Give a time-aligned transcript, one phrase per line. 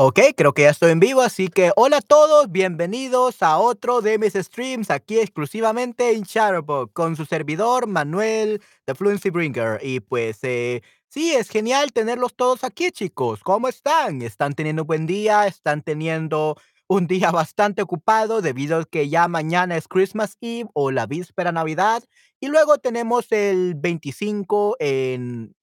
[0.00, 4.00] Ok, creo que ya estoy en vivo, así que hola a todos, bienvenidos a otro
[4.00, 9.80] de mis streams aquí exclusivamente en Shadowbox con su servidor Manuel The Fluency Bringer.
[9.82, 13.42] Y pues eh, sí, es genial tenerlos todos aquí, chicos.
[13.42, 14.22] ¿Cómo están?
[14.22, 15.48] ¿Están teniendo un buen día?
[15.48, 20.92] ¿Están teniendo un día bastante ocupado debido a que ya mañana es Christmas Eve o
[20.92, 22.04] la víspera Navidad?
[22.38, 25.56] Y luego tenemos el 25 en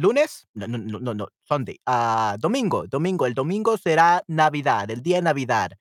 [0.00, 0.48] ¿Lunes?
[0.54, 5.22] No no no no Sunday, ah, domingo, domingo, el domingo será Navidad, el día de
[5.22, 5.72] Navidad,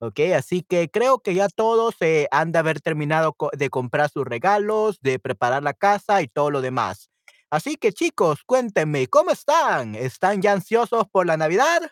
[0.00, 0.32] ¿okey?
[0.32, 4.24] Así que creo que ya todos, eh, han de haber terminado co de comprar sus
[4.26, 7.10] regalos, de preparar la casa y todo lo demás.
[7.50, 9.96] Así que, chicos, cuéntenme, ¿cómo están?
[9.96, 11.82] ¿Están ya ansiosos por la Navidad?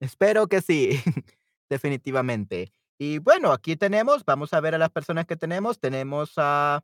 [0.00, 0.90] Espero que sí,
[1.70, 2.70] definitivamente.
[2.98, 5.78] Y bueno, aquí tenemos, vamos a ver a las personas que tenemos.
[5.80, 6.82] Tenemos a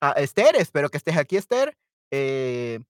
[0.00, 1.76] a Esther, espero que estés aquí, Esther,
[2.10, 2.80] eh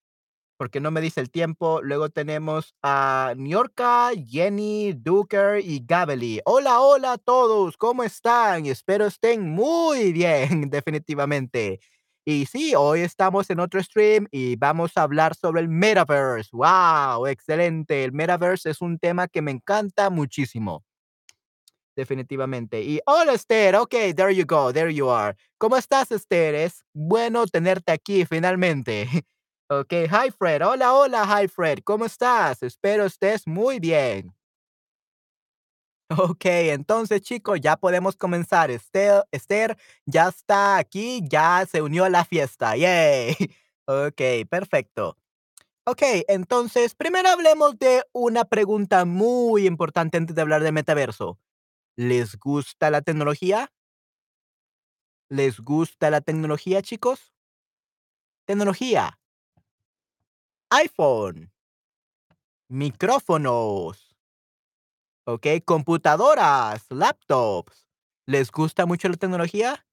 [0.59, 1.81] porque no me dice el tiempo.
[1.83, 6.41] Luego tenemos a Niorka, Jenny, Duker y Gabely.
[6.45, 8.67] Hola, hola a todos, ¿cómo están?
[8.67, 11.81] Espero estén muy bien, definitivamente.
[12.29, 16.51] Y sí, hoy estamos en otro stream y vamos a hablar sobre el Metaverse.
[16.53, 17.27] ¡Wow!
[17.29, 18.03] Excelente.
[18.05, 20.86] El Metaverse es un tema que me encanta muchísimo.
[21.97, 22.83] Definitivamente.
[22.83, 23.75] Y hola, Esther.
[23.77, 25.35] Okey, there you go, there you are.
[25.59, 26.55] ¿Cómo estás, Esther?
[26.55, 29.09] Es bueno tenerte aquí finalmente.
[29.71, 30.07] Okey.
[30.09, 30.63] Hi, Fred.
[30.63, 31.25] Hola, hola.
[31.27, 31.79] Hi, Fred.
[31.85, 32.63] ¿Cómo estás?
[32.63, 34.37] Espero estés muy bien.
[36.11, 38.71] Okey, entonces, chicos, ya podemos comenzar.
[38.71, 42.77] Estel Esther ya está aquí, ya se unió a la fiesta.
[42.77, 43.35] Yay.
[43.87, 45.17] Okey, perfecto.
[45.87, 51.39] Okey, entonces, primero hablemos de una pregunta muy importante antes de hablar de metaverso.
[51.99, 53.71] ¿Les gusta la tecnología?
[55.31, 57.33] ¿Les gusta la tecnología, chicos?
[58.47, 59.19] Tecnología.
[60.71, 61.51] iPhone.
[62.69, 64.15] Micrófonos.
[65.29, 67.89] Okey, computadoras, laptops.
[68.27, 69.85] ¿Les gusta mucho la tecnología?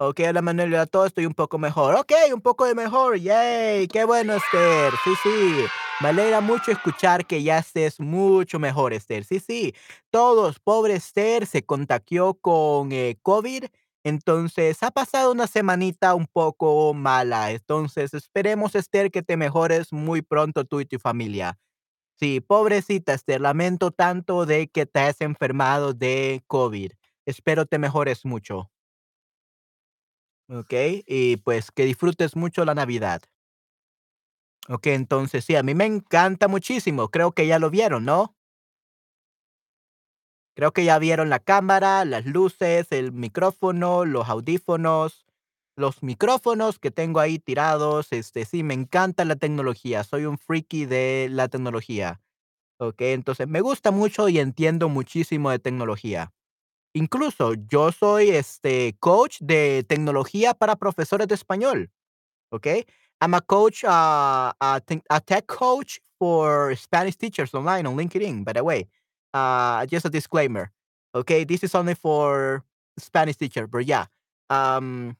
[0.00, 1.94] Okey, hola, Manuel, hola a todos, estoy un poco mejor.
[1.96, 4.92] Okey, un poco de mejor, yay, qué bueno, Esther.
[5.04, 5.66] Sí, sí,
[5.98, 9.24] me alegra mucho escuchar que ya estés mucho mejor, Esther.
[9.24, 9.74] Sí, sí,
[10.10, 13.64] todos, pobre Esther, se contagió con, eh, COVID,
[14.04, 17.50] entonces ha pasado una semanita un poco mala.
[17.52, 21.58] Entonces, esperemos, Esther, que te mejores muy pronto tú y tu familia.
[22.20, 26.92] Sí, pobrecita Esther, lamento tanto de que te hayas enfermado de COVID.
[27.26, 28.70] Espero te mejores mucho.
[30.50, 33.22] Okey, y pues que disfrutes mucho la Navidad.
[34.70, 37.08] Okey, entonces sí, a mí me encanta muchísimo.
[37.10, 38.34] Creo que ya lo vieron, ¿no?
[40.56, 45.24] Creo que ya vieron la cámara, las luces, el micrófono, los audífonos,
[45.76, 48.08] los micrófonos que tengo ahí tirados.
[48.12, 50.02] Este, sí, me encanta la tecnología.
[50.04, 52.20] Soy un friki de la tecnología.
[52.78, 56.32] Okey, entonces me gusta mucho y entiendo muchísimo de tecnología.
[56.94, 61.90] Incluso yo soy, este, coach de tecnología para profesores de español,
[62.50, 62.86] ¿okey?
[63.20, 64.80] I'm a coach, ah, a
[65.10, 68.86] a tech coach for Spanish teachers online on LinkedIn, by the way.
[69.34, 70.70] Ah, just a disclaimer,
[71.14, 71.44] okey?
[71.44, 72.62] This is only for
[72.98, 74.06] Spanish teacher, but yeah,
[74.50, 75.16] um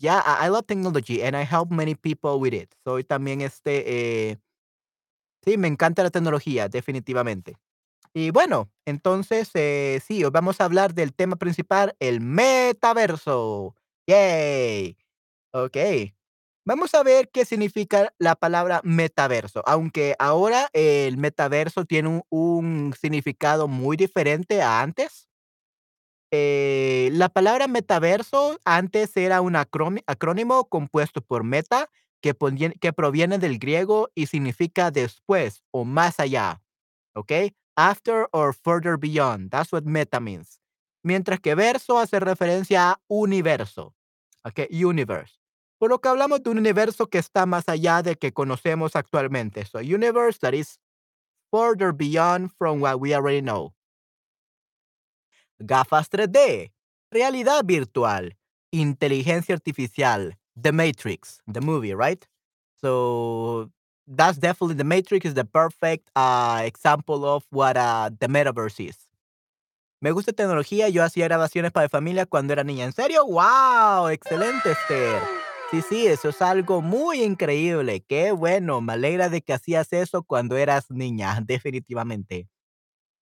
[0.00, 2.74] yeah, I love technology and I help many people with it.
[2.84, 4.38] Soy también, este, eh
[5.44, 7.56] sí, me encanta la tecnología, definitivamente.
[8.14, 13.76] Y bueno, entonces, eh, sí, vamos a hablar del tema principal, el metaverso.
[14.08, 14.96] Yay.
[15.54, 16.14] Okey.
[16.66, 23.68] Vamos a ver qué significa la palabra metaverso, aunque ahora el metaverso tiene un significado
[23.68, 25.26] muy diferente a antes.
[26.30, 31.88] Eh, la palabra metaverso antes era un acrónimo compuesto por meta,
[32.20, 32.34] que
[32.80, 36.60] que proviene del griego y significa después o más allá,
[37.14, 37.54] ¿okey?
[37.76, 40.60] After or further beyond, that's what meta means.
[41.04, 43.94] Mientras que verso hace referencia a universo,
[44.46, 45.34] okey, universe.
[45.78, 49.64] Por lo que hablamos de un universo que está más allá del que conocemos actualmente.
[49.64, 50.78] So, universe that is
[51.52, 53.74] further beyond from what we already know.
[55.60, 56.72] Gafas 3D,
[57.10, 58.30] realidad virtual,
[58.72, 62.24] inteligencia artificial, The Matrix, the movie, right?
[62.80, 63.70] So,
[64.06, 69.07] that's definitely The Matrix is the perfect, ah, example of what, ah, the metaverse is.
[70.00, 72.84] Me gusta tecnología, yo hacía grabaciones para mi familia cuando era niña.
[72.84, 73.24] ¿En serio?
[73.24, 74.08] ¡Guau!
[74.10, 75.20] Excelente, Esther.
[75.72, 78.04] Sí, sí, eso es algo muy increíble.
[78.08, 82.48] Qué bueno, me alegra de que hacías eso cuando eras niña, definitivamente.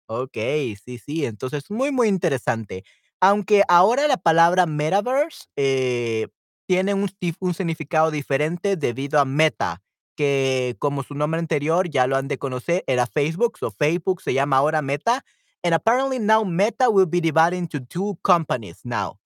[0.08, 2.84] Okey, sí, sí, entonces muy, muy interesante.
[3.20, 6.28] Aunque ahora la palabra metaverse, eh,
[6.66, 9.82] tiene un significado diferente debido a meta,
[10.16, 13.58] que, como su nombre anterior ya lo han de conocer, era Facebook.
[13.58, 15.24] So, Facebook se llama ahora Meta.
[15.64, 19.18] And apparently now Meta will be divided into 2 companies now,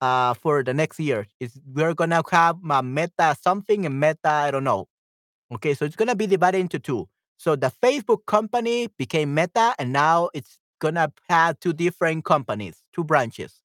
[0.00, 1.26] uh, for the next year.
[1.40, 4.88] It's we're gonna have, uh, Meta something and Meta I don't know.
[5.54, 7.08] Okay, so it's gonna be divided into 2.
[7.38, 13.04] So the Facebook company became Meta, and now it's gonna have 2 different companies, 2
[13.04, 13.62] branches.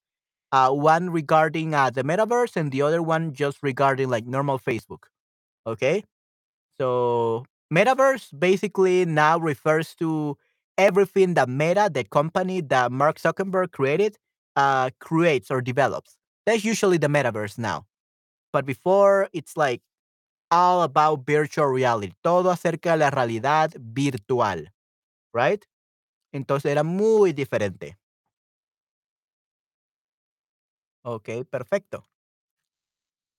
[0.52, 5.06] Uh, one regarding, uh, the Metaverse and the other one just regarding, like, normal Facebook.
[5.68, 6.04] Okay?
[6.82, 10.38] So, Metaverse basically now refers to
[10.78, 14.18] everything that Meta, the company that Mark Zuckerberg created,
[14.56, 16.18] uh, creates or develops.
[16.46, 17.86] That's usually the Metaverse now.
[18.54, 19.82] But before, it's like
[20.52, 24.66] all about virtual reality, todo acerca de la realidad virtual,
[25.34, 25.64] right?
[26.34, 27.98] Entonces era muy diferente.
[31.04, 32.06] Ok, perfecto.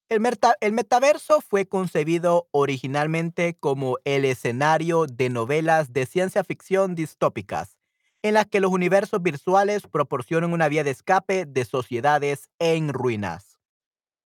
[0.09, 6.95] El merta el metaverso fue concebido originalmente como el escenario de novelas de ciencia ficción
[6.95, 7.77] distópicas,
[8.23, 13.59] en las que los universos virtuales proporcionan una vía de escape de sociedades en ruinas.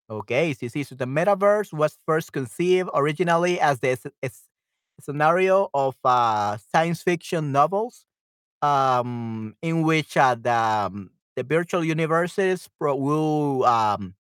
[0.10, 4.00] Okey, sí, sí, so the metaverse was first conceived originally as the
[5.00, 8.08] scenario of, uh, science fiction novels,
[8.64, 14.17] um, in which, uh, the, um, the virtual universes will, um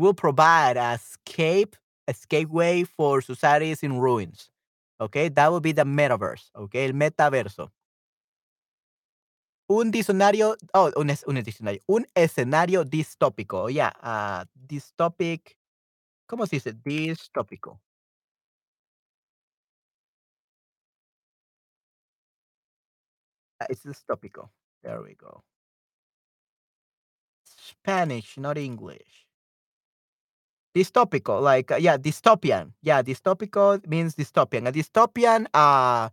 [0.00, 1.76] will provide a escape
[2.08, 4.50] escape way for societies in ruins.
[5.00, 7.70] Okay, that would be the metaverse, Okay, el metaverso.
[9.68, 15.56] Un diccionario oh, un un diccionario, un escenario distópico, yeah, uh, dystopic,
[16.28, 16.72] ¿cómo se dice?
[16.72, 17.80] Distópico.
[23.60, 24.48] Uh, it's distópico.
[24.82, 25.44] There we go.
[27.44, 29.29] Spanish, not English.
[30.74, 32.72] Distópico, like, uh, yeah, dystopian.
[32.82, 34.68] Yeah, distópico means dystopian.
[34.68, 36.08] A dystopian, uh,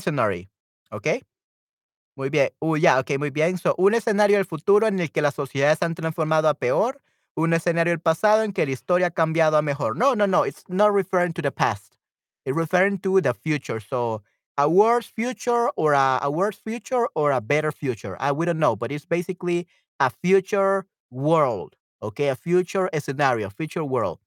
[0.00, 0.46] scenario,
[0.92, 1.22] okay
[2.16, 2.50] Muy bien.
[2.60, 3.58] Uh, ya, okey, muy bien.
[3.58, 7.00] So, un escenario del futuro en el que las sociedades han transformado a peor,
[7.34, 9.96] un escenario del pasado en que la historia ha cambiado a mejor.
[9.96, 11.96] No, no, no, it's not referring to the past.
[12.44, 13.80] It's referring to the future.
[13.80, 14.22] So,
[14.58, 18.16] a worse future or a a worse future or a better future.
[18.20, 19.66] i we don't know, but it's basically
[20.00, 24.18] a future world, okey, a future scenario, future world.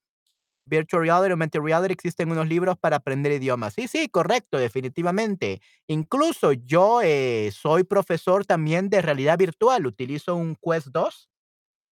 [0.66, 3.74] Virtual reality, augmented reality, existen unos libros para aprender idiomas.
[3.74, 5.62] Sí, sí, correcto, definitivamente.
[5.88, 11.30] Incluso yo, eh, soy profesor también de realidad virtual, utilizo un Quest 2,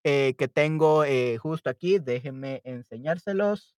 [0.05, 3.75] eh, que tengo, eh, justo aquí, déjenme enseñárselos.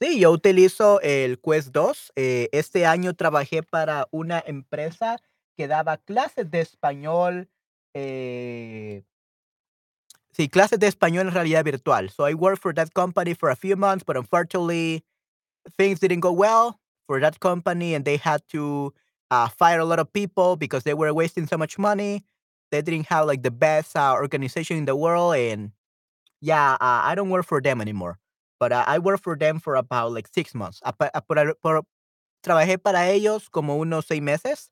[0.00, 2.12] Sí, yo utilizo el Quest 2.
[2.16, 5.18] Eh, este año trabajé para una empresa
[5.56, 7.50] que daba clases de español,
[7.94, 9.02] eh
[10.32, 12.10] sí, clases de español en realidad virtual.
[12.10, 15.04] So, I worked for that company for a few months, but unfortunately,
[15.78, 18.94] things didn't go well for that company, and they had to,
[19.30, 22.24] uh, fire a lot of people because they were wasting so much money.
[22.72, 25.72] They didn't have, like, the best, uh, organization in the world, and
[26.40, 28.18] yeah, uh, I don't work for them anymore.
[28.60, 30.80] But, uh, I worked for them for about, like, 6 months.
[32.42, 34.70] Trabajé para ellos como unos 6 meses.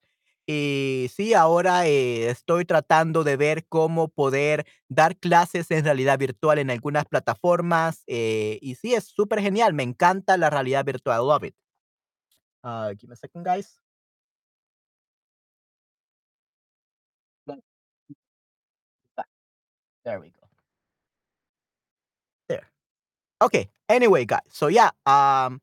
[0.50, 6.59] Y sí, ahora, eh, estoy tratando de ver cómo poder dar clases en realidad virtual
[6.59, 11.55] en algunas plataformas, eh, y sí, es supergenial, me encanta la realidad virtual, love it.
[12.64, 13.78] Uh, give me a second, guys.
[20.05, 20.49] There we go.
[22.49, 22.67] There.
[23.43, 25.61] Okay, anyway, guys, so yeah, um,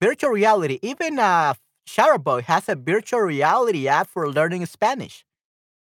[0.00, 1.54] virtual reality, even, uh,
[1.86, 5.24] Chatterbox has a virtual reality app for learning Spanish.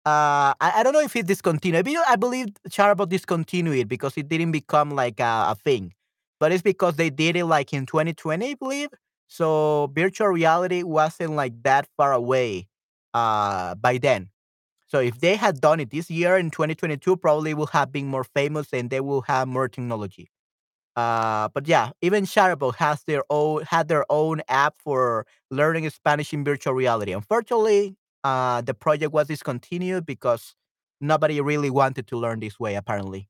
[0.06, 1.86] Uh, I I don't know if it discontinued.
[2.08, 5.94] I believe Chatterbox discontinued it because it didn't become like a a thing,
[6.40, 8.90] but it's because they did it, like, in 2020, I believe.
[9.28, 12.68] So, virtual reality wasn't, like, that far away,
[13.14, 14.30] uh, by then.
[14.88, 18.24] So, if they had done it this year in 2022, probably would have been more
[18.24, 20.30] famous and they will have more technology.
[20.98, 26.32] Uh, but yeah, even Chatterbox has their own had their own app for learning Spanish
[26.32, 27.12] in virtual reality.
[27.12, 30.56] Unfortunately, uh, the project was discontinued because
[31.00, 33.28] nobody really wanted to learn this way, apparently.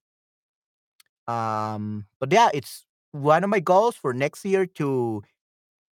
[1.26, 5.22] Um, but yeah, it's one of my goals for next year to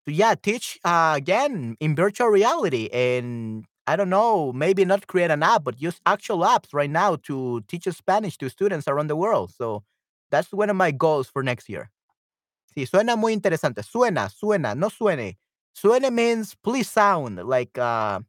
[0.07, 5.31] to, yeah, teach, uh, again in virtual reality, and I don't know, maybe not create
[5.33, 9.17] an app, but use actual apps right now to teach Spanish to students around the
[9.17, 9.52] world.
[9.57, 9.85] So,
[10.33, 11.93] that's one of my goals for next year.
[12.75, 13.83] Sí, suena muy interesante.
[13.85, 15.39] Suena, suena, no suene.
[15.75, 18.21] Suene means please sound like, uh,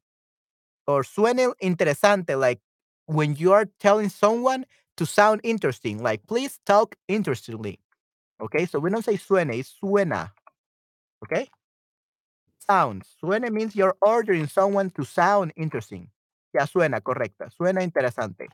[0.87, 2.59] or suene interesante, like
[3.07, 4.65] when you are telling someone
[4.97, 7.79] to sound interesting, like, please talk interestingly.
[8.41, 10.31] Okay, so we don't say suene, it's suena.
[11.23, 11.47] Okay?
[12.59, 13.03] Sound.
[13.21, 16.09] Suene means you're ordering someone to sound interesting.
[16.53, 17.49] Ya suena, correcta.
[17.49, 18.47] Suena interesante.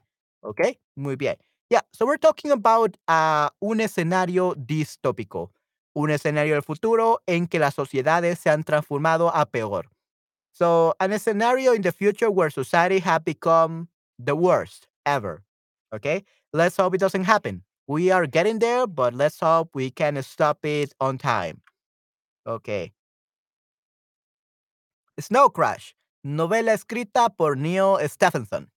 [0.44, 0.79] Okay?
[0.96, 1.36] Muy bien.
[1.69, 5.51] Yeah, so we're talking about uh, un escenario distópico.
[5.95, 9.85] Un escenario del futuro en que las sociedades se han transformado a peor.
[10.51, 15.43] So, an scenario in the future where society have become the worst ever.
[15.93, 16.23] Okay?
[16.53, 17.63] Let's hope it doesn't happen.
[17.88, 21.61] We are getting there, but let's hope we can stop it on time.
[22.45, 22.93] Okay.
[25.19, 28.69] Snow Crash, novela escrita por Neil Stephenson.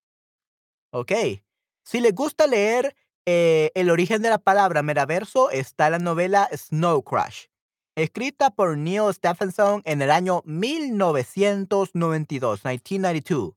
[0.93, 1.43] Ok.
[1.85, 2.95] Si le gusta leer
[3.27, 7.47] eh, el origen de la palabra metaverso, está la novela Snow Crash,
[7.97, 13.55] escrita por Neil Stephenson en el año 1992, 1992.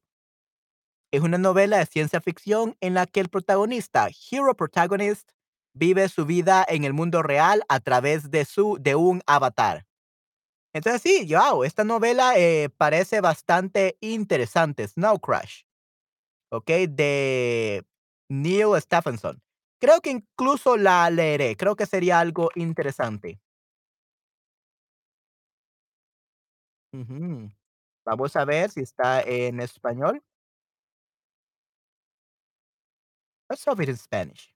[1.12, 5.30] Es una novela de ciencia ficción en la que el protagonista, Hero Protagonist,
[5.74, 9.86] vive su vida en el mundo real a través de, su, de un avatar.
[10.74, 15.62] Entonces sí, wow, esta novela eh, parece bastante interesante, Snow Crash,
[16.50, 16.70] ¿ok?
[16.90, 17.86] De
[18.30, 19.42] Neil Stephenson.
[19.80, 23.40] Creo que incluso la leeré, creo que sería algo interesante.
[28.06, 30.22] Vamos a ver si está en español.
[33.50, 34.52] Let's hope it in Spanish.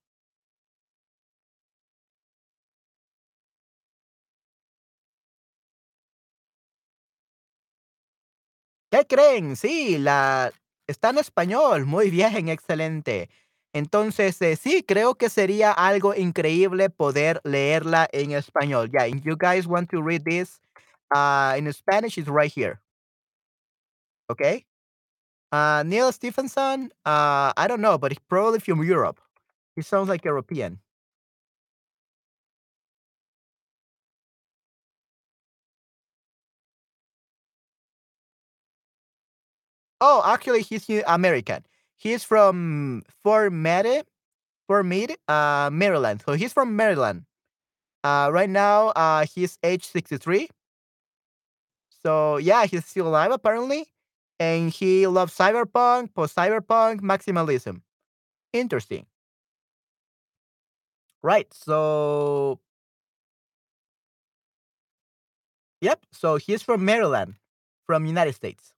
[8.92, 9.56] ¿Qué creen?
[9.56, 10.52] Sí, la
[10.88, 11.86] está en español.
[11.86, 13.30] Muy bien, excelente.
[13.74, 18.90] Entonces, eh, sí, creo que sería algo increíble poder leerla en español.
[18.92, 20.60] Yeah, if you guys want to read this
[21.16, 22.80] uh, in Spanish, it's right here.
[24.30, 24.66] Okay.
[25.52, 29.20] Uh, Neil Stephenson, uh, I don't know, but he's probably from Europe.
[29.76, 30.80] He sounds like European.
[40.02, 41.64] Oh, actually, he's American.
[42.00, 44.06] He's from Fort Meade,
[44.68, 46.24] Fort Meade, uh, Maryland.
[46.26, 47.26] So he's from Maryland.
[48.04, 50.50] Uh, right now, uh, he's age 63.
[52.04, 53.88] So yeah, he's still alive apparently,
[54.40, 57.82] and he loves cyberpunk, post-cyberpunk, maximalism.
[58.54, 59.08] Interesting.
[61.22, 61.54] Right.
[61.54, 62.60] So
[65.82, 66.06] yep.
[66.12, 67.36] So he's from Maryland,
[67.86, 68.74] from United States.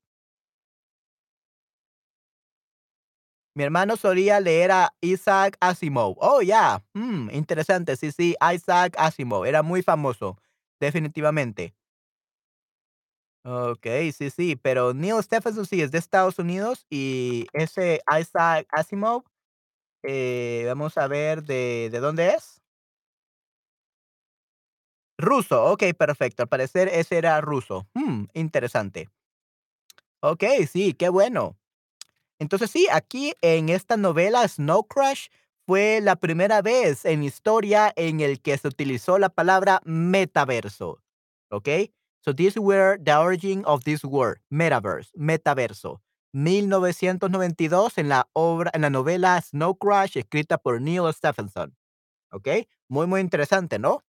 [3.55, 6.15] Mi hermano solía leer a Isaac Asimov.
[6.21, 6.81] Oh, yeah.
[6.93, 7.97] Mm, interesante.
[7.97, 9.45] Sí, sí, Isaac Asimov.
[9.45, 10.37] Era muy famoso.
[10.79, 11.73] Definitivamente.
[13.45, 19.23] Okey, sí, sí, pero Neil Stephenson sí es de Estados Unidos y ese Isaac Asimov,
[20.03, 22.59] eh, vamos a ver de ¿de dónde es?
[25.19, 27.87] Ruso, okey, perfecto, al parecer ese era ruso.
[27.93, 29.09] Mm, interesante.
[30.23, 31.57] Okey, sí, qué bueno.
[32.41, 35.27] Entonces sí, aquí en esta novela Snow Crash
[35.67, 41.03] fue la primera vez en historia en el que se utilizó la palabra metaverso,
[41.51, 41.93] ¿okey?
[42.25, 46.01] So these were the origin of this word, metaverse, metaverso.
[46.33, 51.75] 1992 en la obra en la novela Snow Crash escrita por Neil Stephenson,
[52.31, 52.67] ¿okey?
[52.89, 54.03] Muy, muy interesante, ¿no?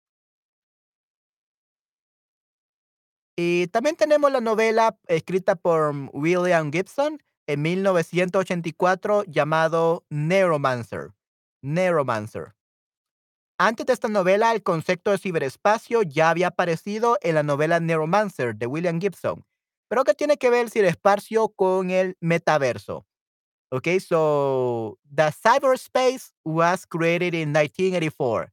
[3.37, 7.19] Y también tenemos la novela escrita por William Gibson
[7.51, 11.13] en 1984 llamado Neuromancer.
[11.63, 12.55] Neuromancer.
[13.59, 18.55] Antes de esta novela, el concepto de ciberespacio ya había aparecido en la novela Neuromancer
[18.55, 19.45] de William Gibson.
[19.89, 23.05] Pero ¿qué tiene que ver el ciberespacio con el metaverso?
[23.73, 28.53] Okay, so the cyberspace was created in 1984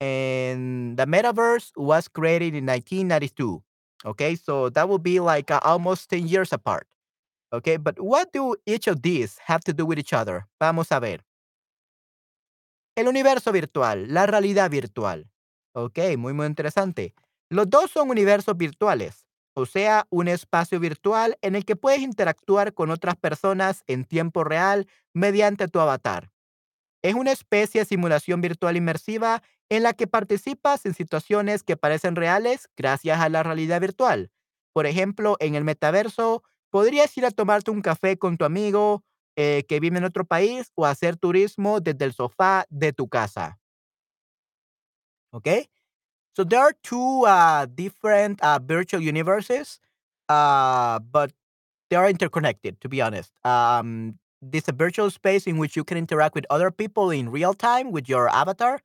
[0.00, 3.62] and the metaverse was created in 1992.
[4.04, 6.86] Okay, so that would be like uh, almost 10 years apart.
[7.52, 10.46] Okay, but what do each of these have to do with each other?
[10.58, 11.22] Vamos a ver.
[12.96, 15.30] El universo virtual, la realidad virtual.
[15.74, 17.14] Ok, muy, muy interesante.
[17.50, 22.72] Los dos son universos virtuales, o sea, un espacio virtual en el que puedes interactuar
[22.72, 26.30] con otras personas en tiempo real mediante tu avatar.
[27.02, 32.16] Es una especie de simulación virtual inmersiva en la que participas en situaciones que parecen
[32.16, 34.30] reales gracias a la realidad virtual.
[34.72, 39.04] Por ejemplo, en el metaverso, podrías ir a tomarte un café con tu amigo
[39.36, 43.58] eh, que vive en otro país o hacer turismo desde el sofá de tu casa.
[45.30, 45.68] ¿Ok?
[46.34, 49.80] So there are two uh, different uh, virtual universes,
[50.28, 51.30] uh, but
[51.90, 53.32] they are interconnected, to be honest.
[53.44, 57.54] Um, this a virtual space in which you can interact with other people in real
[57.54, 58.80] time with your avatar.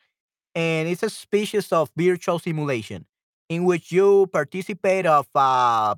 [0.58, 3.06] and it's a species of virtual simulation
[3.48, 5.94] in which you participate of uh,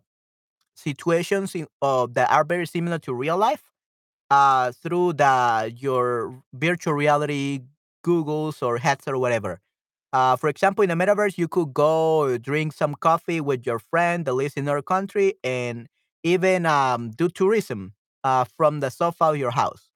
[0.79, 3.63] situations in, uh, that are very similar to real life
[4.29, 7.61] uh, through the your virtual reality
[8.05, 9.59] Googles or headset or whatever.
[10.13, 14.25] Uh, for example, in the metaverse, you could go drink some coffee with your friend
[14.25, 15.87] that lives in another country and
[16.23, 17.93] even um, do tourism
[18.23, 19.89] uh, from the sofa of your house.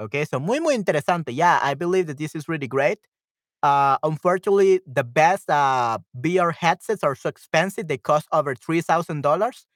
[0.00, 1.30] Okay, so muy, muy interesante.
[1.34, 2.98] Yeah, I believe that this is really great.
[3.62, 7.88] Uh, unfortunately, the best uh, VR headsets are so expensive.
[7.88, 9.66] They cost over $3,000.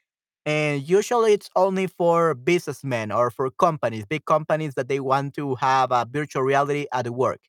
[0.46, 5.54] And usually it's only for businessmen or for companies, big companies that they want to
[5.56, 7.40] have a virtual reality at work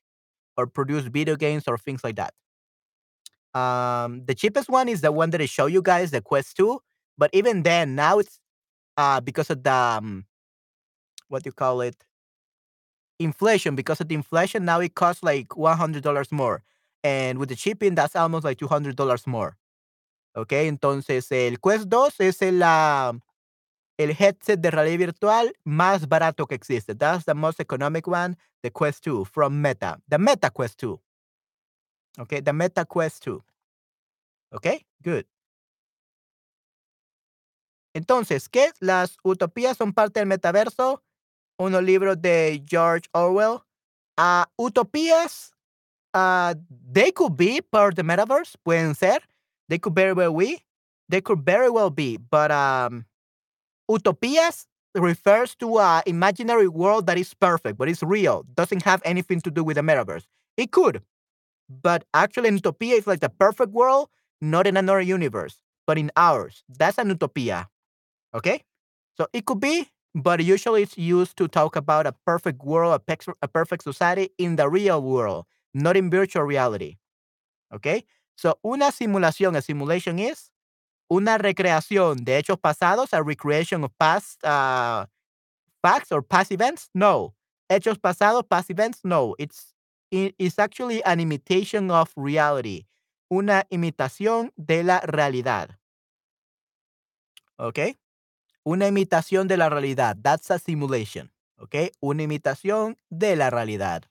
[0.56, 2.34] or produce video games or things like that.
[3.54, 6.80] Um, the cheapest one is the one that I show you guys, the Quest 2.
[7.18, 8.38] But even then, now it's
[8.96, 10.26] uh, because of the um,
[11.28, 11.96] what do you call it?
[13.18, 13.74] Inflation.
[13.76, 16.62] Because of the inflation, now it costs like $100 more.
[17.02, 19.56] And with the shipping, that's almost like $200 more.
[20.36, 20.52] ¿Ok?
[20.52, 23.18] Entonces, el Quest 2 es el, uh,
[23.96, 26.94] el headset de realidad virtual más barato que existe.
[26.94, 29.98] That's the most economic one, the Quest 2 from Meta.
[30.08, 31.00] The Meta Quest 2.
[32.18, 33.42] Okay, the Meta Quest 2.
[34.52, 35.24] Okay, good.
[37.94, 38.72] Entonces, ¿qué?
[38.78, 41.02] Las utopías son parte del metaverso.
[41.58, 43.62] Unos libros de George Orwell.
[44.18, 45.52] Uh, utopías,
[46.14, 49.22] uh, they could be part of the metaverse, pueden ser.
[49.68, 50.62] They could very well be.
[51.08, 52.16] They could very well be.
[52.16, 53.04] But um,
[53.90, 59.40] utopias refers to an imaginary world that is perfect, but it's real, doesn't have anything
[59.42, 60.24] to do with the metaverse.
[60.56, 61.02] It could,
[61.68, 64.08] but actually, an utopia is like the perfect world,
[64.40, 66.64] not in another universe, but in ours.
[66.68, 67.68] That's an utopia.
[68.34, 68.62] Okay?
[69.16, 73.16] So it could be, but usually it's used to talk about a perfect world, a,
[73.42, 76.96] a perfect society in the real world, not in virtual reality.
[77.74, 78.04] Okay?
[78.36, 80.52] So, una simulación, a simulation is
[81.08, 85.06] una recreación de hechos pasados, a recreation of past uh,
[85.82, 86.90] facts or past events.
[86.94, 87.34] No.
[87.68, 89.00] Hechos pasados, past events.
[89.04, 89.34] No.
[89.38, 89.74] It's
[90.10, 92.86] it's actually an imitation of reality.
[93.28, 95.78] Una imitación de la realidad.
[97.58, 97.96] ¿Ok?
[98.64, 100.16] Una imitación de la realidad.
[100.22, 101.32] That's a simulation.
[101.58, 101.74] ¿Ok?
[102.00, 104.04] Una imitación de la realidad.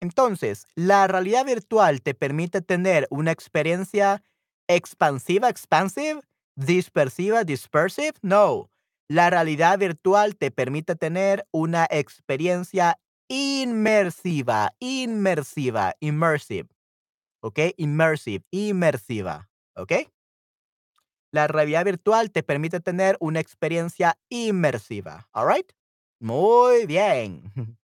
[0.00, 4.22] Entonces, la realidad virtual te permite tener una experiencia
[4.68, 6.20] expansiva, expansive,
[6.54, 8.14] dispersiva, dispersive.
[8.22, 8.70] No.
[9.08, 16.68] La realidad virtual te permite tener una experiencia inmersiva, inmersiva, immersive.
[17.40, 17.58] ¿Ok?
[17.76, 19.48] Immersive, inmersiva.
[19.74, 19.92] ¿Ok?
[21.30, 25.28] La realidad virtual te permite tener una experiencia inmersiva.
[25.32, 25.72] ¿All right?
[26.20, 27.52] Muy bien.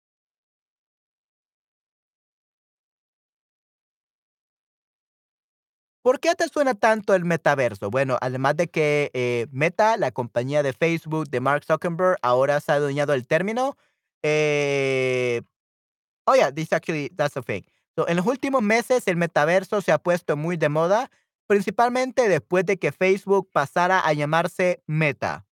[6.06, 7.90] ¿Por qué te suena tanto el metaverso?
[7.90, 12.72] Bueno, además de que eh, Meta, la compañía de Facebook de Mark Zuckerberg, ahora se
[12.72, 13.76] ha adueñado del término.
[14.22, 15.42] Eh,
[16.28, 17.64] oh, yeah, this actually, that's the thing.
[17.96, 21.10] So, en los últimos meses, el metaverso se ha puesto muy de moda,
[21.48, 25.48] principalmente después de que Facebook pasara a llamarse Meta.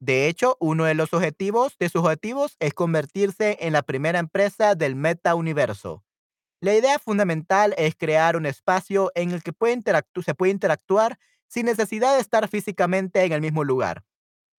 [0.00, 4.74] De hecho, uno de los objetivos de sus objetivos es convertirse en la primera empresa
[4.74, 6.02] del meta universo.
[6.62, 9.50] La idea fundamental es crear un espacio en el que
[10.22, 14.04] se puede interactuar sin necesidad de estar físicamente en el mismo lugar,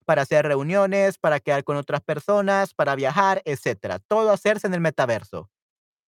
[0.05, 3.99] para hacer reuniones, para quedar con otras personas, para viajar, etcétera.
[3.99, 5.49] Todo hacerse en el metaverso.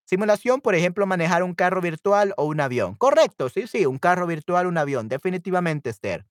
[0.05, 2.95] Simulación, por ejemplo, manejar un carro virtual o un avión.
[2.95, 6.25] Correcto, sí, sí, un carro virtual, un avión, definitivamente, Esther.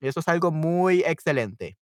[0.00, 1.78] Eso es algo muy excelente.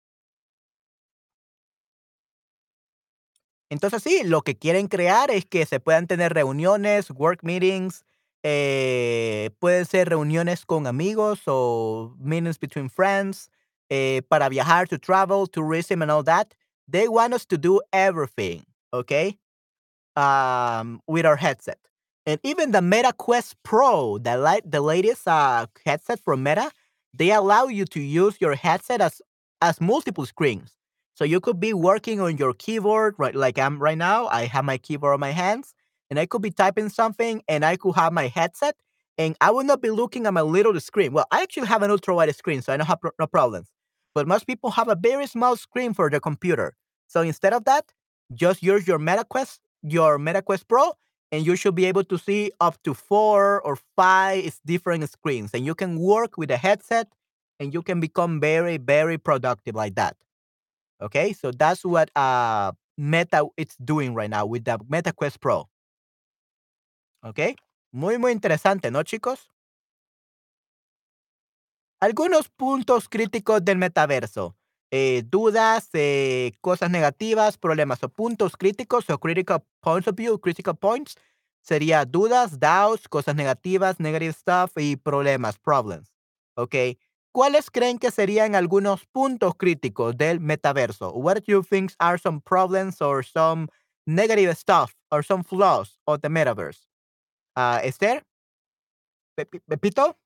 [3.69, 8.05] Entonces, sí, lo que quieren crear es que se puedan tener reuniones, work meetings,
[8.43, 13.49] eh, pueden ser reuniones con amigos o meetings between friends,
[13.89, 16.53] eh, para viajar, to travel, tourism and all that.
[16.89, 19.37] They want us to do everything, okay?
[20.15, 21.79] Um, with our headset.
[22.25, 26.71] And even the Meta Quest Pro, the, light, the latest uh, headset from Meta,
[27.13, 29.21] they allow you to use your headset as,
[29.61, 30.76] as multiple screens.
[31.17, 33.33] So you could be working on your keyboard, right?
[33.33, 35.73] Like I'm right now, I have my keyboard on my hands
[36.11, 38.75] and I could be typing something and I could have my headset
[39.17, 41.13] and I would not be looking at my little screen.
[41.13, 43.67] Well, I actually have an ultra wide screen, so I don't have no problems.
[44.13, 46.75] But most people have a very small screen for their computer.
[47.07, 47.91] So instead of that,
[48.35, 50.93] just use your MetaQuest, your MetaQuest Pro,
[51.31, 55.49] and you should be able to see up to four or five different screens.
[55.55, 57.07] And you can work with a headset
[57.59, 60.15] and you can become very, very productive like that.
[61.01, 65.69] Okay, so that's what uh Meta it's doing right now with the Meta Quest Pro.
[67.21, 67.39] ¿Ok?
[67.91, 69.49] Muy, muy interesante, ¿no, chicos?
[71.99, 74.55] Algunos puntos críticos del metaverso.
[74.91, 80.75] Eh, dudas, eh, cosas negativas, problemas o puntos críticos o critical points of view, critical
[80.75, 81.15] points.
[81.61, 86.13] Sería dudas, doubts, cosas negativas, negative stuff y problemas, problems.
[86.55, 86.75] ¿Ok?
[87.37, 91.13] ¿Cuáles creen que serían algunos puntos críticos del metaverso?
[91.13, 93.67] What do you think are some problems or some
[94.07, 96.87] negative stuff or some flaws of the metaverse?
[97.55, 98.23] Uh, Esther?
[99.69, 100.17] Pepito?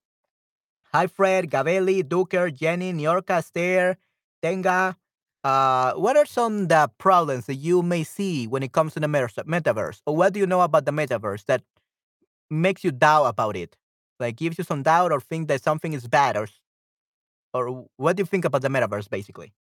[0.94, 3.98] Hi, Fred, Gabelli, Duker, Jenny, York, Esther,
[4.42, 4.96] Tenga.
[5.44, 9.08] Uh, what are some the problems that you may see when it comes to the
[9.08, 10.00] metaverse?
[10.06, 11.62] Or what do you know about the metaverse that
[12.50, 13.76] makes you doubt about it?
[14.18, 16.48] Like gives you some doubt or think that something is bad or
[17.54, 19.54] or what do you think about the metaverse basically?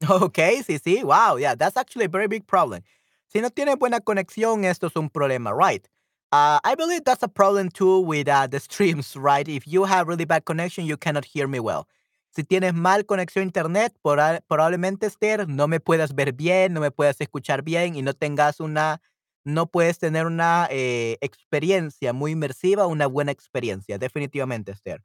[0.10, 1.02] Okay, sí, sí.
[1.04, 2.82] Wow, yeah, that's actually a very big problem.
[3.28, 5.88] Si no tienes buena conexión, esto es un problema, right?
[6.34, 9.46] Uh, I believe that's a problem too with uh, the streams, right?
[9.48, 11.86] If you have really bad connection, you cannot hear me well.
[12.34, 16.90] Si tienes mal conexión a internet, probablemente, Esther, no me puedas ver bien, no me
[16.90, 19.00] puedas escuchar bien y no tengas una,
[19.44, 25.00] no puedes tener una eh, experiencia muy inmersiva, una buena experiencia, definitivamente, Esther.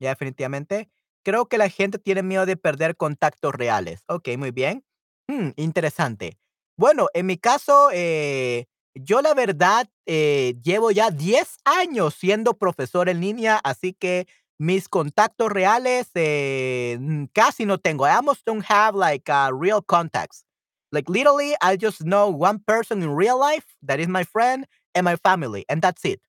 [0.00, 0.88] Ya, definitivamente.
[1.24, 4.04] Creo que la gente tiene miedo de perder contactos reales.
[4.08, 4.84] Ok, muy bien.
[5.28, 6.38] Mm, interesante.
[6.76, 13.08] Bueno, en mi caso, eh, yo la verdad eh, llevo ya 10 años siendo profesor
[13.08, 14.26] en línea, así que
[14.58, 16.98] mis contactos reales eh,
[17.32, 18.04] casi no tengo.
[18.06, 20.44] I almost don't have like uh, real contacts.
[20.92, 25.04] Like literally, I just know one person in real life that is my friend and
[25.04, 26.20] my family, and that's it.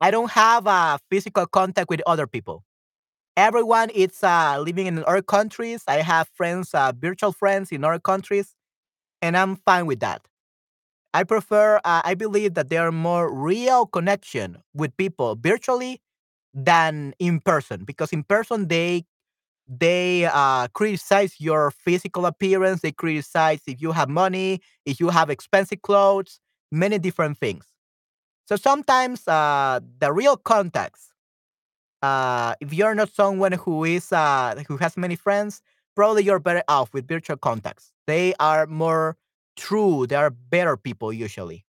[0.00, 2.64] I don't have a physical contact with other people
[3.36, 5.82] everyone is uh, living in other countries.
[5.86, 8.54] I have friends, uh, virtual friends in other countries,
[9.22, 10.22] and I'm fine with that.
[11.14, 16.00] I prefer, uh, I believe that there are more real connection with people virtually
[16.54, 19.04] than in person because in person they
[19.68, 22.82] they uh, criticize your physical appearance.
[22.82, 26.40] They criticize if you have money, if you have expensive clothes,
[26.72, 27.66] many different things.
[28.46, 31.12] So sometimes uh, the real contacts
[32.02, 35.62] uh, if you're not someone who is uh, who has many friends,
[35.96, 37.92] probably you're better off with virtual contacts.
[38.06, 39.16] They are more
[39.58, 40.06] true.
[40.06, 41.64] They are better people usually.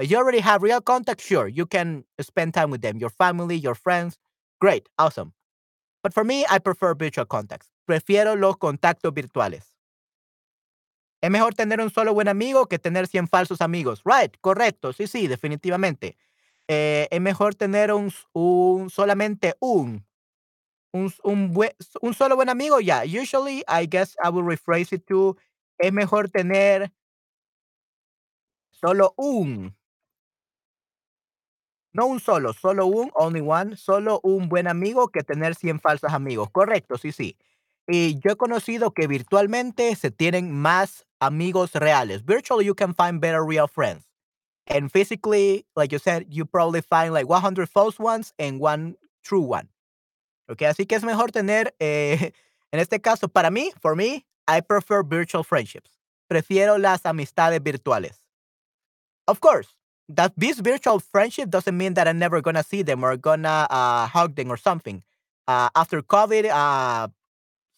[0.00, 3.74] You already have real contact, sure, you can spend time with them, your family, your
[3.76, 4.18] friends.
[4.60, 5.32] Great, awesome.
[6.02, 7.68] But for me, I prefer virtual contacts.
[7.88, 9.74] Prefiero los contactos virtuales.
[11.22, 14.02] Es mejor tener un solo buen amigo que tener 100 falsos amigos.
[14.04, 14.92] Right, correcto.
[14.92, 16.16] Sí, sí, definitivamente.
[16.68, 20.04] Eh, es mejor tener un, un solamente un,
[20.92, 22.80] un, un, un solo buen amigo.
[22.80, 25.36] Yeah, usually I guess I will rephrase it to,
[25.78, 26.92] es mejor tener
[28.82, 29.76] solo un.
[31.94, 36.12] No un solo, solo un, only one, solo un buen amigo que tener 100 falsos
[36.12, 36.48] amigos.
[36.50, 37.36] Correcto, sí, sí.
[37.86, 42.24] Y yo he conocido que virtualmente se tienen más amigos reales.
[42.24, 44.08] Virtually you can find better real friends.
[44.66, 49.42] And physically, like you said, you probably find like 100 false ones and one true
[49.42, 49.68] one.
[50.48, 52.32] Okay, así que es mejor tener, eh,
[52.72, 55.90] en este caso, para mí, for me, I prefer virtual friendships.
[56.28, 58.21] Prefiero las amistades virtuales.
[59.28, 59.68] Of course,
[60.08, 64.06] that this virtual friendship doesn't mean that I'm never gonna see them or gonna uh,
[64.06, 65.02] hug them or something.
[65.46, 67.08] Uh, after COVID uh,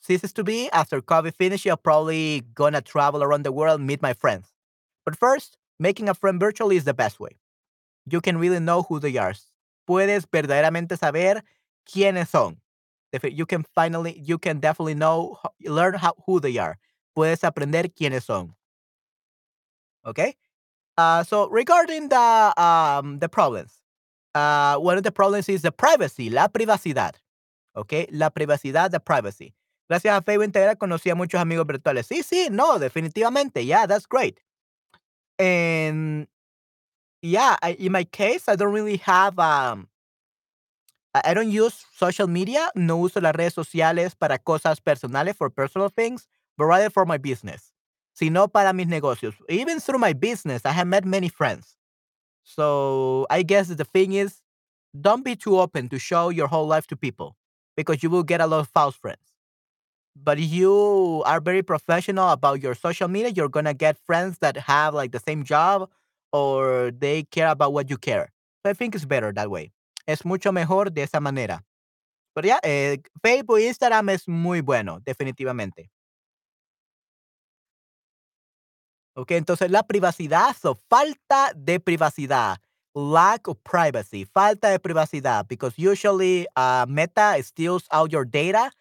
[0.01, 4.13] ceases to be, after COVID finishes, I'm probably gonna travel around the world, meet my
[4.15, 4.53] friends.
[5.05, 7.37] But first, Making a friend virtually is the best way.
[8.07, 9.35] You can really know who they are.
[9.89, 11.43] Puedes verdaderamente saber
[11.87, 12.59] quiénes son.
[13.23, 16.79] You can finally, you can definitely know, learn how, who they are.
[17.17, 18.55] Puedes aprender quiénes son.
[20.07, 20.37] Okay.
[20.97, 23.81] Uh, so regarding the um, the problems,
[24.35, 27.15] uh, one of the problems is the privacy, la privacidad.
[27.77, 29.55] Okay, la privacidad, the privacy.
[29.91, 32.07] Gracias a Facebook Integra conocí a muchos amigos virtuales.
[32.07, 33.65] Sí, sí, no, definitivamente.
[33.65, 34.41] Yeah, that's great.
[35.39, 36.27] And
[37.23, 39.89] yeah, I, in my case, I don't really have um,
[41.15, 42.71] I don't use social media.
[42.75, 46.27] No uso las redes sociales para cosas personales, for personal things,
[46.57, 47.74] but rather for my business.
[48.15, 49.35] Sino para mis negocios.
[49.49, 51.77] Even through my business, I have met many friends.
[52.45, 54.41] So I guess the thing is,
[54.99, 57.37] don't be too open to show your whole life to people
[57.77, 59.35] because you will get a lot of false friends.
[60.17, 64.57] but if you are very professional about your social media, you're gonna get friends that
[64.57, 65.91] have like the same job
[66.33, 68.31] or they care about what you care.
[68.65, 69.73] So I think it's better that way.
[70.07, 71.65] Es mucho mejor de esa manera.
[72.35, 75.91] Pero ya, eh, Facebook Instagram es muy bueno, definitivamente.
[79.17, 82.57] Okey, entonces la privacidad, so falta de privacidad,
[82.95, 88.73] lack of privacy, falta de privacidad, because usually, uh, Meta steals out your data.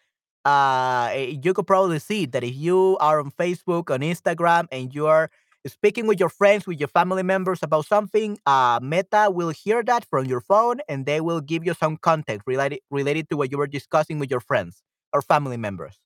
[0.44, 1.10] Uh,
[1.42, 5.30] you could probably see that if you are on Facebook, on Instagram, and you are
[5.68, 10.04] speaking with your friends, with your family members about something, uh, Meta will hear that
[10.10, 13.58] from your phone, and they will give you some context related related to what you
[13.58, 16.00] were discussing with your friends or family members.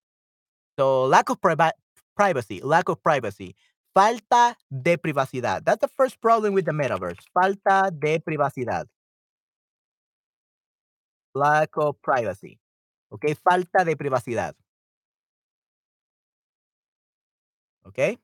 [0.78, 1.72] So lack of priva
[2.16, 3.54] privacy, lack of privacy.
[3.94, 5.62] Falta de privacidad.
[5.64, 7.18] That's the first problem with the metaverse.
[7.32, 8.86] Falta de privacidad.
[11.34, 12.58] Lack of privacy.
[13.10, 14.54] Okay, falta de privacidad.
[17.86, 18.18] Okay.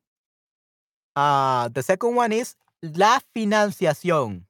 [1.17, 4.47] Uh, the second one is la financiación.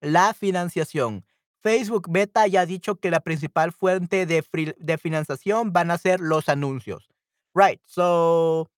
[0.00, 1.24] La financiación.
[1.62, 6.48] Facebook Meta ya ha dicho que la principal fuente de financiación van a ser los
[6.48, 7.08] anuncios.
[7.54, 7.80] Right.
[7.86, 8.68] So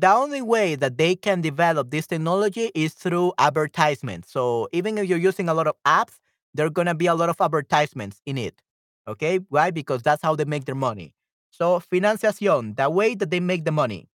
[0.00, 4.26] the only way that they can develop this technology is through advertisement.
[4.26, 6.18] So even if you're using a lot of apps,
[6.54, 8.62] there are gonna be a lot of advertisements in it.
[9.08, 9.70] Okay, why?
[9.70, 11.14] Because that's how they make their money.
[11.50, 14.08] So financiación, the way that they make the money.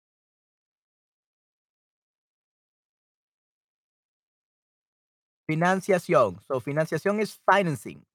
[5.50, 6.40] Financiación.
[6.48, 8.06] So financiación is financing.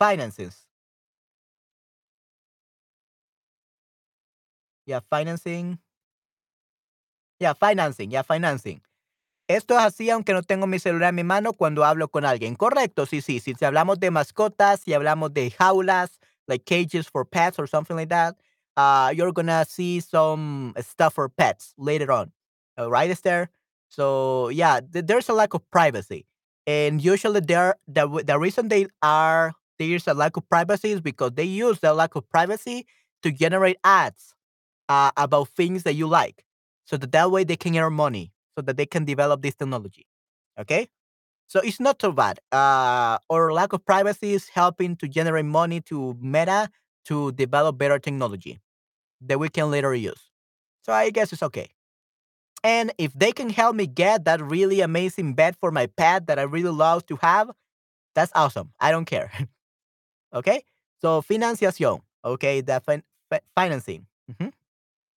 [0.00, 0.67] Finances.
[4.88, 5.78] Yeah, financing.
[7.40, 8.82] Yeah, financing, yeah, financing.
[9.48, 12.56] Esto es así aunque no tengo mi celular en mi mano cuando hablo con alguien.
[12.56, 13.40] Correcto, sí, sí.
[13.40, 18.10] Si hablamos de mascotas, si hablamos de jaulas, like cages for pets or something like
[18.10, 18.36] that,
[18.76, 22.32] uh, you're gonna see some stuff for pets later on.
[22.78, 23.50] All right, Esther?
[23.88, 26.26] So yeah, th- there's a lack of privacy.
[26.66, 31.32] And usually there the the reason they are there's a lack of privacy is because
[31.34, 32.86] they use the lack of privacy
[33.22, 34.34] to generate ads
[34.88, 36.44] uh, about things that you like,
[36.84, 40.06] so that that way they can earn money, so that they can develop this technology.
[40.58, 40.88] Okay,
[41.46, 42.40] so it's not so bad.
[42.52, 46.70] Uh, or lack of privacy is helping to generate money to Meta
[47.06, 48.60] to develop better technology
[49.20, 50.30] that we can later use.
[50.82, 51.68] So I guess it's okay.
[52.64, 56.38] And if they can help me get that really amazing bed for my pet that
[56.38, 57.50] I really love to have,
[58.14, 58.72] that's awesome.
[58.80, 59.30] I don't care.
[60.34, 60.64] okay.
[61.00, 62.00] So financiación.
[62.24, 63.04] Okay, the fin-
[63.54, 64.06] financing.
[64.30, 64.48] Mm-hmm.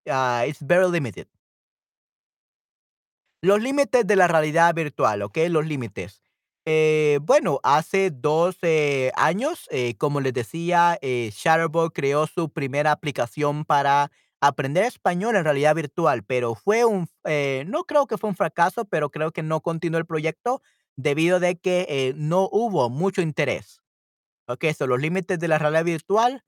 [0.07, 1.27] Uh, it's very limited.
[3.43, 5.37] Los límites de la realidad virtual, ¿ok?
[5.49, 6.21] Los límites.
[6.65, 13.65] Eh, bueno, hace dos eh, años, como les decía, eh, Shutterbug creó su primera aplicación
[13.65, 14.11] para
[14.41, 18.85] aprender español en realidad virtual, pero fue un, eh, no creo que fue un fracaso,
[18.85, 20.61] pero creo que no continuó el proyecto
[20.95, 23.81] debido de que no hubo mucho interés.
[24.47, 26.43] Ok, son los límites de la realidad virtual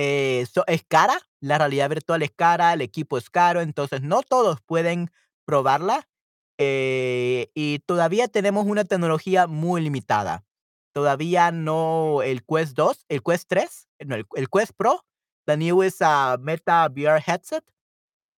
[0.00, 4.22] eh, so, es cara, la realidad virtual es cara, el equipo es caro, entonces no
[4.22, 5.10] todos pueden
[5.44, 6.08] probarla
[6.56, 10.44] eh, y todavía tenemos una tecnología muy limitada.
[10.92, 15.04] Todavía no el Quest 2, el Quest 3, no, el, Quest Pro,
[15.48, 17.64] the newest uh, Meta VR headset.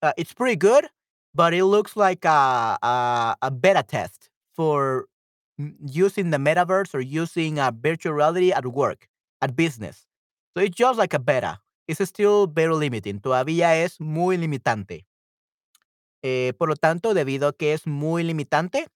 [0.00, 0.86] Uh, it's pretty good,
[1.34, 5.08] but it looks like a, a, a beta test for
[5.58, 9.08] using the metaverse or using uh, virtual reality at work,
[9.42, 10.06] at business.
[10.54, 11.60] So it's just like a beta.
[11.86, 13.20] It's still very limiting.
[13.20, 15.06] Todavía es muy limitante.
[16.22, 18.88] Eh, por lo tanto, debido a que es muy limitante,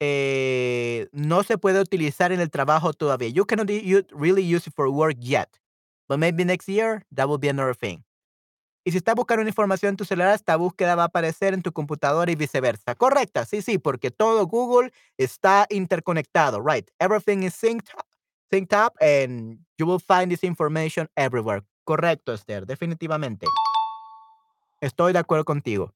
[0.00, 3.28] eh, no se puede utilizar en el trabajo todavía.
[3.28, 3.68] You cannot
[4.12, 5.48] really use it for work yet.
[6.08, 8.04] But maybe next year, that will be another thing.
[8.84, 11.72] Y si estás buscando información en tu celular, esta búsqueda va a aparecer en tu
[11.72, 12.96] computadora y viceversa.
[12.96, 16.90] Correcta, sí, sí, porque todo Google está interconectado, right?
[16.98, 17.90] Everything is synced,
[18.72, 21.62] up and you will find this information everywhere.
[21.84, 23.46] Correcto, Esther, definitivamente.
[24.80, 25.92] Estoy de acuerdo contigo.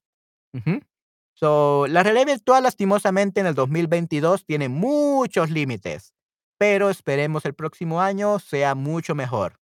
[1.35, 6.13] So, la realidad virtual, lastimosamente, en el 2022 tiene muchos límites,
[6.57, 9.59] pero esperemos el próximo año sea mucho mejor.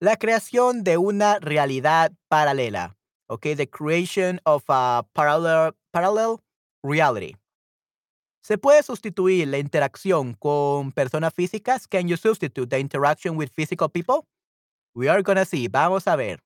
[0.00, 2.96] La creación de una realidad paralela.
[3.26, 6.40] Okay, the creation of a parallel
[6.82, 7.34] reality.
[8.48, 11.86] ¿Se puede sustituir la interacción con personas físicas?
[11.86, 14.26] Can you substitute the interaction with physical people?
[14.94, 15.68] We are gonna see.
[15.68, 16.40] Vamos a ver.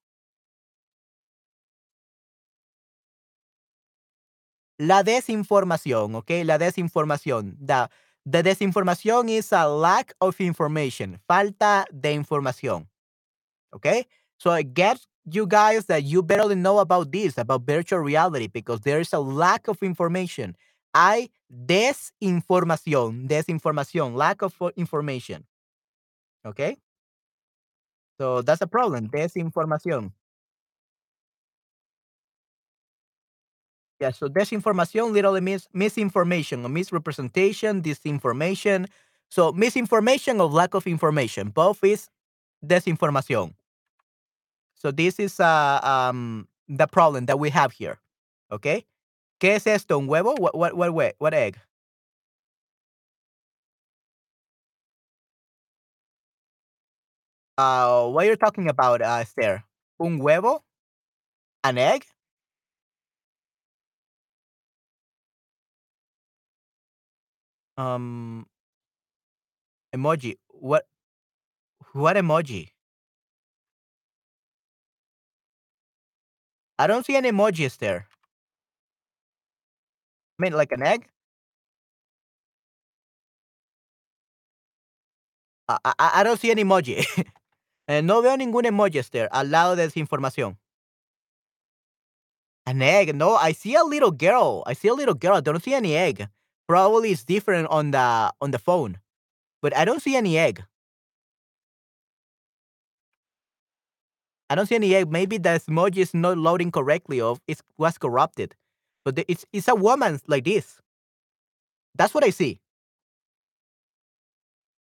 [4.78, 6.30] La desinformación, ¿ok?
[6.44, 7.56] La desinformación.
[7.64, 7.86] The,
[8.24, 11.20] The desinformación is a lack of information.
[11.28, 12.88] Falta de información.
[13.72, 14.08] Okay?
[14.38, 18.80] So I get you guys that you barely know about this, about virtual reality, because
[18.80, 20.56] there is a lack of information.
[20.94, 25.46] Hay desinformación, desinformación, lack of information.
[26.44, 26.78] Okay?
[28.18, 30.12] So that's a problem, desinformación.
[34.00, 38.88] Yeah, so desinformación literally means misinformation or misrepresentation, disinformation.
[39.28, 42.10] So misinformation or lack of information, both is
[42.64, 43.54] desinformación.
[44.74, 47.98] So this is uh, um, the problem that we have here.
[48.50, 48.84] Okay?
[49.42, 49.98] ¿Qué es esto?
[49.98, 50.36] ¿Un huevo?
[50.38, 51.58] What, what, what, what egg?
[57.58, 59.64] Uh, what you're talking about, uh, Esther?
[59.98, 60.60] ¿Un huevo?
[61.64, 62.04] An egg?
[67.76, 68.46] Um,
[69.92, 70.36] emoji.
[70.50, 70.86] What?
[71.94, 72.70] What emoji?
[76.78, 78.06] I don't see any emojis there.
[80.38, 81.08] Mean, like an egg?
[85.68, 87.04] I, I, I don't see any emoji.
[87.88, 90.56] Eh, no veo ningún emoji there al lado de esa información.
[92.64, 93.14] An egg?
[93.14, 94.62] No, I see a little girl.
[94.66, 95.34] I see a little girl.
[95.36, 96.28] I don't see any egg.
[96.68, 99.00] Probably it's different on the on the phone,
[99.62, 100.64] but I don't see any egg.
[104.50, 105.10] I don't see any egg.
[105.10, 108.54] Maybe the emoji is not loading correctly or it was corrupted.
[109.04, 110.80] But the, it's it's a woman like this.
[111.94, 112.60] That's what I see.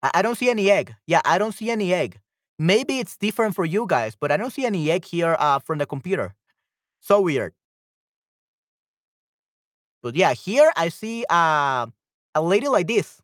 [0.04, 0.96] I, I don't see any egg.
[1.08, 2.20] Yeah, I don't see any egg.
[2.60, 5.80] Maybe it's different for you guys, but I don't see any egg here uh, from
[5.80, 6.36] the computer.
[7.00, 7.54] So weird.
[10.04, 11.88] But yeah, here I see uh,
[12.36, 13.22] a lady like this.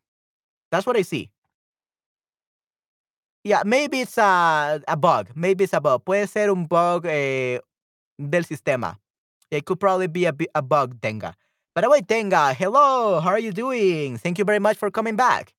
[0.72, 1.30] That's what I see.
[3.44, 5.30] Yeah, maybe it's a, a bug.
[5.36, 6.04] Maybe it's a bug.
[6.04, 7.60] Puede ser un bug eh,
[8.20, 9.00] del sistema.
[9.52, 11.36] It could probably be a, a bug, Tenga.
[11.74, 13.20] By the way, Tenga, hello.
[13.20, 14.18] How are you doing?
[14.18, 15.54] Thank you very much for coming back.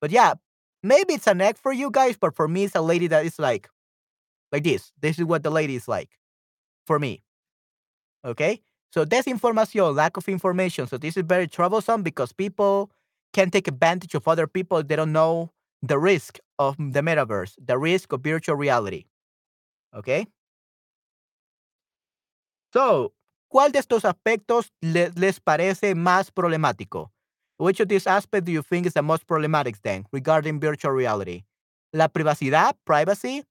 [0.00, 0.34] But yeah,
[0.82, 3.38] maybe it's an egg for you guys, but for me, it's a lady that is
[3.38, 3.68] like,
[4.52, 4.92] like this.
[5.00, 6.10] This is what the lady is like
[6.86, 7.22] for me.
[8.24, 8.60] Okay?
[8.92, 10.86] So disinformation, lack of information.
[10.86, 12.90] So this is very troublesome because people
[13.32, 14.82] can take advantage of other people.
[14.82, 15.50] They don't know
[15.82, 19.04] the risk of the metaverse, the risk of virtual reality.
[19.94, 20.26] Okay?
[22.72, 23.12] So,
[23.54, 27.12] ¿cuál de estos aspectos le, les parece más problemático?
[27.56, 31.44] Which of these aspects do you think is the most problematic then regarding virtual reality?
[31.92, 33.44] La privacidad, privacy,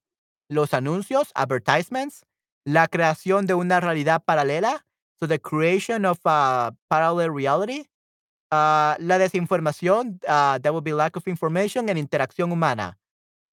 [0.50, 2.26] los anuncios, advertisements,
[2.66, 4.84] la creación de una realidad paralela,
[5.22, 7.86] so the creation of a parallel reality,
[8.52, 12.98] uh, la desinformación, uh, that would be lack of information and interacción humana,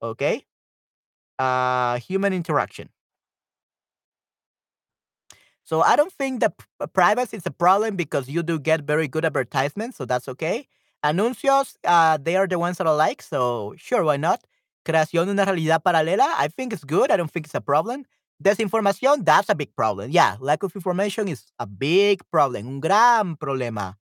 [0.03, 0.45] okay?
[1.39, 2.91] Uh, human interaction.
[5.71, 6.55] So I don't think that
[6.95, 10.67] privacy is a problem because you do get very good advertisements, so that's okay.
[11.05, 14.43] Anuncios, uh, they are the ones that I like, so sure, why not?
[14.85, 17.13] Creación de una realidad paralela, I think it's good.
[17.13, 18.05] I don't think it's a problem.
[18.43, 20.11] Desinformación, that's a big problem.
[20.11, 23.95] Yeah, lack of information is a big problem, un gran problema.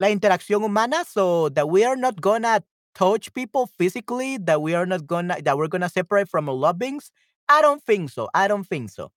[0.00, 2.60] La interacción humana, so that we are not gonna
[2.96, 6.80] touch people physically, that we are not gonna, that we're gonna separate from our loved
[6.80, 7.12] beings.
[7.48, 8.28] I don't think so.
[8.34, 9.12] I don't think so.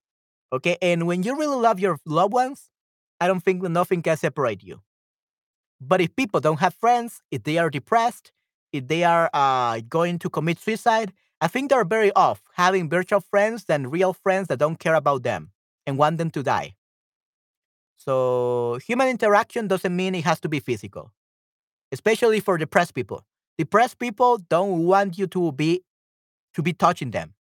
[0.56, 0.78] Okay.
[0.82, 2.70] And when you really love your loved ones,
[3.20, 4.82] I don't think nothing can separate you.
[5.82, 8.32] But if people don't have friends, if they are depressed,
[8.72, 11.12] if they are uh, going to commit suicide,
[11.42, 15.24] I think they're very off having virtual friends than real friends that don't care about
[15.24, 15.52] them
[15.86, 16.76] and want them to die.
[17.98, 21.12] So human interaction doesn't mean it has to be physical,
[21.92, 23.26] especially for depressed people.
[23.58, 25.82] Depressed people don't want you to be
[26.54, 27.34] to be touching them.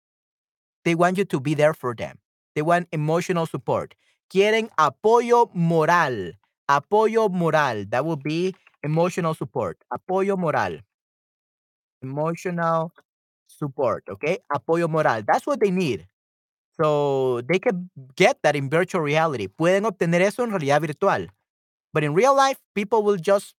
[0.83, 2.17] They want you to be there for them.
[2.55, 3.95] They want emotional support.
[4.33, 6.31] Quieren apoyo moral.
[6.69, 7.85] Apoyo moral.
[7.89, 9.77] That would be emotional support.
[9.93, 10.79] Apoyo moral.
[12.01, 12.91] Emotional
[13.47, 14.03] support.
[14.09, 14.39] Okay.
[14.53, 15.23] Apoyo moral.
[15.27, 16.07] That's what they need.
[16.81, 19.47] So they can get that in virtual reality.
[19.47, 21.27] Pueden obtener eso en realidad virtual.
[21.93, 23.55] But in real life, people will just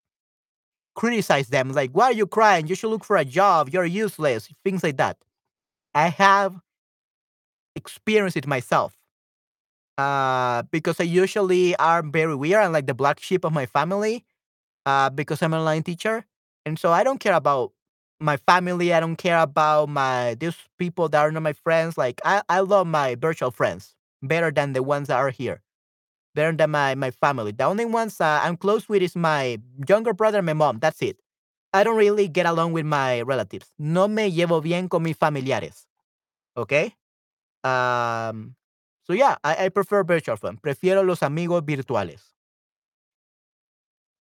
[0.95, 2.67] criticize them like, why are you crying?
[2.67, 3.69] You should look for a job.
[3.71, 4.49] You're useless.
[4.65, 5.17] Things like that.
[5.95, 6.57] I have
[7.77, 8.97] experienced it myself.
[9.97, 12.63] Uh, because I usually are very weird.
[12.65, 14.25] I'm like the black sheep of my family.
[14.87, 16.27] Uh, because I'm an online teacher.
[16.67, 17.73] And so I don't care about
[18.21, 18.93] my family.
[18.95, 21.99] I don't care about my these people that are not my friends.
[21.99, 25.63] Like I, I love my virtual friends better than the ones that are here.
[26.35, 27.53] Better than my my family.
[27.53, 29.59] The only ones uh, I'm close with is my
[29.89, 30.79] younger brother and my mom.
[30.81, 31.21] That's it.
[31.73, 33.73] I don't really get along with my relatives.
[33.79, 35.87] No me llevo bien con mis familiares.
[36.57, 36.95] Okay?
[37.65, 38.57] Um,
[39.05, 40.59] so yeah, I, I prefer virtual fun.
[40.63, 42.21] Prefiero los amigos virtuales.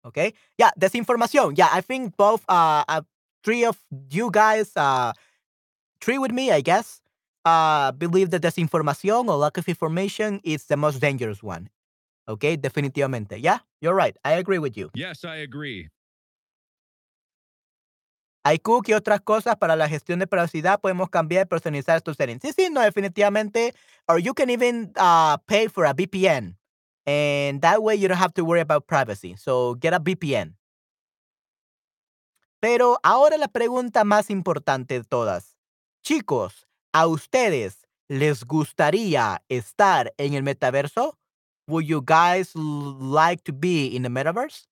[0.05, 0.33] Okay?
[0.59, 1.57] Yeah, desinformación.
[1.57, 3.03] Yeah, I think both uh, uh
[3.45, 3.79] three of
[4.11, 5.13] you guys uh
[6.01, 7.01] three with me, I guess,
[7.45, 11.69] uh believe that desinformación or lack of information is the most dangerous one.
[12.29, 13.39] Okay, definitivamente.
[13.41, 14.17] Yeah, you're right.
[14.25, 14.91] I agree with you.
[14.95, 15.89] Yes, I agree.
[18.55, 22.43] iCook y otras cosas para la gestión de privacidad podemos cambiar y personalizar estos settings.
[22.43, 23.75] Sí, sí, no, definitivamente.
[24.07, 26.57] Or you can even uh, pay for a VPN.
[27.07, 29.35] And that way you don't have to worry about privacy.
[29.37, 30.57] So get a VPN.
[32.61, 35.57] Pero ahora la pregunta más importante de todas.
[36.03, 41.17] Chicos, ¿a ustedes les gustaría estar en el metaverso?
[41.69, 44.67] Would you guys like to be in the metaverse?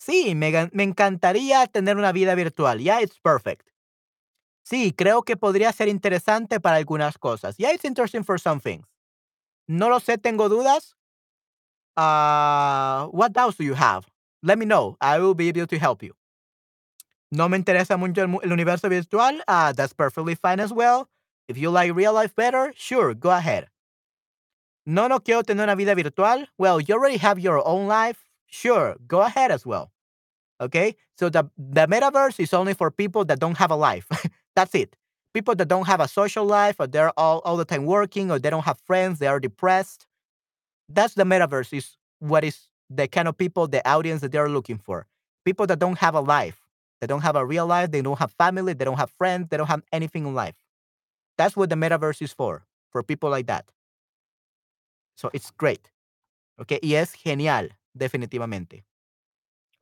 [0.00, 2.80] Sí, me, encantaría tener una vida virtual.
[2.80, 3.68] Yeah, it's perfect.
[4.62, 7.56] Sí, creo que podría ser interesante para algunas cosas.
[7.58, 8.86] Yeah, it's interesting for some things.
[9.68, 10.96] No lo sé, tengo dudas.
[11.96, 14.06] Uh, what doubts do you have?
[14.42, 14.96] Let me know.
[15.02, 16.14] I will be able to help you.
[17.30, 19.42] No me interesa mucho el, el universo virtual.
[19.46, 21.10] Uh, that's perfectly fine as well.
[21.46, 23.68] If you like real life better, sure, go ahead.
[24.86, 26.48] No, no quiero tener una vida virtual.
[26.56, 28.29] Well, you already have your own life.
[28.50, 29.92] Sure, go ahead as well.
[30.60, 30.96] Okay?
[31.18, 34.08] So the, the metaverse is only for people that don't have a life.
[34.56, 34.96] That's it.
[35.34, 38.38] People that don't have a social life or they're all, all the time working or
[38.38, 40.06] they don't have friends, they are depressed.
[40.88, 44.78] That's the metaverse is what is the kind of people, the audience that they're looking
[44.78, 45.06] for.
[45.44, 46.60] People that don't have a life.
[47.00, 49.56] They don't have a real life, they don't have family, they don't have friends, they
[49.56, 50.54] don't have anything in life.
[51.38, 53.66] That's what the metaverse is for, for people like that.
[55.16, 55.90] So it's great.
[56.60, 58.84] Okay, y es genial, definitivamente.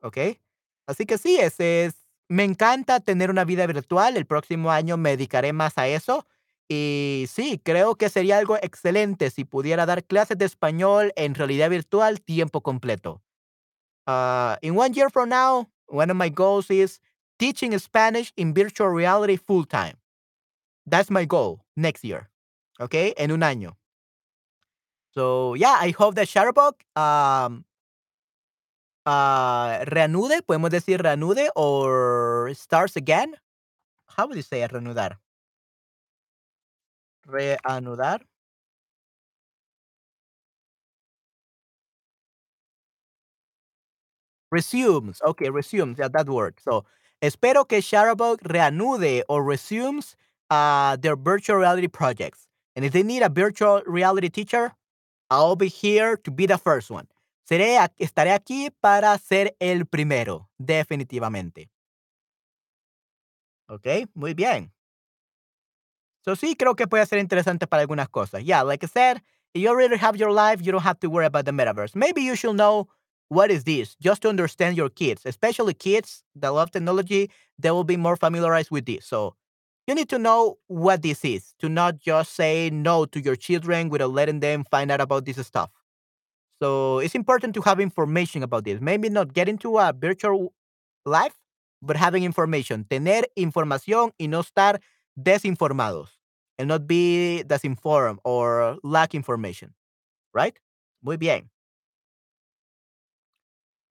[0.01, 0.39] Okay?
[0.87, 4.17] Así que sí, ese es, me encanta tener una vida virtual.
[4.17, 6.25] El próximo año me dedicaré más a eso.
[6.67, 11.69] Y sí, creo que sería algo excelente si pudiera dar clases de español en realidad
[11.69, 13.23] virtual tiempo completo.
[14.05, 16.99] Uh, in one year from now, one of my goals is
[17.39, 19.97] teaching Spanish in virtual reality full time.
[20.85, 22.29] That's my goal next year.
[22.79, 23.77] Okay, en un año.
[25.13, 27.65] So yeah, I hope that Shutterbug um,
[29.05, 33.35] uh, reanude, podemos decir reanude or starts again.
[34.07, 35.17] How would you say reanudar?
[37.33, 38.19] Reanudar.
[44.51, 45.21] Resumes.
[45.21, 45.97] Okay, resumes.
[45.99, 46.55] Yeah, that word.
[46.63, 46.85] So,
[47.21, 50.15] espero que Shutterbug reanude or resumes
[50.49, 52.47] uh, their virtual reality projects.
[52.75, 54.73] And if they need a virtual reality teacher,
[55.31, 57.07] I'll be here to be the first one.
[57.49, 61.71] Seré, estaré aquí para ser el primero, definitivamente.
[63.67, 64.71] Ok, muy bien.
[66.23, 68.43] So sí, creo que puede ser interesante para algunas cosas.
[68.43, 69.23] Yeah, like I said,
[69.55, 71.95] you already have your life, you don't have to worry about the metaverse.
[71.95, 72.87] Maybe you should know
[73.29, 77.83] what is this, just to understand your kids, especially kids that love technology, they will
[77.83, 79.07] be more familiarized with this.
[79.07, 79.33] So
[79.87, 83.89] you need to know what this is to not just say no to your children
[83.89, 85.71] without letting them find out about this stuff.
[86.61, 88.81] So it's important to have information about this.
[88.81, 90.53] Maybe not get into a virtual
[91.05, 91.35] life,
[91.81, 92.85] but having information.
[92.85, 94.81] Tener información y no estar
[95.17, 96.09] desinformados.
[96.57, 99.73] And not be disinformed or lack information.
[100.33, 100.59] Right?
[101.01, 101.49] Muy bien.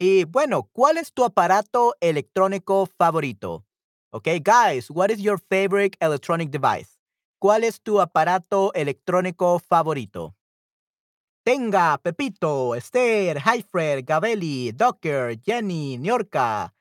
[0.01, 3.65] Y bueno, ¿cuál es tu aparato electrónico favorito?
[4.13, 6.99] Okay, guys, what is your favorite electronic device?
[7.41, 10.38] ¿Cuál es tu aparato electrónico favorito?
[11.49, 16.75] Tenga, Pepito, Esther, Hyfred, Gabeli, Docker, Jenny, Niorca.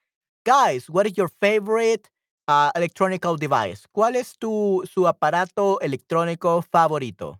[0.43, 2.09] Guys, what is your favorite
[2.49, 2.69] uh,
[3.39, 3.87] device?
[3.93, 7.39] ¿Cuál es tu su aparato electrónico favorito?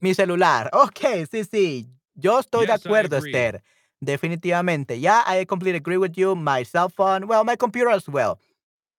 [0.00, 0.68] Mi celular.
[0.74, 1.97] Ok, sí, sí.
[2.20, 3.16] Yo estoy de Yes, acuerdo.
[3.16, 3.62] Esther.
[4.00, 5.00] Definitivamente.
[5.00, 6.34] Yeah, I completely agree with you.
[6.34, 8.38] My cell phone, well, my computer as well.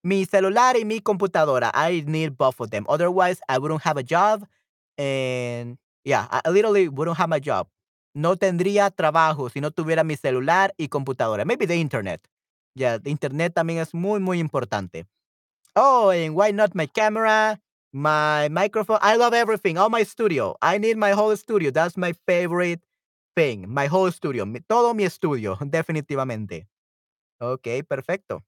[0.04, 1.72] Mi celular y mi computadora.
[1.74, 2.86] I need both of them.
[2.88, 4.46] Otherwise, I wouldn't have a job.
[4.98, 7.68] And yeah, I literally wouldn't have my job.
[8.16, 11.46] No tendría trabajo si no tuviera mi celular y computadora.
[11.46, 12.22] Maybe the internet.
[12.76, 15.06] Yeah, the internet también es muy, muy importante.
[15.76, 17.60] Oh, and why not my camera,
[17.94, 19.00] my microphone?
[19.02, 19.78] I love everything.
[19.78, 20.56] All my studio.
[20.62, 21.72] I need my whole studio.
[21.72, 22.82] That's my favorite
[23.36, 23.68] thing.
[23.70, 24.46] My whole studio.
[24.46, 26.68] mi- todo mi estudio, definitivamente.
[27.40, 28.44] Ok, perfecto.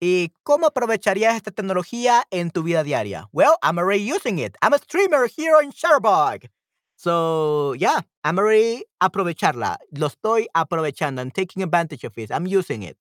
[0.00, 3.28] ¿Y cómo aprovecharías esta tecnología en tu vida diaria?
[3.32, 4.56] Well, I'm already using it.
[4.62, 6.48] I'm a streamer here on Shutterbug.
[6.96, 9.78] So, yeah, I'm already aprovecharla.
[9.92, 11.20] Lo estoy aprovechando.
[11.20, 12.30] I'm taking advantage of it.
[12.30, 12.96] I'm using it.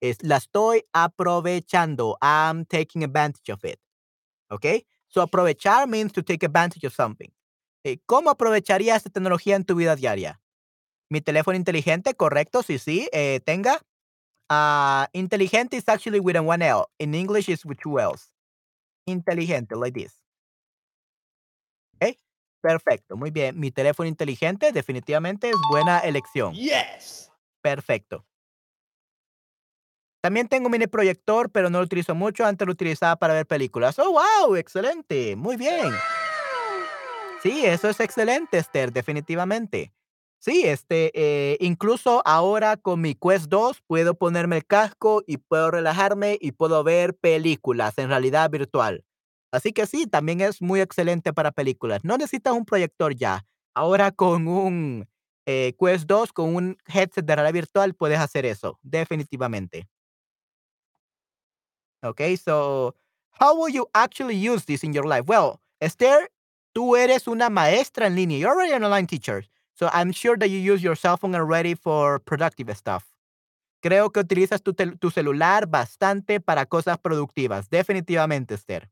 [0.00, 2.16] Es, la estoy aprovechando.
[2.22, 3.78] I'm taking advantage of it.
[4.50, 4.84] Okay?
[5.08, 7.30] So, aprovechar means to take advantage of something.
[7.84, 10.40] Eh, ¿Cómo aprovecharías esta tecnología en tu vida diaria?
[11.10, 13.80] Mi teléfono inteligente, correcto, sí, sí, eh, tenga.
[14.50, 16.86] Uh, inteligente is actually with a one L.
[16.98, 18.32] In English, it's with two L's.
[19.06, 20.22] Inteligente, like this.
[21.94, 22.16] ¿Ok?
[22.60, 23.58] Perfecto, muy bien.
[23.58, 26.52] Mi teléfono inteligente definitivamente es buena elección.
[26.54, 27.30] Yes.
[27.62, 28.26] Perfecto.
[30.22, 32.44] También tengo un mini proyector, pero no lo utilizo mucho.
[32.44, 33.98] Antes lo utilizaba para ver películas.
[33.98, 34.54] ¡Oh, wow!
[34.56, 35.34] Excelente.
[35.34, 35.92] Muy bien.
[37.42, 39.92] Sí, eso es excelente, Esther, definitivamente.
[40.38, 45.70] Sí, este, eh, incluso ahora con mi Quest 2 puedo ponerme el casco y puedo
[45.70, 49.04] relajarme y puedo ver películas en realidad virtual.
[49.52, 52.00] Así que sí, también es muy excelente para películas.
[52.04, 53.46] No necesitas un proyector ya.
[53.74, 55.08] Ahora con un
[55.46, 59.88] eh, Quest 2, con un headset de realidad virtual, puedes hacer eso, definitivamente.
[62.02, 62.94] Okay, so
[63.32, 65.24] how will you actually use this in your life?
[65.26, 66.28] Well, Esther,
[66.72, 68.38] tú eres una maestra en línea.
[68.38, 69.44] You're already an online teacher.
[69.74, 73.04] So I'm sure that you use your cell phone already for productive stuff.
[73.82, 77.70] Creo que utilizas tu, celular bastante para cosas productivas.
[77.70, 78.90] Definitivamente, Esther.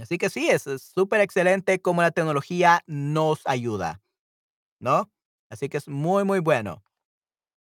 [0.00, 4.02] Así que sí, es súper excelente cómo la tecnología nos ayuda,
[4.80, 5.10] ¿no?
[5.48, 6.82] Así que es muy, muy bueno.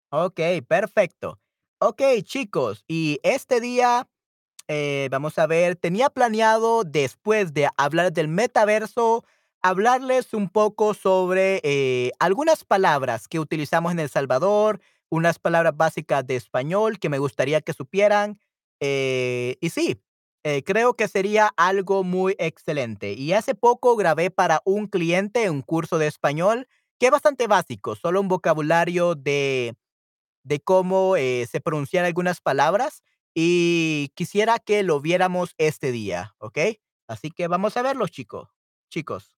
[0.09, 1.39] Ok, perfecto.
[1.79, 4.09] Ok, chicos, y este día
[4.67, 9.23] Eh, vamos a ver, tenía planeado después de hablar del metaverso,
[9.61, 16.25] hablarles un poco sobre eh, algunas palabras que utilizamos en El Salvador, unas palabras básicas
[16.25, 18.39] de español que me gustaría que supieran.
[18.79, 20.01] eh, y sí,
[20.65, 23.13] creo que sería algo muy excelente.
[23.13, 26.67] Y hace poco grabé para un cliente un curso de español
[26.99, 29.75] que es bastante básico, solo un vocabulario de
[30.43, 33.03] de cómo, se pronuncian algunas palabras,
[33.35, 36.57] y quisiera que lo viéramos este día, ¿ok?
[37.07, 38.55] Así que vamos a verlo, chicos
[38.95, 39.35] chicos.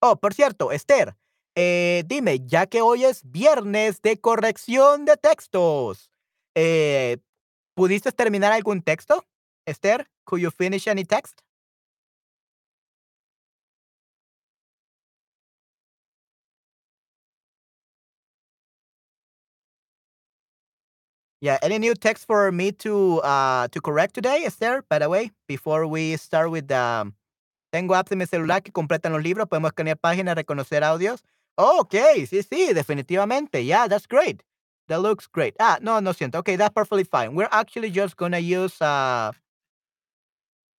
[0.00, 1.16] Oh, por cierto, Esther,
[1.56, 6.10] eh, dime, ya que hoy es viernes de corrección de textos,
[6.54, 7.18] eh,
[7.74, 9.26] ¿pudiste terminar algún texto,
[9.66, 10.08] Esther?
[10.24, 11.40] Could you finish any text?
[21.40, 25.30] Yeah, any new text for me to, uh, to correct today, Esther, by the way,
[25.48, 27.10] before we start with the
[27.72, 31.22] Tengo apps en mi celular que completan los libros, podemos escanear páginas, reconocer audios.
[31.58, 33.64] Okey, sí, sí, definitivamente.
[33.64, 34.42] Yeah, that's great.
[34.88, 35.54] That looks great.
[35.60, 36.36] Ah, no, no siento.
[36.40, 37.34] Okay, that's perfectly fine.
[37.34, 39.32] We're actually just gonna use, uh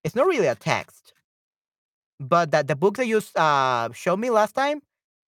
[0.03, 1.13] it's not really a text,
[2.19, 4.81] but that the book that you uh, showed me last time,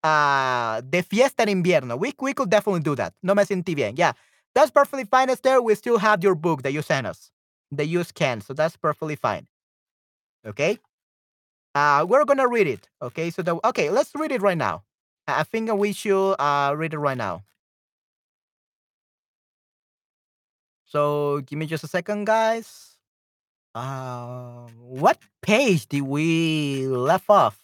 [0.03, 1.97] uh, De Fiesta en Invierno.
[1.97, 3.13] We we could definitely do that.
[3.23, 3.95] No me sentí bien.
[3.97, 4.13] Yeah,
[4.55, 5.61] that's perfectly fine, Esther.
[5.61, 7.31] We still have your book that you sent us,
[7.71, 9.47] that you scanned, so that's perfectly fine.
[10.45, 10.79] Okay?
[11.75, 12.87] Uh, we're gonna read it.
[13.01, 14.83] Okay, so the okay, let's read it right now.
[15.27, 17.43] I think we should uh read it right now.
[20.85, 22.97] So give me just a second, guys.
[23.75, 27.59] Um, what page did we left off?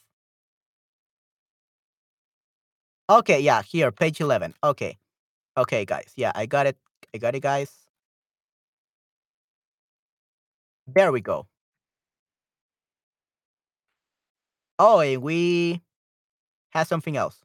[3.09, 4.53] Okay, yeah, here, page eleven.
[4.63, 4.97] Okay,
[5.57, 6.13] okay, guys.
[6.15, 6.77] Yeah, I got it.
[7.13, 7.71] I got it, guys.
[10.87, 11.47] There we go.
[14.79, 15.81] Oh, and we
[16.71, 17.43] have something else.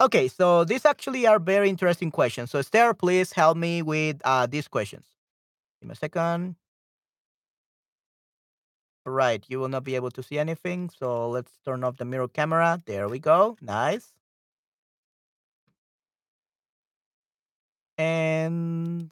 [0.00, 2.50] Okay, so these actually are very interesting questions.
[2.50, 5.06] So Esther, please help me with uh these questions.
[5.80, 6.56] Give me a second.
[9.06, 10.90] Right, you will not be able to see anything.
[10.90, 12.82] So let's turn off the mirror camera.
[12.86, 13.56] There we go.
[13.62, 14.12] Nice.
[17.98, 19.10] And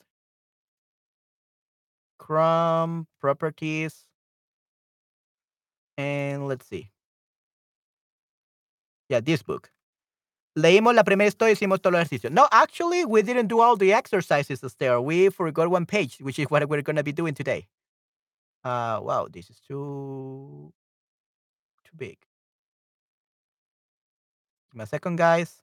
[2.18, 4.06] Chrome properties.
[5.98, 6.90] And let's see.
[9.08, 9.70] Yeah, this book.
[10.56, 12.30] Leímos la primera historia, hicimos todo el ejercicio.
[12.30, 15.00] No, actually, we didn't do all the exercises there.
[15.00, 17.66] We forgot one page, which is what we're going to be doing today.
[18.62, 20.72] Uh, wow, this is too
[21.84, 22.16] too big.
[24.78, 25.62] A second, guys.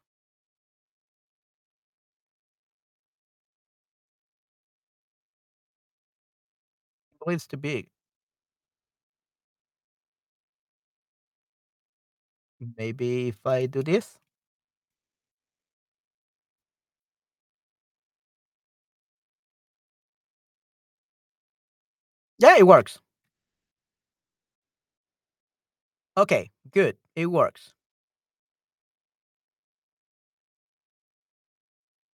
[7.27, 7.87] It's too big.
[12.77, 14.17] Maybe if I do this?
[22.39, 22.99] Yeah, it works.
[26.15, 26.97] Okay, good.
[27.15, 27.73] It works.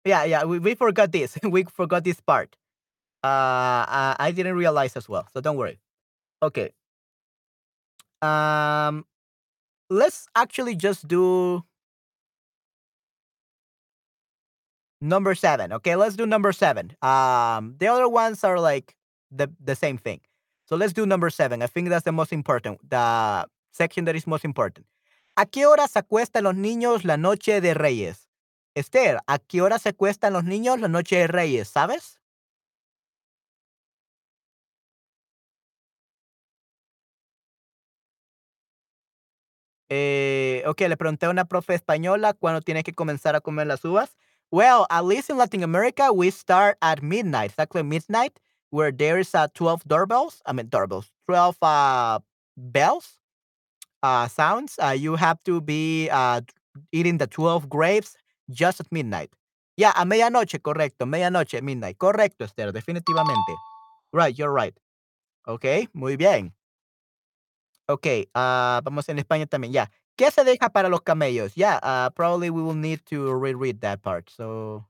[0.05, 1.37] Yeah, yeah, we, we forgot this.
[1.43, 2.55] we forgot this part.
[3.24, 5.80] Uh, I, didn't realize as well, so don't worry.
[6.41, 6.71] Okay.
[8.21, 9.05] Um,
[9.89, 11.63] let's actually just do
[14.99, 15.71] number seven.
[15.71, 16.95] Okay, let's do number seven.
[17.01, 18.95] Um, the other ones are like
[19.32, 20.19] the the same thing.
[20.65, 21.61] So let's do number seven.
[21.61, 22.80] I think that's the most important.
[22.89, 24.86] The section that is most important.
[25.36, 28.28] ¿A qué hora se acuestan los niños la noche de Reyes?
[28.76, 31.69] Esther, ¿a qué hora se acuestan los niños la noche de Reyes?
[31.69, 32.19] ¿Sabes?
[39.95, 43.85] Eh, ok, le pregunté a una profe española cuándo tienes que comenzar a comer las
[43.85, 44.17] uvas.
[44.49, 48.39] Well, at least in Latin America, we start at midnight, exactly midnight,
[48.71, 50.41] where there is uh, 12 doorbells.
[50.47, 52.19] I mean, doorbells, 12 uh,
[52.57, 53.19] bells,
[54.01, 54.79] uh, sounds.
[54.81, 56.41] Uh, you have to be uh,
[56.91, 58.15] eating the 12 grapes
[58.49, 59.29] just at midnight.
[59.77, 61.05] Yeah, a medianoche, correcto.
[61.05, 61.99] Medianoche, midnight.
[61.99, 63.55] Correcto, Esther, definitivamente.
[64.11, 64.73] Right, you're right.
[65.45, 66.51] Ok, muy bien.
[67.88, 69.91] Ok, ah, vamos en España también, ya.
[70.15, 71.53] ¿Qué se deja para los camellos?
[71.55, 74.29] Yeah, uh, probably we will need to reread that part.
[74.29, 74.86] So,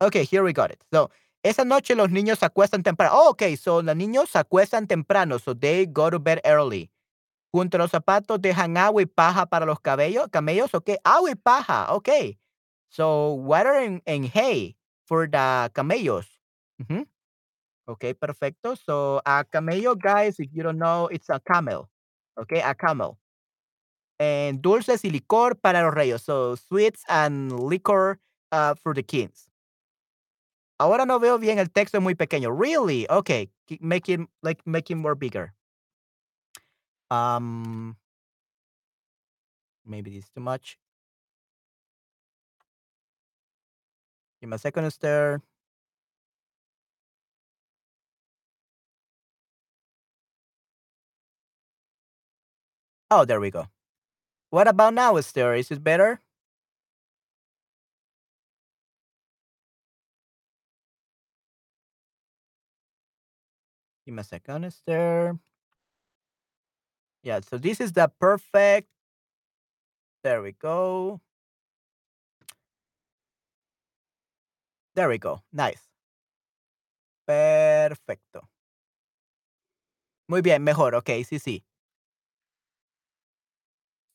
[0.00, 0.82] okay, here we got it.
[0.92, 1.10] So,
[1.42, 3.12] esa noche los niños acuestan temprano.
[3.14, 6.90] Oh, okay, so los niños se acuestan temprano, so they go to bed early.
[7.52, 11.34] Junto a los zapatos dejan agua y paja para los cabellos, camellos, okay, agua y
[11.36, 12.38] paja, okay.
[12.90, 14.76] So, water and, and hay
[15.10, 16.28] for the camellos.
[16.82, 17.06] Mhm.
[17.88, 18.74] Okay, perfecto.
[18.76, 21.90] So, a camello, guys, if you don't know, it's a camel.
[22.38, 23.18] Okay, a camel.
[24.18, 26.22] And dulces y licor para los reyes.
[26.22, 28.18] So, sweets and liquor
[28.52, 29.48] uh, for the kings.
[30.80, 32.50] Ahora no veo bien el texto es muy pequeño.
[32.50, 33.06] Really?
[33.10, 35.54] Okay, keep- make it like make it more bigger.
[37.10, 37.96] Um,
[39.84, 40.78] maybe this is too much.
[44.40, 45.42] Give me a second, Esther.
[53.10, 53.66] Oh, there we go.
[54.50, 55.54] What about now, Esther?
[55.54, 56.20] Is it better?
[64.06, 65.38] Give me a second, Esther.
[67.22, 68.88] Yeah, so this is the perfect.
[70.22, 71.20] There we go.
[75.00, 75.42] There we go.
[75.50, 75.80] Nice.
[77.24, 78.50] Perfecto.
[80.28, 80.94] Muy bien, mejor.
[80.94, 81.64] Okay, sí, sí.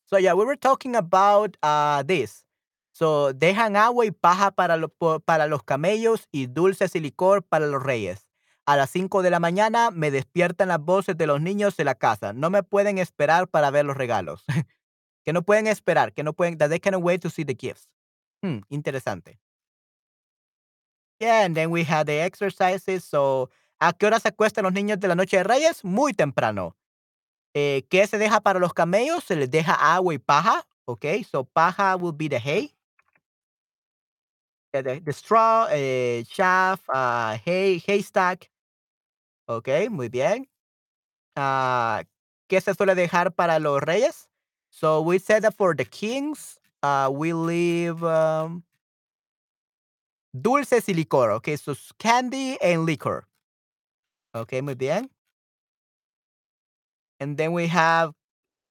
[0.06, 2.46] So yeah, we were talking about uh, this.
[2.94, 4.90] So dejan agua y paja para, lo-
[5.26, 8.28] para los camellos y dulces y licor para los reyes.
[8.68, 11.96] A las 5 de la mañana me despiertan las voces de los niños de la
[11.96, 12.34] casa.
[12.34, 14.44] No me pueden esperar para ver los regalos.
[15.26, 17.90] que no pueden esperar, que no pueden, that they cannot wait to see the gifts.
[18.44, 19.40] Hmm, interesante.
[21.20, 23.04] Yeah, and then we had the exercises.
[23.06, 23.50] So,
[23.80, 25.84] ¿a qué hora se acuestan los niños de la noche de Reyes?
[25.84, 26.76] Muy temprano.
[27.54, 29.24] Eh, ¿Qué se deja para los camellos?
[29.24, 30.66] Se les deja agua y paja.
[30.88, 32.76] Okay, so paja will be the hay.
[34.74, 38.52] Yeah, the, straw, eh, chaff, uh, hay, haystack.
[39.48, 40.48] Okay, muy bien.
[41.38, 42.04] Ah,
[42.50, 44.28] ¿Qué se suele dejar para los reyes?
[44.70, 48.64] So we said that for the kings, uh, we leave um,
[50.42, 51.32] dulces y licor.
[51.32, 53.28] Okay, so candy and liquor.
[54.34, 55.10] Okay, muy bien.
[57.20, 58.14] And then we have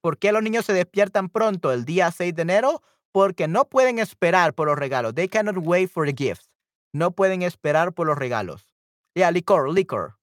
[0.04, 2.82] ¿Por qué los niños se despiertan pronto el día 6 de enero?
[3.10, 5.14] Porque no pueden esperar por los regalos.
[5.14, 6.50] They cannot wait for the gifts.
[6.92, 8.66] No pueden esperar por los regalos.
[9.14, 10.18] Yeah, liquor, liquor.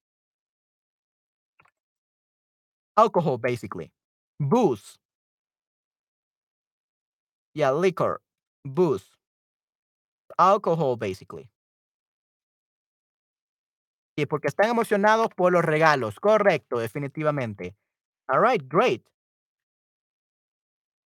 [2.96, 3.90] Alcohol, basically.
[4.38, 5.00] Booze.
[7.52, 8.20] Yeah, liquor.
[8.64, 9.11] Booze.
[10.38, 11.48] Alcohol, basically.
[14.16, 16.20] Sí, porque están emocionados por los regalos.
[16.20, 17.74] Correcto, definitivamente.
[18.28, 19.02] All right, great.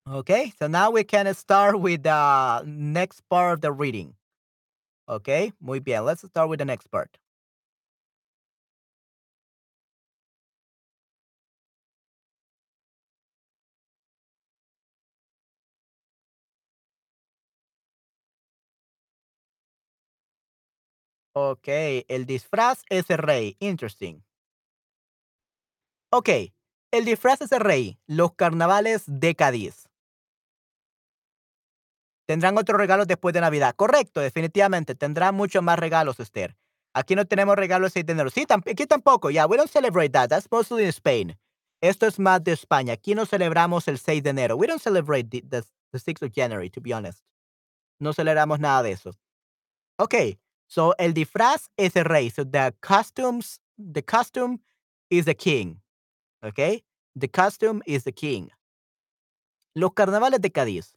[0.09, 4.15] Okay, so now we can start with the next part of the reading.
[5.09, 6.05] Okay, muy bien.
[6.05, 7.17] Let's start with the next part.
[21.39, 21.67] Ok,
[22.07, 23.57] el disfraz es el rey.
[23.59, 24.23] Interesting.
[26.11, 26.29] Ok,
[26.91, 27.99] el disfraz es el rey.
[28.07, 29.87] Los carnavales de Cádiz.
[32.27, 33.75] Tendrán otros regalos después de Navidad.
[33.75, 34.95] Correcto, definitivamente.
[34.95, 36.57] Tendrán muchos más regalos, Esther.
[36.95, 38.29] Aquí no tenemos regalos el 6 de enero.
[38.31, 39.29] Sí, aquí tampoco.
[39.29, 40.29] Yeah, we don't celebrate that.
[40.29, 41.37] That's mostly in Spain.
[41.83, 42.93] Esto es más de España.
[42.93, 44.55] Aquí no celebramos el 6 de enero.
[44.55, 47.21] We don't celebrate the, the, the 6th of January, to be honest.
[47.99, 49.11] No celebramos nada de eso.
[49.99, 52.29] Okay, so el disfraz es el rey.
[52.29, 54.59] So the costumes, the costume
[55.09, 55.81] is the king.
[56.43, 56.83] Okay,
[57.15, 58.49] the costume is the king.
[59.75, 60.95] Los carnavales de Cádiz.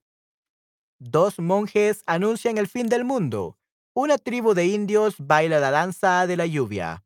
[0.98, 3.56] Dos monjes anuncian el fin del mundo.
[3.94, 7.02] Una tribu de indios baila la danza de la lluvia.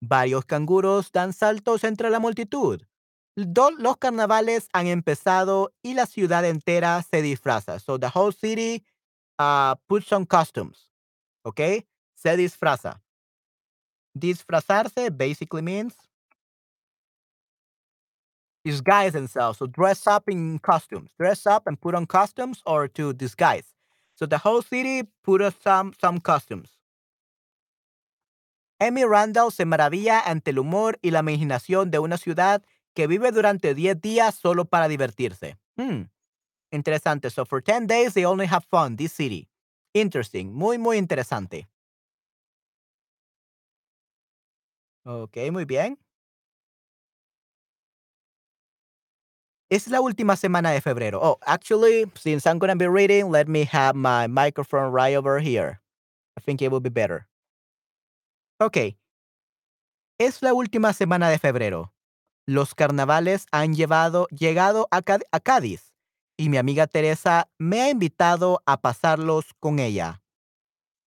[0.00, 2.82] Varios canguros dan saltos entre la multitud.
[3.34, 7.78] los carnavales han empezado y la ciudad entera se disfraza.
[7.78, 8.84] So the whole city
[9.38, 10.90] uh, puts on costumes.
[11.44, 11.86] Okay?
[12.22, 13.00] Se disfraza.
[14.16, 15.94] Disfrazarse basically means
[18.64, 19.58] disguise themselves.
[19.58, 21.10] So dress up in costumes.
[21.18, 23.74] Dress up and put on costumes or to disguise.
[24.14, 26.70] So the whole city put on some, some costumes.
[28.80, 32.62] Amy Randall se maravilla ante el humor y la imaginación de una ciudad
[32.94, 35.56] que vive durante 10 días solo para divertirse.
[35.76, 36.02] Hmm.
[36.70, 37.30] Interesante.
[37.30, 39.48] So for 10 days they only have fun, this city.
[39.92, 40.52] Interesting.
[40.52, 41.68] Muy, muy interesante.
[45.04, 45.98] Ok, muy bien.
[49.68, 51.18] Es la última semana de febrero.
[51.22, 55.80] Oh, actually, since I'm to be reading, let me have my microphone right over here.
[56.36, 57.26] I think it will be better.
[58.60, 58.96] Ok.
[60.18, 61.92] Es la última semana de febrero.
[62.46, 65.94] Los carnavales han llevado, llegado a, a Cádiz
[66.36, 70.22] y mi amiga Teresa me ha invitado a pasarlos con ella.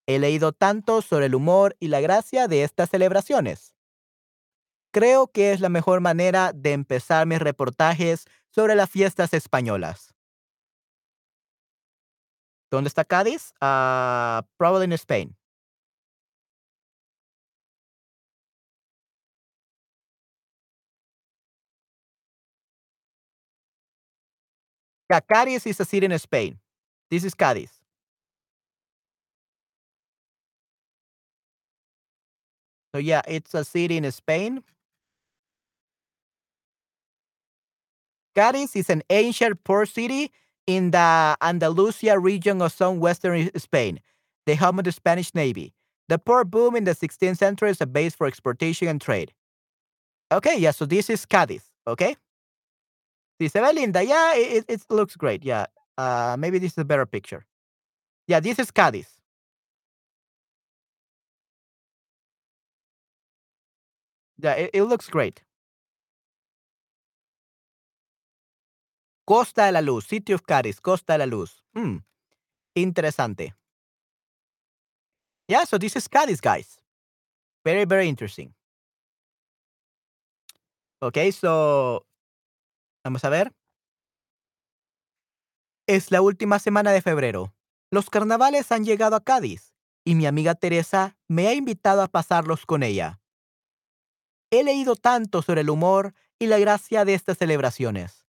[0.07, 3.74] He leído tanto sobre el humor y la gracia de estas celebraciones
[4.95, 10.15] Creo que es la mejor manera de empezar mis reportajes sobre las fiestas españolas.
[12.71, 13.51] ¿Dónde está Cádiz?
[13.61, 15.35] Uh, probably in Spain.
[25.27, 26.57] Cádiz is a city in Spain.
[27.09, 27.81] This is Cádiz.
[32.93, 34.63] So yeah, it's a city in Spain.
[38.35, 40.31] Cádiz is an ancient port city
[40.67, 43.99] in the Andalusia region of southwestern Spain,
[44.45, 45.73] the home of the Spanish Navy.
[46.09, 49.33] The port boom in the 16th century is a base for exportation and trade.
[50.31, 52.15] Okay, yeah, so this is Cádiz, okay?
[53.39, 54.03] Sí, se ve linda.
[54.03, 55.43] Yeah, it, it looks great.
[55.43, 55.65] Yeah,
[55.97, 57.45] uh, maybe this is a better picture.
[58.27, 59.07] Yeah, this is Cádiz.
[64.37, 65.44] Yeah, it, it looks great.
[69.25, 71.63] Costa de la Luz, City of Cádiz, Costa de la Luz.
[71.73, 71.97] Hmm.
[72.75, 73.55] Interesante.
[75.47, 76.79] Yeah, so this is Cádiz, guys.
[77.63, 78.53] Very, very interesting.
[81.01, 82.05] Okay, so
[83.03, 83.51] vamos a ver.
[85.87, 87.53] Es la última semana de febrero.
[87.91, 89.73] Los carnavales han llegado a Cádiz
[90.03, 93.19] y mi amiga Teresa me ha invitado a pasarlos con ella.
[94.51, 98.24] He leído tanto sobre el humor y la gracia de estas celebraciones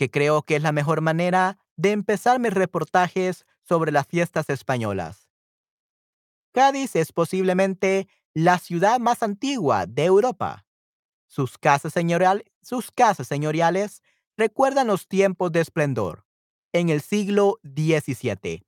[0.00, 5.28] que creo que es la mejor manera de empezar mis reportajes sobre las fiestas españolas.
[6.52, 10.64] Cádiz es posiblemente la ciudad más antigua de Europa.
[11.26, 11.92] Sus casas,
[12.62, 14.02] sus casas señoriales
[14.38, 16.24] recuerdan los tiempos de esplendor,
[16.72, 18.64] en el siglo XVII,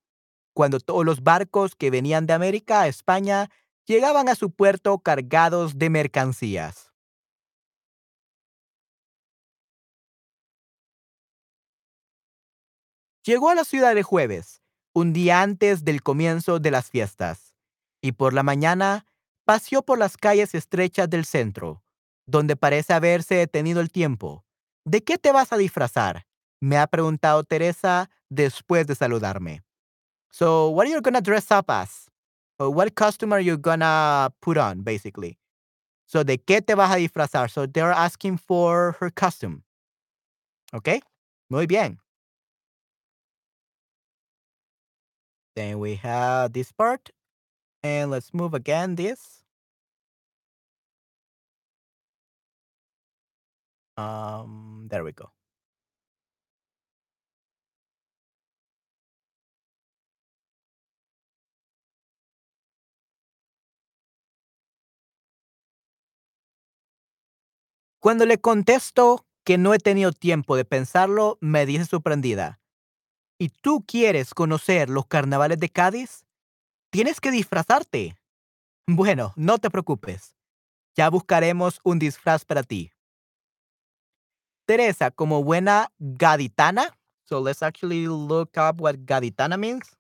[0.52, 3.48] cuando todos los barcos que venían de América a España
[3.86, 6.91] llegaban a su puerto cargados de mercancías.
[13.24, 14.62] Llegó a la ciudad de jueves,
[14.92, 17.54] un día antes del comienzo de las fiestas,
[18.00, 19.06] y por la mañana
[19.44, 21.84] paseó por las calles estrechas del centro,
[22.26, 24.44] donde parece haberse detenido el tiempo.
[24.84, 26.26] ¿De qué te vas a disfrazar?
[26.60, 29.62] Me ha preguntado Teresa después de saludarme.
[30.32, 32.10] So, what are you gonna dress up as?
[32.58, 35.38] Or what costume are you gonna put on, basically?
[36.06, 37.50] So, ¿de qué te vas a disfrazar?
[37.50, 39.62] So, they're asking for her costume.
[40.72, 40.88] ¿Ok?
[41.48, 42.00] Muy bien.
[45.54, 47.10] Then we have this part.
[47.82, 49.42] And let's move again this.
[53.96, 55.32] Um, there we go.
[68.00, 72.61] Cuando le contesto que no he tenido tiempo de pensarlo, me dice sorprendida.
[73.38, 76.24] Y tú quieres conocer los carnavales de Cádiz,
[76.90, 78.16] tienes que disfrazarte.
[78.88, 80.36] Bueno, no te preocupes.
[80.96, 82.92] Ya buscaremos un disfraz para ti.
[84.66, 86.88] Teresa, como buena gaditana.
[87.24, 89.96] So let's actually look up what gaditana means.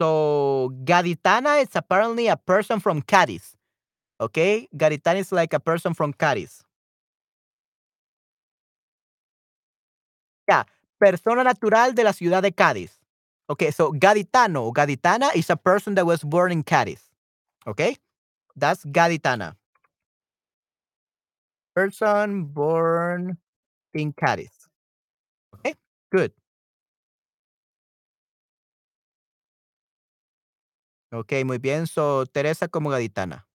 [0.00, 3.55] So gaditana is apparently a person from Cádiz.
[4.20, 6.62] Okay, gaditana is like a person from Cádiz.
[10.48, 10.64] Yeah,
[10.98, 12.98] persona natural de la ciudad de Cádiz.
[13.48, 17.00] Okay, so gaditano gaditana is a person that was born in Cádiz.
[17.66, 17.96] Okay,
[18.56, 19.56] that's gaditana.
[21.74, 23.38] Person born
[23.94, 24.68] in Cádiz.
[25.54, 25.74] Okay,
[26.12, 26.32] good.
[31.12, 31.86] Ok, muy bien.
[31.86, 33.46] So, Teresa como gaditana.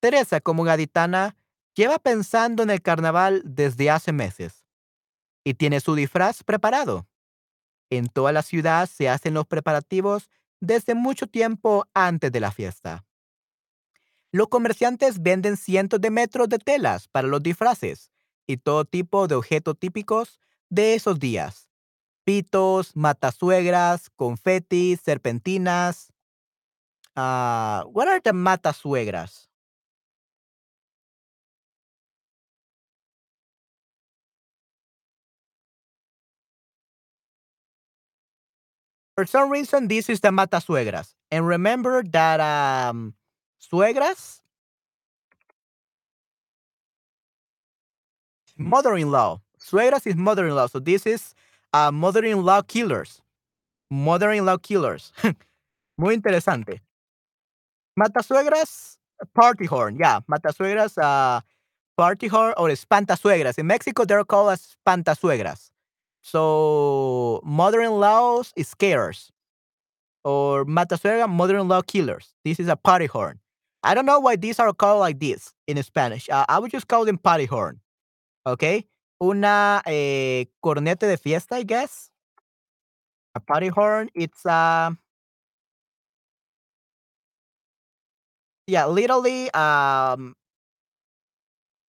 [0.00, 1.36] Teresa como gaditana
[1.74, 4.64] lleva pensando en el carnaval desde hace meses
[5.44, 7.06] y tiene su disfraz preparado.
[7.90, 10.30] En toda la ciudad se hacen los preparativos
[10.60, 13.04] desde mucho tiempo antes de la fiesta.
[14.32, 18.10] Los comerciantes venden cientos de metros de telas para los disfraces
[18.46, 20.38] y todo tipo de objetos típicos
[20.68, 21.68] de esos días.
[22.24, 26.12] Pitos, matasuegras, confetis, serpentinas.
[27.16, 29.49] Uh, what are the matasuegras?
[39.20, 41.12] For some reason, this is the matasuegras.
[41.30, 43.12] And remember that um,
[43.60, 44.40] suegras,
[48.56, 49.42] mother-in-law.
[49.60, 50.68] Suegras is mother-in-law.
[50.68, 51.34] So this is
[51.74, 53.20] uh, mother-in-law killers.
[53.90, 55.12] Mother-in-law killers.
[55.98, 56.80] Muy interesante.
[57.98, 58.96] Matasuegras,
[59.34, 59.98] party horn.
[60.00, 61.42] Yeah, matasuegras, uh,
[61.94, 63.58] party horn or espantasuegras.
[63.58, 65.68] In Mexico, they're called as espantasuegras.
[66.22, 69.30] So mother-in-laws is scarers.
[70.24, 72.34] Or matasuegra, mother-in-law killers.
[72.44, 73.38] This is a party horn.
[73.82, 76.28] I don't know why these are called like this in Spanish.
[76.28, 77.80] Uh, I would just call them party horn.
[78.46, 78.86] Okay?
[79.22, 82.10] Una eh, cornete de fiesta, I guess.
[83.34, 84.90] A party horn, it's uh
[88.66, 90.34] yeah, literally um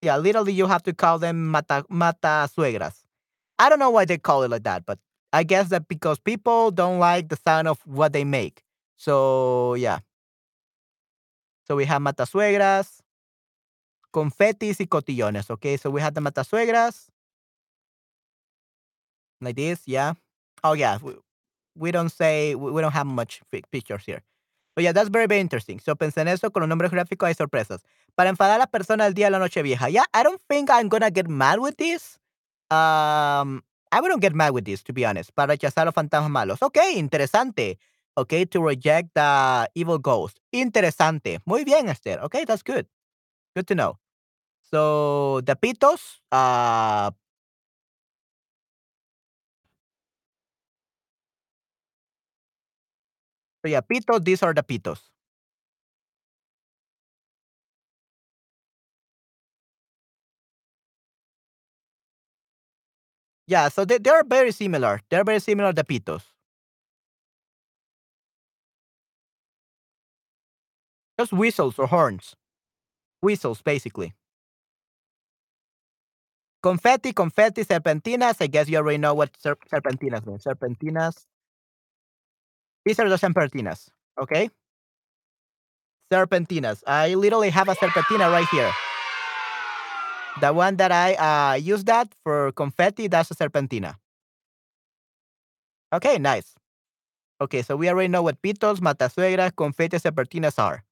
[0.02, 3.01] yeah, literally you have to call them mata mata suegras.
[3.60, 5.00] I don't know why they call it like that, but
[5.34, 8.64] I guess that because people don't like the sound of what they make.
[8.98, 10.00] So yeah.
[11.68, 13.02] So we have matasuegras,
[14.12, 15.50] confetis y cotillones.
[15.50, 17.08] Okay, so we have the matasuegras.
[19.40, 20.14] Like this, yeah.
[20.64, 21.14] Oh yeah, we,
[21.76, 23.42] we don't say we, we don't have much
[23.72, 24.22] pictures here.
[24.76, 25.80] But yeah, that's very, very interesting.
[25.80, 27.82] So pensé en eso, con los nombres gráficos hay sorpresas.
[28.16, 29.90] Para enfadar a la persona el día de la noche vieja.
[29.90, 32.20] Yeah, I don't think I'm gonna get mad with this.
[32.72, 35.36] Um, I wouldn't get mad with this, to be honest.
[35.36, 36.62] Para rechazar los fantasmas malos.
[36.62, 37.78] Ok, interesante.
[38.18, 40.40] Okay, to reject the evil ghost.
[40.54, 41.40] Interesante.
[41.46, 42.20] Muy bien, Esther.
[42.24, 42.88] Okay, that's good.
[43.56, 44.00] Good to know.
[44.72, 47.12] So, the pitos, uh,
[53.62, 55.00] so yeah, pitos, these are the pitos.
[63.52, 65.02] Yeah, so they, they're very similar.
[65.10, 66.24] They're very similar, the pitos.
[71.20, 72.34] Just whistles or horns.
[73.22, 74.14] Whistles, basically.
[76.64, 78.38] Confetti, confetti, serpentinas.
[78.40, 80.38] I guess you already know what ser serpentinas mean.
[80.38, 81.26] Serpentinas.
[82.86, 84.50] These are the serpentinas, okay?
[86.10, 86.84] Serpentinas.
[86.88, 88.72] I literally have a serpentina right here.
[90.40, 94.00] The one that I uh, use that for confetti, that's a serpentina.
[95.94, 96.56] Okay, nice.
[97.42, 100.86] Okay, so we already know what pitos, matasuegras, confetti, serpentinas are.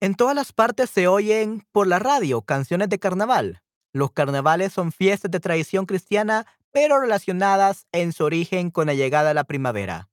[0.00, 3.62] En todas las partes se oyen por la radio canciones de carnaval.
[3.92, 9.28] Los carnavales son fiestas de tradición cristiana, pero relacionadas en su origen con la llegada
[9.28, 10.08] de la primavera.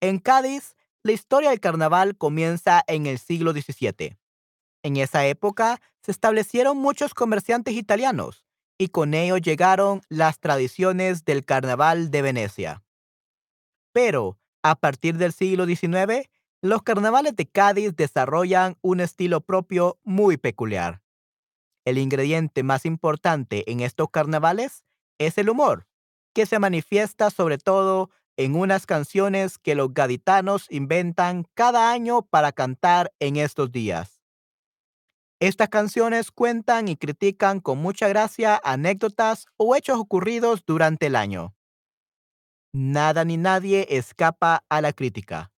[0.00, 4.21] En Cádiz, la historia del carnaval comienza en el siglo XVII.
[4.82, 8.44] En esa época se establecieron muchos comerciantes italianos
[8.78, 12.82] y con ellos llegaron las tradiciones del carnaval de Venecia.
[13.92, 16.28] Pero, a partir del siglo XIX,
[16.62, 21.02] los carnavales de Cádiz desarrollan un estilo propio muy peculiar.
[21.84, 24.84] El ingrediente más importante en estos carnavales
[25.18, 25.86] es el humor,
[26.32, 32.52] que se manifiesta sobre todo en unas canciones que los gaditanos inventan cada año para
[32.52, 34.11] cantar en estos días.
[35.42, 41.52] Estas canciones cuentan y critican con mucha gracia anécdotas o hechos ocurridos durante el año.
[42.72, 45.50] Nada ni nadie escapa a la crítica.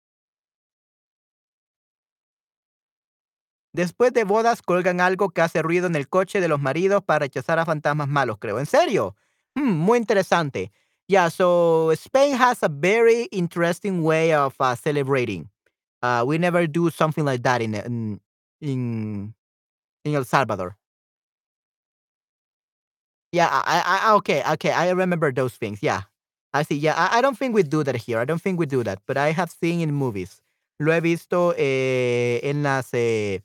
[3.74, 7.26] Después de bodas colgan algo que hace ruido en el coche de los maridos para
[7.26, 8.60] rechazar a fantasmas malos, creo.
[8.60, 9.18] ¿En serio?
[9.54, 10.72] Hmm, muy interesante.
[11.10, 15.50] Yeah, so Spain has a very interesting way of uh, celebrating.
[16.02, 18.22] Uh, we never do something like that in
[18.62, 19.34] in
[20.06, 20.78] in, El Salvador.
[23.32, 23.82] Yeah, I,
[24.12, 25.82] I, okay, okay, I remember those things.
[25.82, 26.01] Yeah,
[26.54, 26.76] I see.
[26.78, 28.20] Yeah, I, I don't think we do that here.
[28.20, 30.41] I don't think we do that, but I have seen in movies.
[30.80, 33.41] Lo he visto eh, en las eh,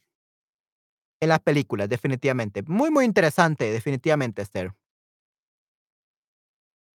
[1.20, 2.62] En las películas, definitivamente.
[2.62, 4.72] Muy, muy interesante, definitivamente, Esther.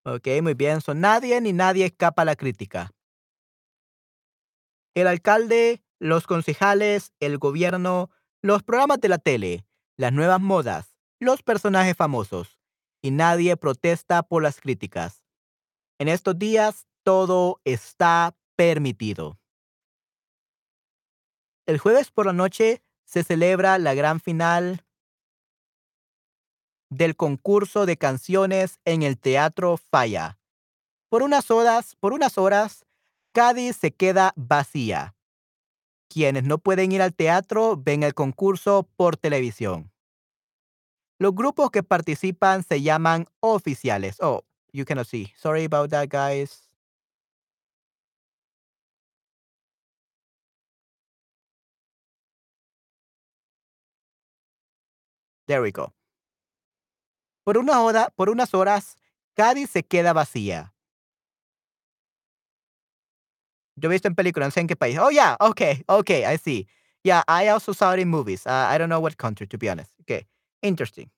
[0.06, 0.82] Okey, muy bien.
[0.82, 2.92] So, nadie ni nadie escapa a la crítica.
[4.96, 8.10] El alcalde, los concejales, el gobierno,
[8.44, 9.66] los programas de la tele,
[9.96, 12.60] las nuevas modas, los personajes famosos,
[13.02, 15.26] y nadie protesta por las críticas.
[15.98, 19.40] En estos días, todo está permitido.
[21.66, 24.86] El jueves por la noche se celebra la gran final
[26.90, 30.38] del concurso de canciones en el Teatro Falla.
[31.08, 32.86] Por unas horas, por unas horas,
[33.32, 35.16] Cádiz se queda vacía.
[36.14, 39.92] Quienes no pueden ir al teatro ven el concurso por televisión.
[41.18, 44.18] Los grupos que participan se llaman oficiales.
[44.22, 45.34] Oh, you cannot see.
[45.36, 46.70] Sorry about that, guys.
[55.48, 55.94] There we go.
[57.44, 58.98] Por una hora, por unas horas,
[59.34, 60.74] Cádiz se queda vacía.
[63.76, 64.98] Yo he visto en películas, no sé en qué país.
[65.00, 66.68] Oh, yeah, okay, okay, I see.
[67.04, 68.46] Yeah, I also saw it in movies.
[68.46, 69.92] Uh, I don't know what country, to be honest.
[70.02, 70.26] Okay,
[70.62, 71.10] interesting.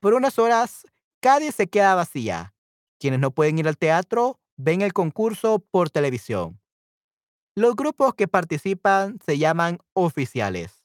[0.00, 0.86] Por unas horas,
[1.20, 2.54] Cádiz se queda vacía.
[3.00, 6.60] Quienes no pueden ir al teatro ven el concurso por televisión.
[7.54, 10.84] Los grupos que participan se llaman oficiales.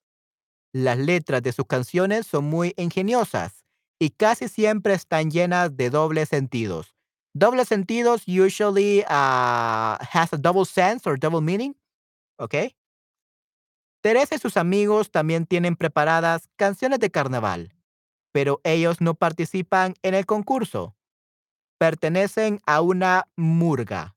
[0.73, 3.63] Las letras de sus canciones son muy ingeniosas
[3.99, 6.92] y casi siempre están llenas de dobles sentidos.
[7.36, 11.75] Dobles sentidos usually uh, has a double sense or double meaning.
[12.38, 12.55] ¿Ok?
[14.03, 17.73] Teresa y sus amigos también tienen preparadas canciones de carnaval,
[18.34, 20.95] pero ellos no participan en el concurso.
[21.79, 24.15] Pertenecen a una murga.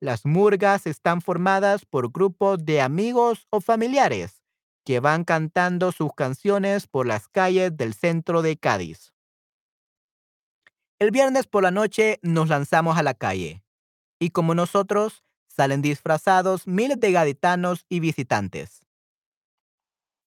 [0.00, 4.42] Las murgas están formadas por grupos de amigos o familiares
[4.84, 9.13] que van cantando sus canciones por las calles del centro de Cádiz.
[11.00, 13.62] El viernes por la noche nos lanzamos a la calle
[14.20, 18.86] y como nosotros salen disfrazados miles de gaditanos y visitantes.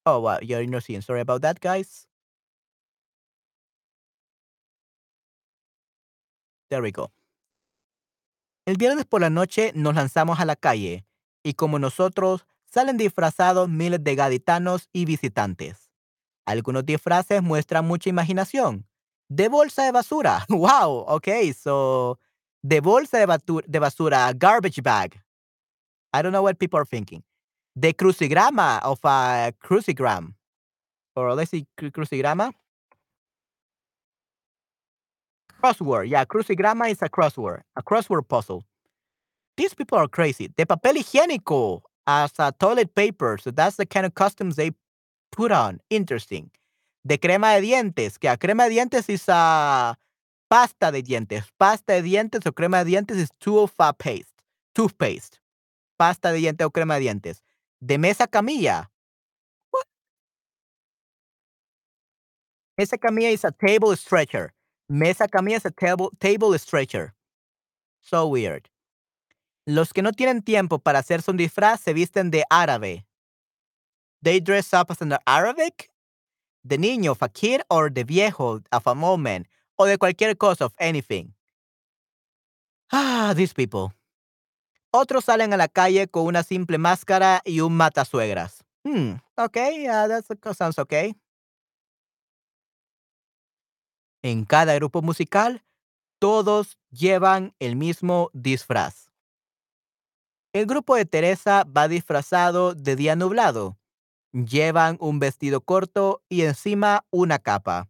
[0.06, 1.04] Oh, wow, you're innocent.
[1.04, 2.08] Sorry about that, guys.
[6.70, 7.12] There we go.
[8.66, 11.06] El viernes por la noche nos lanzamos a la calle
[11.44, 15.92] y como nosotros salen disfrazados miles de gaditanos y visitantes.
[16.46, 18.86] Algunos disfraces muestran mucha imaginación.
[19.30, 20.46] De bolsa de basura.
[20.50, 22.18] Wow, okay, so
[22.66, 25.20] de bolsa de, de basura, garbage bag.
[26.14, 27.24] I don't know what people are thinking.
[27.78, 30.34] De crucigrama of a crucigram.
[31.16, 32.54] Or let's see, crucigrama.
[35.62, 36.10] Crossword.
[36.10, 37.62] Yeah, crucigrama is a crossword.
[37.76, 38.64] A crossword puzzle.
[39.58, 40.50] These people are crazy.
[40.50, 43.38] De papel higiénico as a toilet paper.
[43.42, 44.72] So that's the kind of customs they
[45.32, 45.80] put on.
[45.90, 46.52] Interesting.
[47.08, 49.98] De crema de dientes, que a crema de dientes is a
[50.50, 51.46] pasta de dientes.
[51.58, 54.28] Pasta de dientes o crema de dientes is tooth paste.
[54.74, 55.38] Toothpaste.
[55.96, 57.42] Pasta de dientes o crema de dientes.
[57.80, 58.92] De mesa camilla.
[59.72, 59.86] What?
[62.78, 64.54] Mesa camilla is a table stretcher.
[64.90, 67.14] Mesa camilla is a table, table stretcher.
[68.02, 68.70] So weird.
[69.66, 73.06] Los que no tienen tiempo para hacerse un disfraz se visten de árabe.
[74.22, 75.90] They dress up as an Arabic.
[76.68, 79.48] De niño, of a kid, or de viejo, of a moment,
[79.78, 81.34] o de cualquier cosa, of anything.
[82.92, 83.94] Ah, these people.
[84.92, 88.66] Otros salen a la calle con una simple máscara y un matasuegras.
[88.84, 90.26] Hmm, okay, yeah, that
[90.58, 91.16] sounds okay.
[94.22, 95.64] En cada grupo musical,
[96.20, 99.10] todos llevan el mismo disfraz.
[100.52, 103.78] El grupo de Teresa va disfrazado de día nublado.
[104.34, 107.90] Llevan un vestido corto y encima una capa.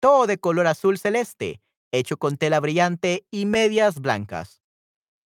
[0.00, 1.60] Todo de color azul celeste,
[1.92, 4.62] hecho con tela brillante y medias blancas.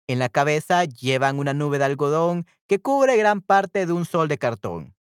[0.08, 4.26] En la cabeza llevan una nube de algodón que cubre gran parte de un sol
[4.26, 4.96] de cartón.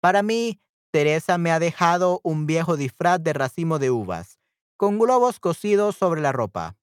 [0.00, 0.60] Para mí,
[0.90, 4.40] Teresa me ha dejado un viejo disfraz de racimo de uvas,
[4.76, 6.76] con globos cosidos sobre la ropa.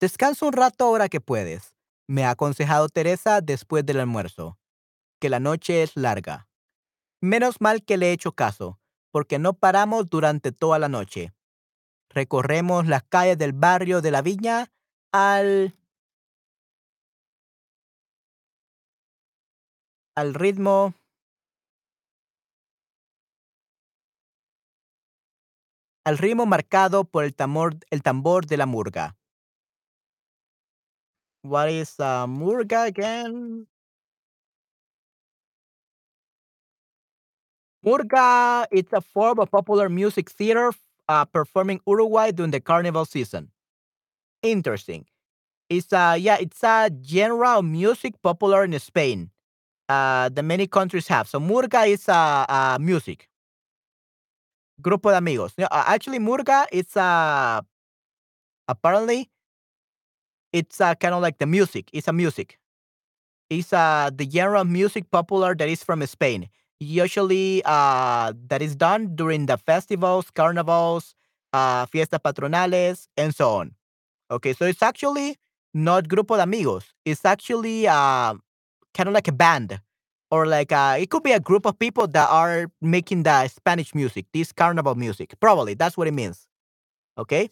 [0.00, 1.71] Descansa un rato ahora que puedes,
[2.12, 4.58] me ha aconsejado Teresa después del almuerzo,
[5.18, 6.46] que la noche es larga.
[7.22, 8.78] Menos mal que le he hecho caso,
[9.10, 11.32] porque no paramos durante toda la noche.
[12.10, 14.70] Recorremos las calles del barrio de la Viña
[15.10, 15.74] al
[20.14, 20.92] al ritmo
[26.04, 29.16] al ritmo marcado por el tambor, el tambor de la murga.
[31.42, 33.68] What is a murga again?
[37.84, 40.72] Murga it's a form of popular music theater
[41.08, 43.50] uh, performing Uruguay during the carnival season.
[44.42, 45.06] Interesting.
[45.70, 49.30] It's a yeah, it's a genre of music popular in Spain.
[49.88, 51.28] Uh, that many countries have.
[51.28, 53.28] So murga is a, a music.
[54.80, 55.52] Grupo de amigos.
[55.56, 57.62] Yeah, uh, actually, murga it's a
[58.68, 59.30] apparently
[60.52, 61.90] it's a kind of like the music.
[61.92, 62.58] It's a music.
[63.50, 66.48] It's uh the genre of music popular that is from Spain.
[66.80, 71.14] Usually, uh, that is done during the festivals, carnivals,
[71.52, 73.72] uh, fiestas patronales, and so on.
[74.30, 75.36] Okay, so it's actually
[75.74, 76.84] not grupo de amigos.
[77.04, 78.34] It's actually uh,
[78.94, 79.80] kind of like a band,
[80.30, 83.94] or like uh, it could be a group of people that are making the Spanish
[83.94, 85.34] music, this carnival music.
[85.40, 86.46] Probably that's what it means.
[87.18, 87.50] Okay.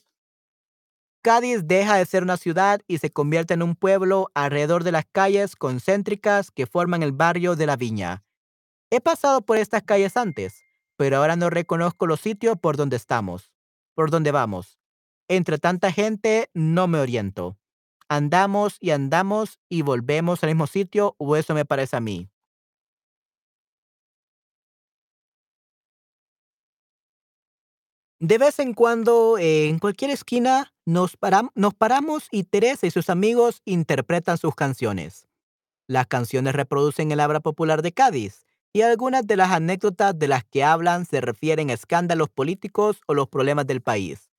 [1.23, 5.05] Cádiz deja de ser una ciudad y se convierte en un pueblo alrededor de las
[5.05, 8.25] calles concéntricas que forman el barrio de la Viña.
[8.91, 10.65] He pasado por estas calles antes,
[10.97, 13.53] pero ahora no reconozco los sitios por donde estamos,
[13.95, 14.79] por donde vamos.
[15.29, 17.59] Entre tanta gente no me oriento.
[18.09, 22.29] Andamos y andamos y volvemos al mismo sitio, o eso me parece a mí.
[28.21, 31.17] De vez en cuando, eh, en cualquier esquina, nos,
[31.55, 35.27] nos paramos y Teresa y sus amigos interpretan sus canciones.
[35.87, 38.45] Las canciones reproducen el habla popular de Cádiz
[38.75, 43.15] y algunas de las anécdotas de las que hablan se refieren a escándalos políticos o
[43.15, 44.31] los problemas del país.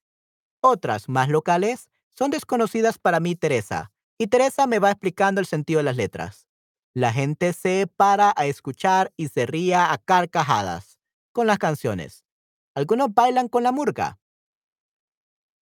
[0.61, 5.79] Otras, más locales, son desconocidas para mí, Teresa, y Teresa me va explicando el sentido
[5.79, 6.47] de las letras.
[6.93, 10.99] La gente se para a escuchar y se ría a carcajadas
[11.31, 12.23] con las canciones.
[12.81, 14.17] Algunos bailan con la murga,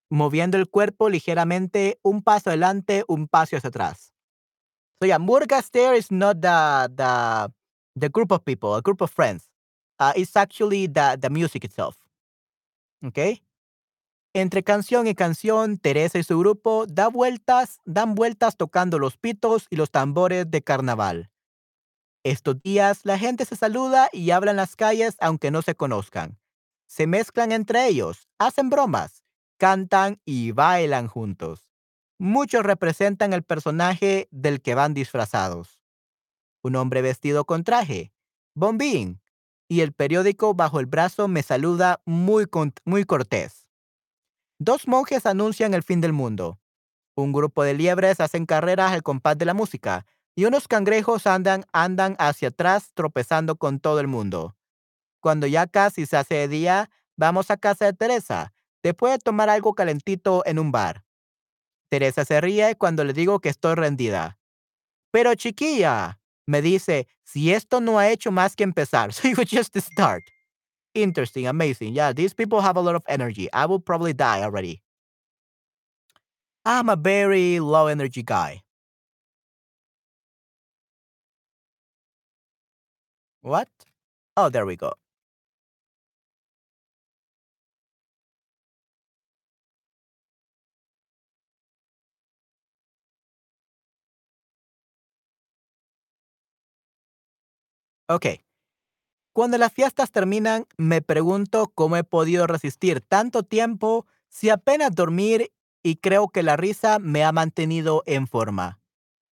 [0.09, 4.13] moviendo el cuerpo ligeramente un paso adelante, un paso hacia atrás.
[5.01, 7.53] So yeah, murga stare is not the the
[7.99, 9.49] the group of people, a group of friends.
[9.99, 11.97] Uh, it's actually the the music itself.
[13.05, 13.43] Okay.
[14.33, 19.67] Entre canción y canción, Teresa y su grupo da vueltas, dan vueltas tocando los pitos
[19.69, 21.31] y los tambores de carnaval.
[22.23, 26.39] Estos días la gente se saluda y habla en las calles aunque no se conozcan.
[26.89, 29.23] Se mezclan entre ellos, hacen bromas,
[29.57, 31.69] cantan y bailan juntos.
[32.17, 35.83] Muchos representan el personaje del que van disfrazados.
[36.63, 38.11] Un hombre vestido con traje,
[38.55, 39.21] bombín,
[39.67, 42.47] y el periódico bajo el brazo me saluda muy,
[42.85, 43.67] muy cortés.
[44.57, 46.59] Dos monjes anuncian el fin del mundo.
[47.15, 51.65] Un grupo de liebres hacen carreras al compás de la música y unos cangrejos andan,
[51.71, 54.55] andan hacia atrás tropezando con todo el mundo.
[55.19, 58.53] Cuando ya casi se hace día, vamos a casa de Teresa.
[58.83, 61.03] Después de tomar algo calentito en un bar.
[61.89, 64.37] Teresa se ríe cuando le digo que estoy rendida.
[65.11, 69.75] Pero chiquilla, me dice, si esto no ha hecho más que empezar, so was just
[69.77, 70.23] start.
[70.93, 71.93] Interesting, amazing.
[71.93, 73.49] Yeah, these people have a lot of energy.
[73.53, 74.81] I will probably die already.
[76.65, 78.63] I'm a very low energy guy.
[83.41, 83.67] What?
[84.37, 84.93] Oh, there we go.
[98.09, 98.25] Ok.
[99.33, 105.51] Cuando las fiestas terminan, me pregunto cómo he podido resistir tanto tiempo si apenas dormir
[105.83, 108.79] y creo que la risa me ha mantenido en forma.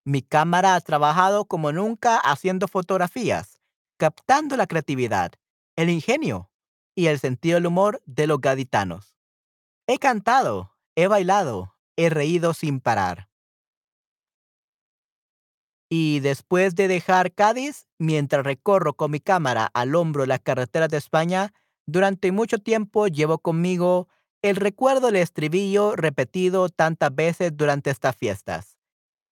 [0.05, 3.59] Mi cámara ha trabajado como nunca haciendo fotografías,
[3.97, 5.31] captando la creatividad,
[5.75, 6.51] el ingenio
[6.95, 9.15] y el sentido del humor de los gaditanos.
[9.87, 13.26] He cantado, he bailado, he reído sin parar.
[15.89, 20.97] Y después de dejar Cádiz, mientras recorro con mi cámara al hombro las carreteras de
[20.97, 21.53] España,
[21.85, 24.09] durante mucho tiempo llevo conmigo
[24.41, 28.77] el recuerdo del estribillo repetido tantas veces durante estas fiestas.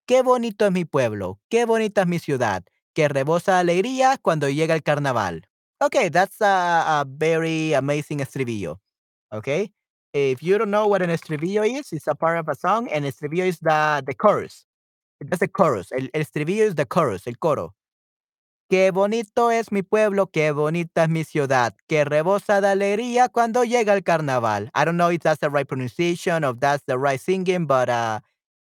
[0.08, 2.64] Qué bonito es mi pueblo, qué bonita es mi ciudad,
[2.94, 5.50] que rebosa alegría cuando llega el carnaval.
[5.82, 8.80] Okay, that's a, a very amazing estribillo.
[9.32, 9.74] Okay,
[10.14, 13.04] if you don't know what an estribillo is, it's a part of a song, and
[13.04, 14.66] estribillo is the the chorus.
[15.30, 15.92] That's the chorus.
[15.92, 17.74] El, el estribillo is the chorus, el coro.
[18.70, 23.64] Qué bonito es mi pueblo, qué bonita es mi ciudad, que rebosa de alegría cuando
[23.64, 24.72] llega el carnaval.
[24.74, 28.22] I don't know if that's the right pronunciation or that's the right singing, but uh,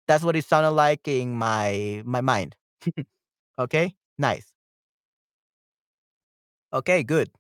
[0.09, 2.56] that's what it sounded like in my my mind.
[3.59, 4.52] okay, nice.
[6.72, 7.31] Okay, good.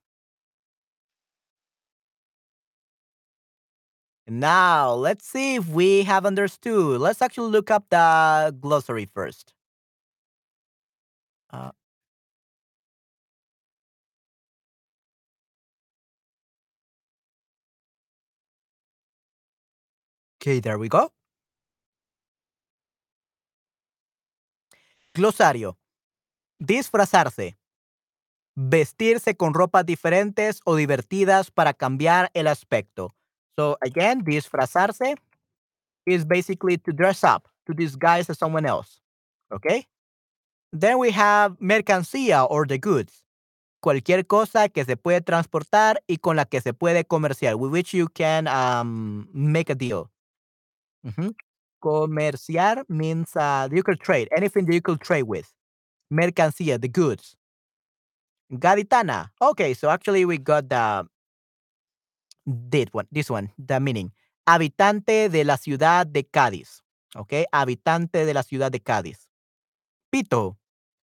[4.26, 7.00] Now let's see if we have understood.
[7.00, 9.52] Let's actually look up the glossary first.
[11.50, 11.70] Uh,
[20.40, 21.10] okay, there we go.
[25.14, 25.78] Glosario.
[26.58, 27.56] Disfrazarse.
[28.56, 33.14] Vestirse con ropas diferentes o divertidas para cambiar el aspecto.
[33.58, 35.16] So again, disfrazarse
[36.06, 39.00] is basically to dress up, to disguise as someone else.
[39.52, 39.86] Okay?
[40.72, 43.22] Then we have mercancía or the goods.
[43.80, 47.92] Cualquier cosa que se puede transportar y con la que se puede comerciar, with which
[47.94, 50.10] you can um, make a deal.
[51.06, 51.34] Ujú.
[51.82, 55.52] Comerciar means uh, you could trade, anything that you could trade with.
[56.10, 57.36] Mercancía, the goods.
[58.50, 59.30] Gaditana.
[59.40, 61.06] Okay, so actually we got the
[62.44, 64.12] this one, this one, the meaning.
[64.46, 66.82] Habitante de la ciudad de Cádiz.
[67.16, 69.28] Okay, habitante de la ciudad de Cádiz.
[70.10, 70.58] Pito.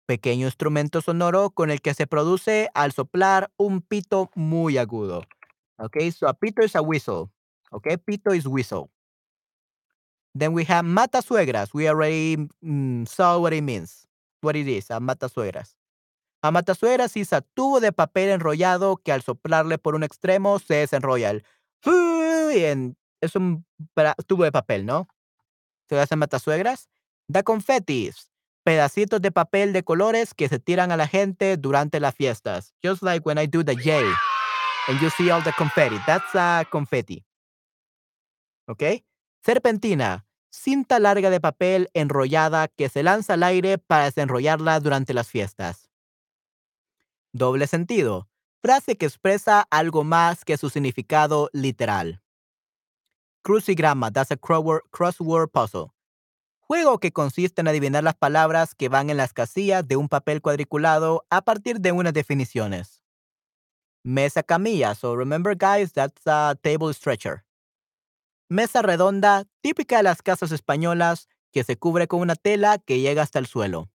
[0.07, 5.23] Pequeño instrumento sonoro con el que se produce al soplar un pito muy agudo.
[5.79, 7.31] Okay, so a pito is a whistle.
[7.73, 8.91] Okay, pito is whistle.
[10.35, 11.73] Then we have matasuegras.
[11.73, 14.07] We already mm, saw what it means,
[14.43, 15.75] what it is, a matasuegras.
[16.45, 20.75] A matasuegras is a tubo de papel enrollado que al soplarle por un extremo se
[20.75, 21.31] desenrolla.
[21.31, 21.43] El
[23.23, 23.65] es un
[24.27, 25.09] tubo de papel, ¿no?
[25.89, 26.91] Se hacen matasuegras.
[27.29, 28.31] Da confetis.
[28.63, 32.75] Pedacitos de papel de colores que se tiran a la gente durante las fiestas.
[32.85, 34.05] Just like when I do the yay
[34.89, 35.97] and you see all the confetti.
[36.07, 37.25] That's a confetti.
[38.69, 38.83] ¿Ok?
[39.43, 40.27] Serpentina.
[40.51, 45.89] Cinta larga de papel enrollada que se lanza al aire para desenrollarla durante las fiestas.
[47.37, 48.29] Doble sentido.
[48.63, 52.23] Frase que expresa algo más que su significado literal.
[53.43, 54.13] Crucigrama.
[54.13, 55.93] That's a crossword puzzle.
[56.61, 60.43] Juego que consiste en adivinar las palabras que van en las casillas de un papel
[60.43, 63.03] cuadriculado a partir de unas definiciones.
[64.05, 64.95] Mesa camilla.
[64.95, 67.45] So remember guys, that's a table stretcher.
[68.49, 73.23] Mesa redonda, típica de las casas españolas, que se cubre con una tela que llega
[73.23, 73.91] hasta el suelo.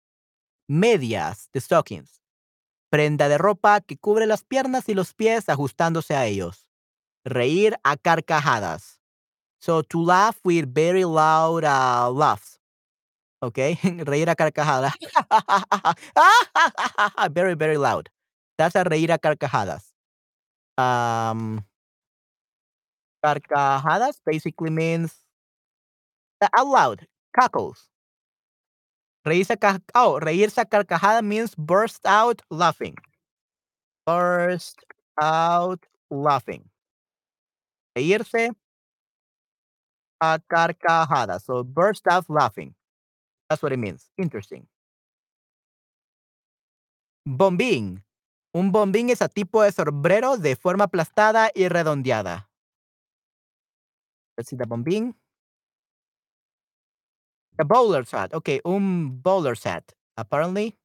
[0.67, 2.17] Medias, the stockings.
[2.89, 6.69] Prenda de ropa que cubre las piernas y los pies ajustándose a ellos.
[7.25, 9.01] Reír a carcajadas.
[9.59, 12.59] So to laugh with very loud uh, laughs.
[13.41, 14.93] Okay, reír a carcajadas.
[17.31, 18.09] very, very loud.
[18.57, 19.93] That's a reír a carcajadas.
[20.77, 21.65] Um,
[23.23, 25.13] carcajadas basically means
[26.41, 27.07] uh, out loud,
[27.37, 27.89] cackles.
[29.27, 32.95] Reírse a, oh, reírse a carcajada means burst out laughing.
[34.05, 34.79] Burst
[35.21, 36.63] out laughing.
[37.95, 38.55] Reírse
[40.21, 41.43] a carcajadas.
[41.43, 42.73] So burst out laughing.
[43.49, 44.09] That's what it means.
[44.17, 44.67] Interesting.
[47.25, 48.03] Bombín.
[48.53, 52.49] Un bombín es a tipo de sombrero de forma aplastada y redondeada.
[54.37, 55.15] Let's see the bombín.
[57.57, 58.33] The bowler's hat.
[58.33, 59.93] Okay, um bowler's hat.
[60.17, 60.75] Apparently.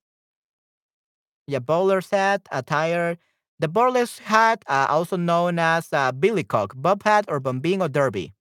[1.47, 3.19] Yeah, bowler's hat, attire.
[3.59, 8.35] The bowler's hat, uh, also known as uh, billycock, bob hat, or bombín or derby.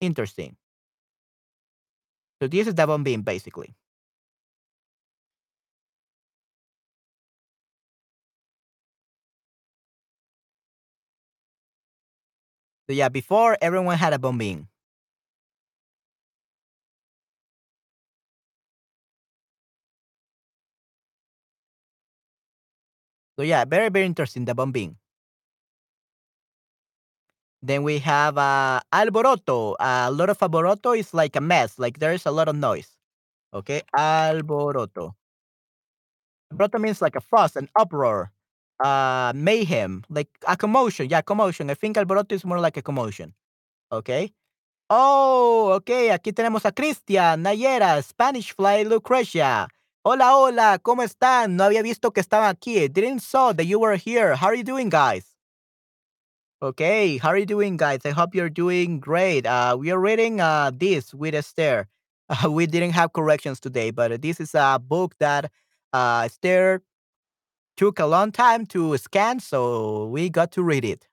[0.00, 0.56] Interesting.
[2.42, 3.74] So this is the bombín, basically.
[12.88, 14.66] So yeah, before everyone had a bombín.
[23.38, 24.96] So yeah, very, very interesting, the bombing.
[27.62, 29.76] Then we have uh, alboroto.
[29.78, 32.90] a lot of alboroto is like a mess, like there's a lot of noise.
[33.54, 35.12] Okay, alboroto.
[36.52, 38.32] Alboroto means like a fuss, an uproar,
[38.82, 41.08] uh, mayhem, like a commotion.
[41.08, 41.70] Yeah, commotion.
[41.70, 43.34] I think alboroto is more like a commotion.
[43.92, 44.32] Okay.
[44.90, 46.08] Oh, okay.
[46.08, 49.68] aquí tenemos a Cristian, Nayera, Spanish Fly, Lucrecia.
[50.10, 51.56] Hola, hola, ¿cómo están?
[51.56, 52.88] No había visto que estaban aquí.
[52.88, 54.34] Didn't saw that you were here.
[54.34, 55.36] How are you doing, guys?
[56.62, 58.06] Okay, how are you doing, guys?
[58.06, 59.44] I hope you're doing great.
[59.44, 61.88] Uh, we are reading uh, this with Esther.
[62.30, 65.50] Uh, we didn't have corrections today, but this is a book that
[65.92, 66.82] uh, Esther
[67.76, 71.06] took a long time to scan, so we got to read it.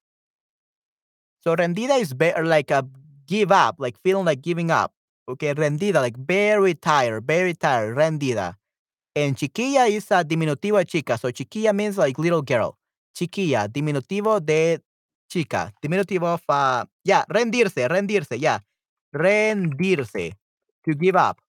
[1.41, 2.87] So rendida is better like a
[3.27, 4.93] give up, like feeling like giving up.
[5.27, 8.55] Okay, rendida, like very tired, very tired, rendida.
[9.15, 11.17] And chiquilla is a diminutivo de chica.
[11.17, 12.77] So chiquilla means like little girl.
[13.15, 14.79] Chiquilla, diminutivo de
[15.29, 15.71] chica.
[15.81, 18.59] Diminutivo of, uh, yeah, rendirse, rendirse, yeah.
[19.15, 20.33] Rendirse,
[20.85, 21.39] to give up.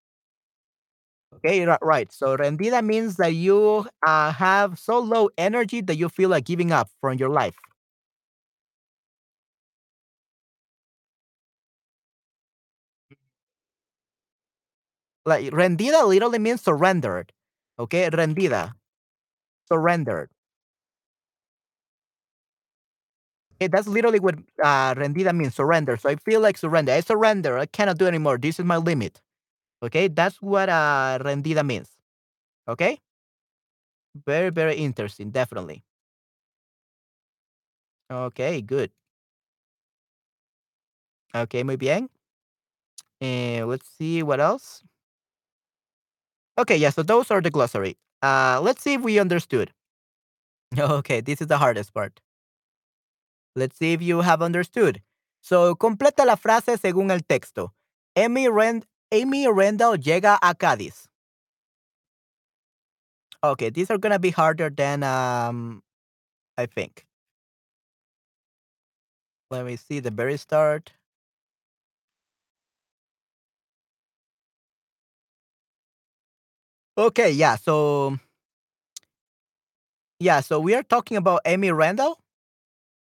[1.34, 2.10] Okay, right.
[2.12, 6.72] So rendida means that you uh, have so low energy that you feel like giving
[6.72, 7.56] up from your life.
[15.26, 17.32] Like rendida literally means surrendered.
[17.78, 18.74] Okay, rendida,
[19.68, 20.30] surrendered.
[23.56, 25.96] Okay, that's literally what uh, rendida means, surrender.
[25.96, 26.92] So I feel like surrender.
[26.92, 27.58] I surrender.
[27.58, 28.36] I cannot do anymore.
[28.38, 29.20] This is my limit.
[29.82, 31.90] Okay, that's what uh, rendida means.
[32.68, 32.98] Okay,
[34.26, 35.30] very very interesting.
[35.30, 35.84] Definitely.
[38.10, 38.90] Okay, good.
[41.34, 42.08] Okay, muy bien.
[43.20, 44.82] And let's see what else.
[46.58, 46.90] Okay, yeah.
[46.90, 47.96] So those are the glossary.
[48.22, 49.72] Uh, let's see if we understood.
[50.78, 52.20] Okay, this is the hardest part.
[53.56, 55.02] Let's see if you have understood.
[55.40, 57.72] So, completa la frase según el texto.
[58.16, 61.06] Amy, Rand Amy Randall llega a Cádiz.
[63.42, 65.82] Okay, these are gonna be harder than um
[66.58, 67.06] I think.
[69.50, 70.92] Let me see the very start.
[76.98, 77.56] Okay, yeah.
[77.56, 78.18] So
[80.18, 82.18] yeah, so we are talking about Amy Randall.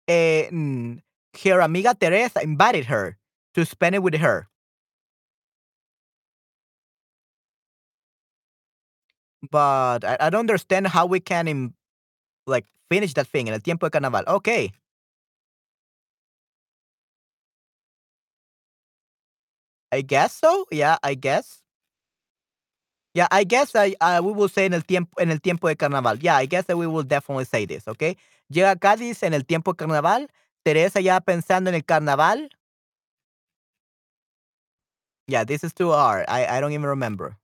[0.07, 1.01] And
[1.43, 3.17] her amiga Teresa invited her
[3.55, 4.49] to spend it with her.
[9.51, 11.73] But I, I don't understand how we can im-
[12.47, 14.23] like finish that thing in el tiempo de carnaval.
[14.27, 14.73] Okay.
[19.91, 20.65] I guess so.
[20.71, 21.62] Yeah, I guess.
[23.13, 25.75] Yeah, I guess I uh, we will say en el tiempo en el tiempo de
[25.75, 26.17] carnaval.
[26.21, 28.17] Yeah, I guess that we will definitely say this, okay?
[28.51, 30.29] Llega a Cádiz en el tiempo de carnaval.
[30.65, 32.49] Teresa ya pensando en el carnaval.
[35.27, 36.25] Yeah, this is too hard.
[36.27, 37.37] I I don't even remember.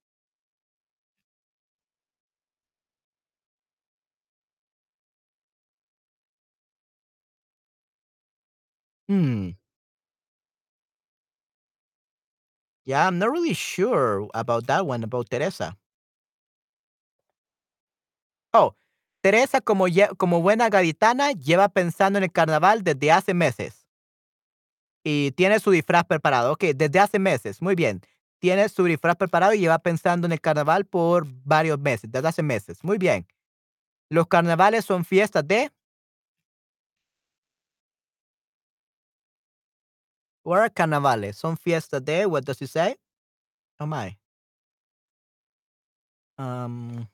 [9.10, 9.50] Hmm.
[12.90, 15.78] Yeah, I'm not really sure about that one about Teresa.
[18.52, 18.74] Oh,
[19.22, 19.86] Teresa como
[20.18, 23.86] como buena gaditana lleva pensando en el carnaval desde hace meses
[25.04, 26.54] y tiene su disfraz preparado.
[26.54, 27.62] Ok, desde hace meses.
[27.62, 28.02] Muy bien.
[28.40, 32.42] Tiene su disfraz preparado y lleva pensando en el carnaval por varios meses, desde hace
[32.44, 32.84] meses.
[32.84, 33.28] Muy bien.
[34.10, 35.72] Los carnavales son fiestas de.
[40.44, 41.36] What are carnavales?
[41.36, 42.26] Son fiestas de.
[42.26, 42.96] What does it say?
[43.80, 44.18] Oh my.
[46.38, 47.08] Um,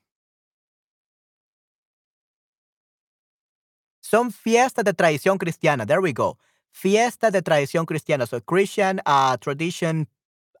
[4.00, 5.86] son fiestas de tradición cristiana.
[5.86, 6.38] There we go.
[6.70, 8.26] Fiestas de tradición cristiana.
[8.26, 10.08] So Christian uh, tradition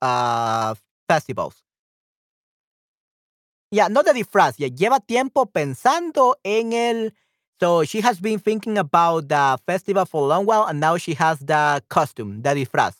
[0.02, 0.74] uh,
[1.08, 1.62] festivals.
[3.70, 4.56] Yeah, no de disfraz.
[4.58, 7.14] Ya lleva tiempo pensando en el.
[7.58, 11.14] So she has been thinking about the festival for a long while, and now she
[11.14, 12.96] has the costume, the disfraz.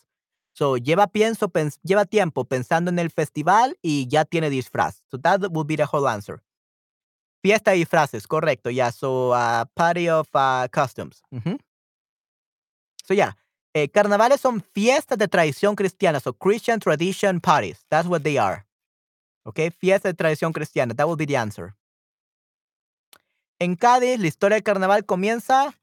[0.53, 1.47] So lleva pienso,
[1.83, 5.03] lleva tiempo pensando en el festival y ya tiene disfraz.
[5.11, 6.41] So that would be the whole answer.
[7.43, 8.71] Fiesta y disfraces, correcto.
[8.71, 10.67] Yeah, so uh, party of uh.
[13.05, 13.33] So yeah,
[13.93, 16.19] carnavales son fiestas de tradición cristiana.
[16.19, 17.85] So Christian tradition parties.
[17.91, 18.65] That's what they are.
[19.45, 20.95] Okay, fiesta de tradición cristiana.
[20.95, 21.75] That would be the answer.
[23.59, 25.73] En Cádiz, la historia del carnaval comienza.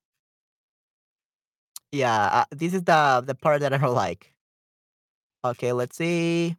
[1.90, 4.34] Yeah, uh, this is the the part that I don't like.
[5.44, 6.56] Okay, let's see.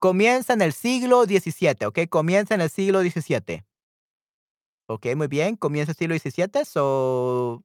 [0.00, 2.00] Comienza en el siglo XVII, ¿ok?
[2.10, 3.64] Comienza en el siglo XVII.
[4.86, 5.56] Ok, muy bien.
[5.56, 7.64] Comienza el siglo XVII, so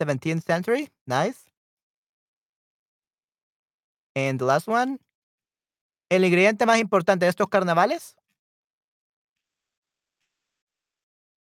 [0.00, 0.90] 17th century.
[1.06, 1.50] Nice.
[4.14, 4.98] And the last one.
[6.10, 8.16] El ingrediente más importante de estos carnavales.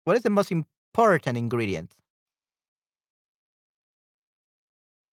[0.05, 1.91] What is the most important ingredient?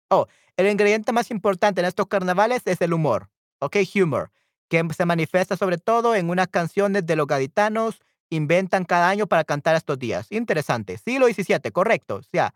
[0.10, 3.30] Oh, el ingrediente más importante en estos carnavales es el humor,
[3.60, 3.78] ¿ok?
[3.96, 4.32] Humor,
[4.70, 8.00] que se manifiesta sobre todo en unas canciones de los gaditanos
[8.30, 10.32] inventan cada año para cantar estos días.
[10.32, 10.98] Interesante.
[10.98, 12.16] Siglo XVII, correcto.
[12.16, 12.50] O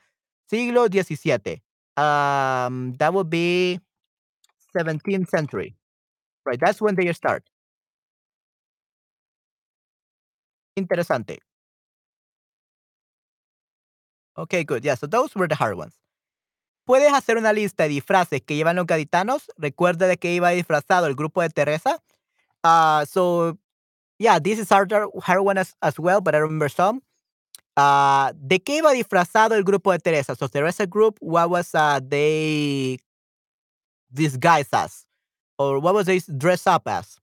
[0.48, 1.62] siglo XVII.
[1.98, 3.80] Um, that would be
[4.74, 5.76] 17th century.
[6.46, 7.44] Right, that's when they start.
[10.78, 11.40] Interesante.
[14.38, 14.84] Okay, good.
[14.84, 15.94] Yeah, so those were the hard ones.
[16.88, 19.50] ¿Puedes hacer una lista de disfraces que llevan los gaditanos?
[19.58, 22.00] Recuerda de que iba disfrazado el grupo de Teresa.
[22.64, 23.58] Uh, so,
[24.20, 24.94] yeah, this is hard,
[25.24, 27.02] hard one as, as well, but I remember some.
[27.78, 30.36] Uh, ¿De qué iba disfrazado el grupo de Teresa?
[30.36, 33.00] So, Teresa group, what was uh, they
[34.14, 35.06] disguised as?
[35.58, 37.18] Or what was they dress up as?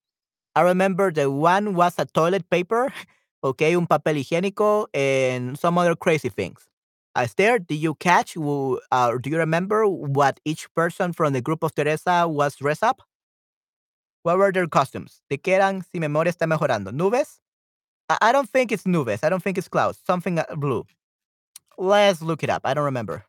[0.54, 2.92] I remember the one was a toilet paper,
[3.44, 6.66] okay, un papel higiénico, and some other crazy things.
[7.14, 11.74] Esther, did you catch uh, do you remember what each person from the group of
[11.74, 13.02] Teresa was dressed up?
[14.22, 15.20] What were their costumes?
[15.28, 16.90] ¿De qué eran, si memoria está mejorando?
[16.90, 17.40] ¿Nubes?
[18.08, 19.24] I, I don't think it's nubes.
[19.24, 19.98] I don't think it's clouds.
[20.06, 20.86] Something uh, blue.
[21.76, 22.62] Let's look it up.
[22.64, 23.24] I don't remember.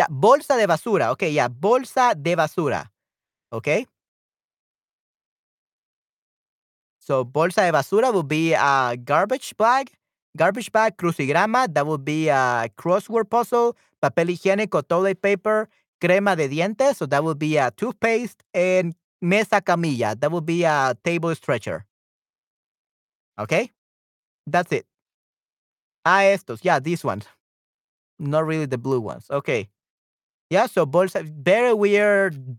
[0.00, 1.10] Yeah, bolsa de basura.
[1.10, 2.90] Okay, yeah, bolsa de basura.
[3.52, 3.86] Okay.
[6.98, 9.92] So bolsa de basura would be a garbage bag.
[10.34, 13.76] Garbage bag, crucigrama, that would be a crossword puzzle.
[14.02, 15.68] Papel higiénico, toilet paper,
[16.00, 20.64] crema de dientes, so that would be a toothpaste, and mesa camilla, that would be
[20.64, 21.84] a table stretcher.
[23.38, 23.70] Okay?
[24.46, 24.86] That's it.
[26.06, 27.26] Ah, estos, yeah, these ones.
[28.18, 29.26] Not really the blue ones.
[29.30, 29.68] Okay.
[30.50, 32.58] Yeah, so bolsa, very weird,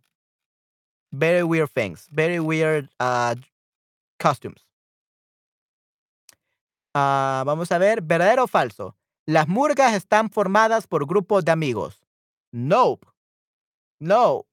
[1.12, 3.36] very weird things, very weird uh,
[4.20, 4.62] costumes.
[6.96, 8.96] Uh, vamos a ver, verdadero o falso.
[9.28, 12.02] Las murgas están formadas por grupos de amigos.
[12.52, 13.06] Nope.
[14.00, 14.46] No.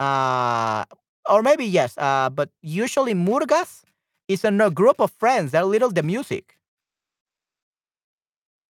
[0.00, 0.84] Uh,
[1.28, 3.82] or maybe yes, uh, but usually murgas
[4.28, 5.52] is a group of friends.
[5.52, 6.58] They're little the music.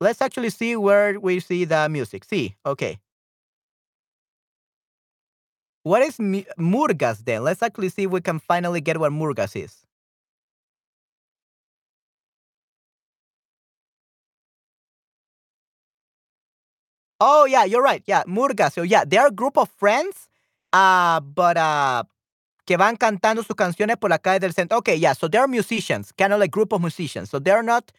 [0.01, 2.24] Let's actually see where we see the music.
[2.24, 2.99] See, okay.
[5.89, 7.44] What is Murgas then?
[7.44, 9.74] Let's actually see if we can finally get what Murgas is.
[17.20, 18.02] Oh yeah, you're right.
[18.06, 18.74] Yeah, Murgas.
[18.74, 20.28] So yeah, they are a group of friends,
[20.74, 22.05] uh, but uh,
[22.66, 24.78] que van cantando sus canciones por la calle del centro.
[24.78, 25.15] Okay, yeah.
[25.15, 27.31] So they're musicians, kind of like group of musicians.
[27.31, 27.90] So they're not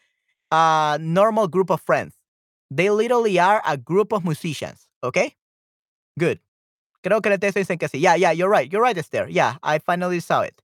[0.52, 2.14] a normal group of friends.
[2.70, 4.88] They literally are a group of musicians.
[5.04, 5.34] Okay,
[6.18, 6.40] good.
[7.02, 8.00] Creo que el texto dicen que sí.
[8.00, 8.70] Yeah, yeah, you're right.
[8.70, 9.26] You're right, Esther.
[9.28, 10.62] Yeah, I finally saw it.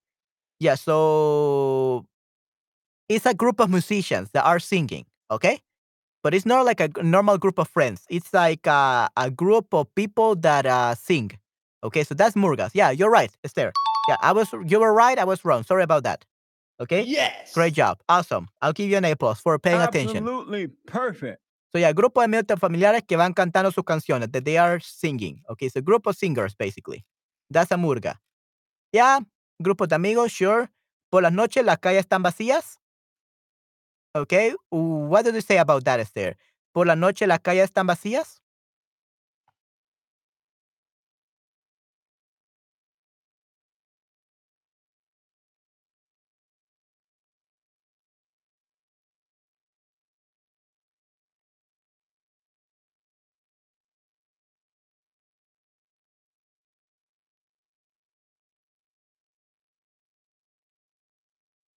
[0.61, 2.07] Yeah, so
[3.09, 5.61] it's a group of musicians that are singing, okay?
[6.23, 8.05] But it's not like a normal group of friends.
[8.11, 11.31] It's like a, a group of people that uh, sing.
[11.85, 12.71] Okay, so that's Murgas.
[12.75, 13.73] Yeah, you're right, Esther.
[14.09, 15.63] Yeah, I was you were right, I was wrong.
[15.63, 16.25] Sorry about that.
[16.81, 17.03] Okay?
[17.03, 17.55] Yes.
[17.55, 18.01] Great job.
[18.09, 18.49] Awesome.
[18.61, 20.19] I'll give you an A plus for paying attention.
[20.19, 21.41] Absolutely perfect.
[21.77, 25.43] So yeah, grupo de amigos familiares que van cantando sus canciones, that they are singing.
[25.47, 27.05] Okay, so group of singers basically.
[27.51, 28.19] That's a murga.
[28.93, 29.21] Yeah,
[29.61, 30.71] grupo de amigos, sure.
[31.11, 32.79] Por las noches las calles están vacías.
[34.15, 36.39] Okay, what do you say about that, Esther?
[36.73, 38.41] Por la noche las calles están vacías.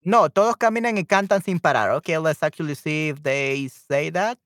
[0.10, 1.92] No, todos caminan y cantan sin parar.
[1.92, 4.40] Okay, let's actually see if they say that.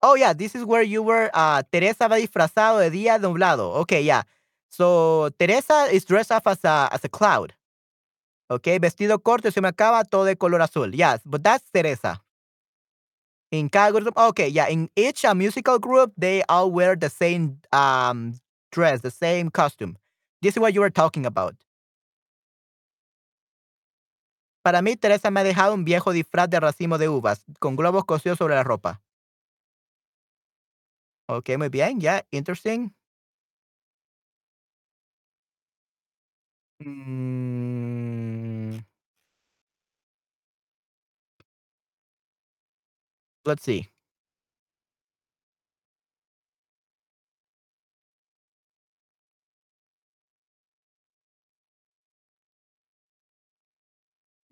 [0.00, 1.30] Oh, yeah, this is where you were.
[1.34, 3.74] Uh, Teresa va disfrazado de día nublado.
[3.82, 4.22] Okay, yeah.
[4.70, 7.52] So Teresa is dressed up as a as a cloud.
[8.50, 10.94] Okay, vestido corto, se me acaba todo de color azul.
[10.94, 12.22] Yes, but that's Teresa.
[13.50, 14.68] In cada group, okay, yeah.
[14.68, 18.40] In each uh, musical group, they all wear the same um
[18.72, 19.98] dress, the same costume.
[20.46, 21.56] This is what you were talking about.
[24.62, 28.04] Para mí, Teresa me ha dejado un viejo disfraz de racimo de uvas, con globos
[28.04, 29.02] cosidos sobre la ropa.
[31.28, 32.92] Ok, muy bien, yeah, interesting.
[36.80, 38.78] Mm.
[43.44, 43.88] Let's see.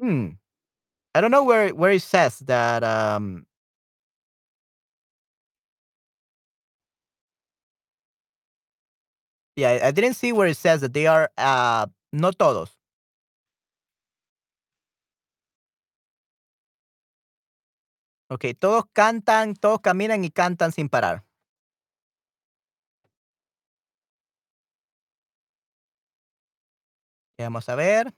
[0.04, 0.32] Hmm.
[1.14, 3.46] I don't know where where it says that, um
[9.56, 12.74] Yeah, I didn't see where it says that they are, uh, no todos.
[18.30, 21.24] Okey, todos cantan, todos caminan y cantan sin parar.
[27.38, 28.14] Vamos a ver.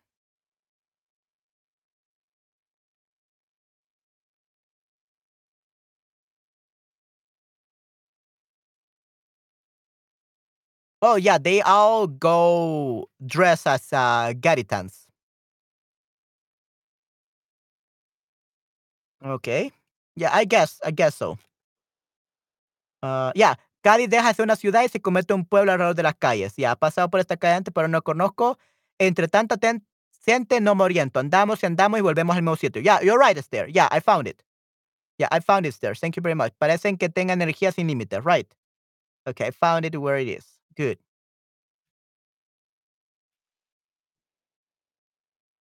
[11.03, 15.07] Oh, yeah, they all go dressed as, uh, gaditans.
[19.25, 19.73] Okey.
[20.17, 21.39] Yeah, I guess I guess so.
[23.03, 25.95] Ah, yeah, Cádiz deja de ser una ciudad y se convierte en un pueblo alrededor
[25.95, 26.55] de las calles.
[26.57, 28.59] Ya, he pasado por esta calle antes, pero no conozco.
[28.99, 29.57] Entre tanta
[30.25, 30.85] gente no me.
[31.15, 32.83] Andamos y andamos y volvemos al mismo sitio.
[32.83, 33.69] Yeah, you're right, Esther.
[33.69, 34.43] Yeah, I found it.
[35.19, 35.95] Yeah, I found it, Esther.
[35.95, 36.53] Thank you very much.
[36.59, 38.25] Parecen que tengan energía sin límites.
[38.25, 38.49] Right.
[39.29, 40.56] Okay, I found it where it is.
[40.77, 40.99] Good.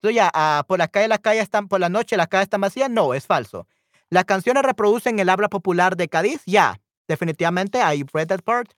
[0.04, 2.62] So, yeah, ah, por la calle las calles están por la noche, las calles están
[2.62, 2.90] vacías.
[2.90, 3.68] No, es falso.
[4.10, 6.44] Las canciones reproducen el habla popular de Cádiz.
[6.46, 8.72] Yeah, definitivamente, I read that part.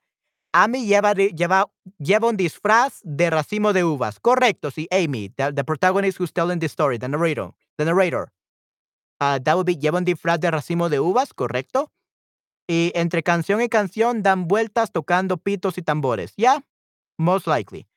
[0.54, 1.68] Amy lleva lleva
[2.00, 4.20] lleva un disfraz de racimo de uvas.
[4.20, 8.32] Correcto, sí, Amy, the protagonist who's telling the story, the narrator the narrator.
[9.20, 11.92] Ah, that would be lleva un disfraz de racimo de uvas, correcto.
[12.68, 16.34] Y entre canción y canción dan vueltas tocando pitos y tambores.
[16.36, 16.62] Yeah,
[17.18, 17.88] most likely.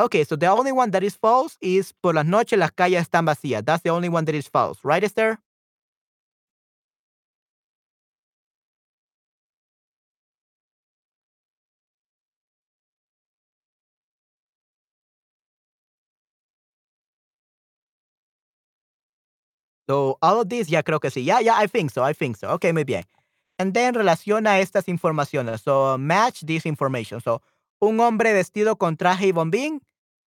[0.00, 3.26] Okay, so the only one that is false is por las noches las calles están
[3.26, 3.64] vacías.
[3.64, 5.38] That's the only one that is false, right, Esther?
[19.88, 21.24] So, all of these, ya creo que sí.
[21.24, 22.48] Yeah, yeah, I think so, I think so.
[22.54, 23.04] Okay, muy bien.
[23.58, 25.60] And then relaciona estas informaciones.
[25.62, 27.20] So, match this information.
[27.20, 27.42] So,
[27.80, 29.80] un hombre vestido con traje y bombín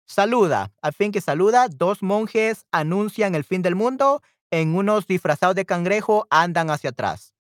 [0.07, 0.71] saluda.
[0.83, 1.67] I think saluda.
[1.69, 4.21] Dos monjes anuncian el fin del mundo.
[4.51, 7.33] En unos disfrazados de cangrejo andan hacia atrás.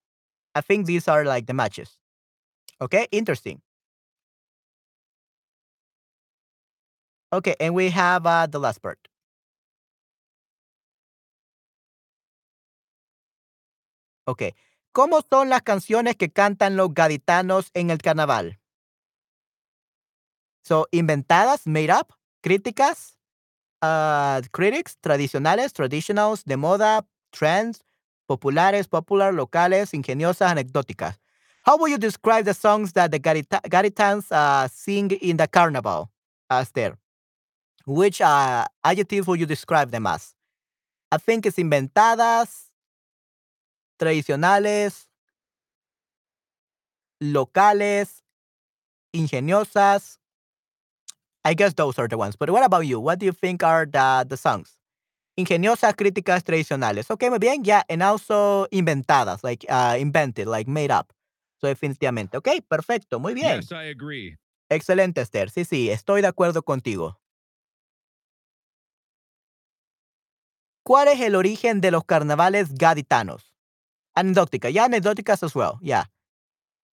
[0.55, 1.99] I think these are like the matches.
[2.81, 3.61] Okay, interesting.
[7.31, 8.97] Okay, and we have uh, the last part.
[14.27, 14.53] Okay.
[14.95, 18.61] ¿Cómo son las canciones que cantan los gaditanos en el carnaval?
[20.63, 23.17] So, inventadas, made up, críticas,
[23.81, 27.83] ah, critics, tradicionales, traditionals, de moda, trends,
[28.25, 31.19] populares, popular, locales, ingeniosas, anecdóticas.
[31.65, 36.09] How would you describe the songs that the Gadita Gaditans uh, sing in the carnival,
[36.49, 36.97] Esther?
[37.85, 40.33] Which uh, adjectives would you describe them as?
[41.11, 42.64] I think it's inventadas,
[43.97, 45.09] tradicionales,
[47.19, 48.23] locales,
[49.13, 50.19] ingeniosas.
[51.43, 52.35] I guess those are the ones.
[52.35, 52.99] But what about you?
[52.99, 54.77] What do you think are the, the songs?
[55.37, 57.11] Ingeniosas, críticas, tradicionales.
[57.11, 57.63] Okay, muy bien.
[57.63, 61.13] Yeah, and also inventadas, like uh, invented, like made up.
[61.61, 62.35] So, definitivamente.
[62.37, 63.19] Okay, perfecto.
[63.19, 63.61] Muy bien.
[63.61, 64.37] Yes, I agree.
[64.69, 65.49] Excelente, Esther.
[65.49, 67.19] Sí, sí, estoy de acuerdo contigo.
[70.83, 73.54] ¿Cuál es el origen de los carnavales gaditanos?
[74.15, 74.69] Anecdótica.
[74.69, 75.77] Yeah, anecdóticas as well.
[75.81, 76.05] Yeah.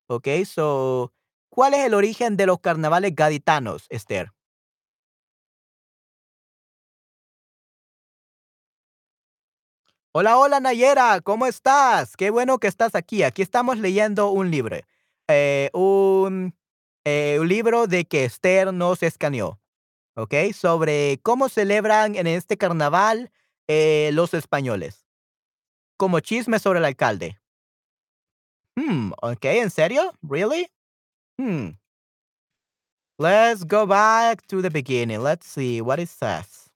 [0.09, 1.13] Okay, so,
[1.49, 4.33] ¿cuál es el origen de los carnavales gaditanos, Esther?
[10.15, 12.17] Hola, hola, Nayera, ¿cómo estás?
[12.17, 13.23] Qué bueno que estás aquí.
[13.23, 14.77] Aquí estamos leyendo un libro,
[15.29, 16.55] eh, un,
[17.05, 19.59] eh, un libro de que Esther nos escaneó,
[20.17, 20.35] ¿ok?
[20.55, 23.31] Sobre cómo celebran en este carnaval
[23.69, 25.02] eh, los españoles.
[26.03, 27.39] Como chisme sobre el alcalde.
[28.77, 30.13] Hmm, ok, ¿en serio?
[30.21, 30.67] Really?
[31.39, 31.77] Hmm.
[33.21, 35.23] Let's go back to the beginning.
[35.23, 36.69] Let's see what it says.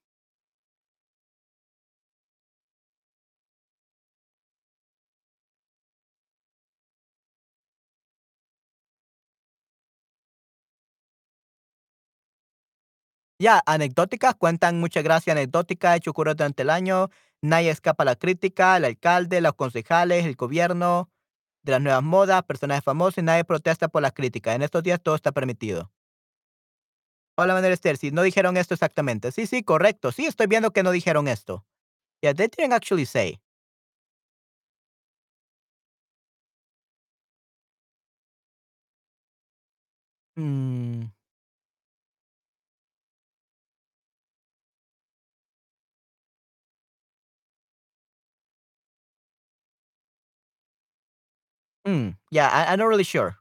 [13.39, 17.09] Ya, anecdóticas, cuentan mucha gracia anecdótica, hecho durante el año,
[17.41, 21.09] nadie escapa a la crítica, el alcalde, los concejales, el gobierno,
[21.63, 24.55] de las nuevas modas, personajes famosos y nadie protesta por las críticas.
[24.55, 25.91] En estos días todo está permitido.
[27.39, 29.31] Hola, Manuel Esther, sí, no dijeron esto exactamente.
[29.31, 30.11] Sí, sí, correcto.
[30.11, 31.65] Sí, estoy viendo que no dijeron esto.
[32.21, 33.39] Yeah, they didn't actually say.
[40.37, 41.09] Mm.
[51.87, 53.37] Mm, yeah, I'm not really sure.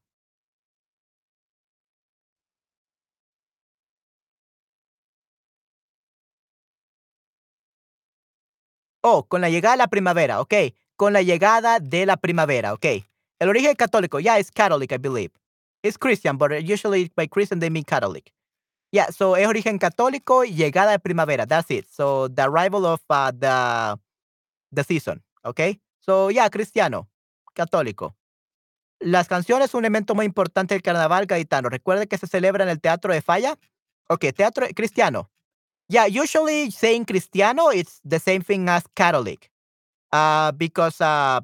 [9.05, 10.75] Oh, con la llegada de la primavera, okey.
[10.97, 13.05] Con la llegada de la primavera, okey.
[13.39, 15.31] El origen católico, yeah, it's Catholic, I believe.
[15.83, 18.33] It's Christian, but usually by Christian they mean Catholic.
[18.93, 21.87] Yeah, so es origen católico llegada de primavera, that's it.
[21.91, 23.99] So the arrival of uh, the
[24.73, 25.81] the season, okey.
[26.01, 27.09] So yeah, cristiano,
[27.57, 28.16] católico.
[29.01, 31.69] Las canciones son un elemento muy importante del carnaval gaditano.
[31.69, 33.59] ¿Recuerda que se celebra en el Teatro de Falla?
[34.09, 35.31] Okey, teatro cristiano.
[35.89, 39.51] Yeah, usually saying cristiano, it's the same thing as Catholic.
[40.13, 41.41] Uh, because, uh,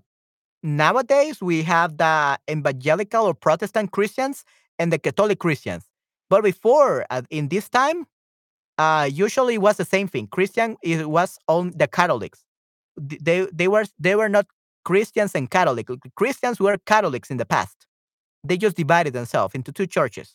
[0.63, 4.45] nowadays we have the evangelical or Protestant Christians
[4.79, 5.85] and the Catholic Christians.
[6.31, 8.07] But before, uh, in this time,
[8.79, 10.27] uh, usually it was the same thing.
[10.29, 12.45] Christian it was on the Catholics.
[13.09, 14.47] Th- They they were they were not
[14.85, 15.89] Christians and Catholic.
[16.17, 17.87] Christians were Catholics in the past.
[18.45, 20.35] They just divided themselves into two churches.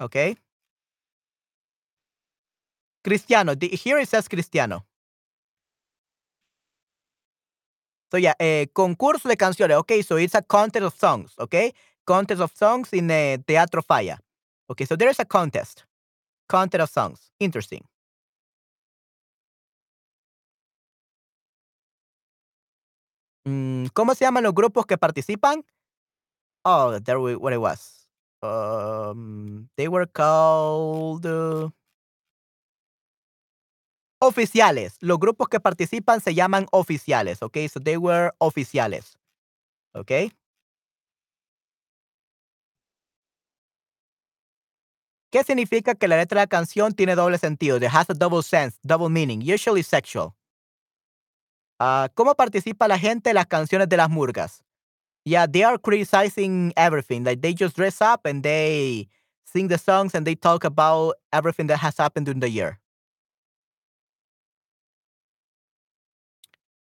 [0.00, 0.36] Okay,
[3.04, 3.54] Cristiano.
[3.54, 4.84] the- Here it says Cristiano.
[8.10, 9.76] So yeah, eh, concurso de canciones.
[9.78, 11.32] Okay, so it's a contest of songs.
[11.38, 11.72] Okay,
[12.06, 14.18] contest of songs in the Teatro Falla.
[14.70, 15.84] Okay, so there is a contest.
[16.48, 17.30] Contest of songs.
[17.40, 17.84] Interesting.
[23.44, 25.64] ¿Cómo se llaman los grupos que participan?
[26.64, 28.06] Oh, there we, what it was.
[28.42, 31.68] Um, they were called uh,
[34.20, 34.96] oficiales.
[35.00, 37.42] Los grupos que participan se llaman oficiales.
[37.42, 39.16] Okay, so they were oficiales.
[39.94, 40.32] Okay.
[45.30, 47.76] ¿Qué significa que la letra de la canción tiene doble sentido?
[47.78, 50.34] It has a double sense, double meaning, usually sexual.
[51.78, 54.62] Ah, ¿Cómo participa la gente en las canciones de las murgas?
[55.24, 57.24] Yeah, they are criticizing everything.
[57.24, 59.08] Like they just dress up and they
[59.44, 62.78] sing the songs and they talk about everything that has happened during the year.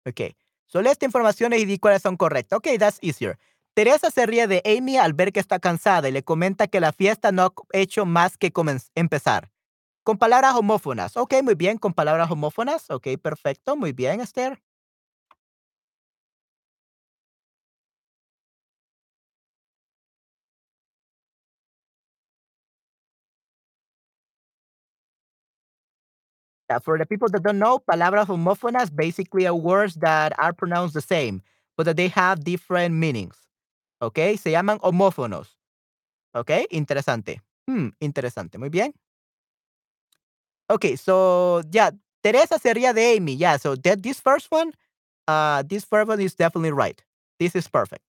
[0.06, 0.36] Okay.
[0.66, 2.58] So esta información y di cuáles son correctas.
[2.58, 3.38] Okay, that's easier.
[3.74, 6.92] Teresa se ríe de Amy al ver que está cansada y le comenta que la
[6.92, 8.52] fiesta no ha hecho más que
[8.94, 9.50] empezar.
[10.02, 11.16] Con palabras homófonas.
[11.16, 12.90] Ok, muy bien, con palabras homófonas.
[12.90, 14.60] Ok, perfecto, muy bien, Esther.
[26.78, 31.00] For the people that don't know, palabras homófonas basically are words that are pronounced the
[31.00, 31.42] same,
[31.76, 33.36] but that they have different meanings.
[34.00, 35.56] Ok, se llaman homófonos.
[36.34, 37.42] Ok, interesante.
[37.66, 38.92] Hmm, interesante, muy bien.
[40.68, 41.90] Okay, so yeah,
[42.22, 43.36] Teresa se ríe de Amy.
[43.36, 44.72] Yeah, so that this first one,
[45.26, 47.02] uh, this first one is definitely right.
[47.38, 48.02] This is perfect.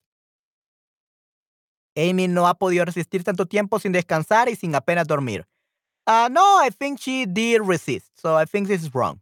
[1.95, 5.45] Amy no ha podido resistir tanto tiempo sin descansar y sin apenas dormir.
[6.07, 8.19] Uh, no, I think she did resist.
[8.19, 9.21] So I think this is wrong.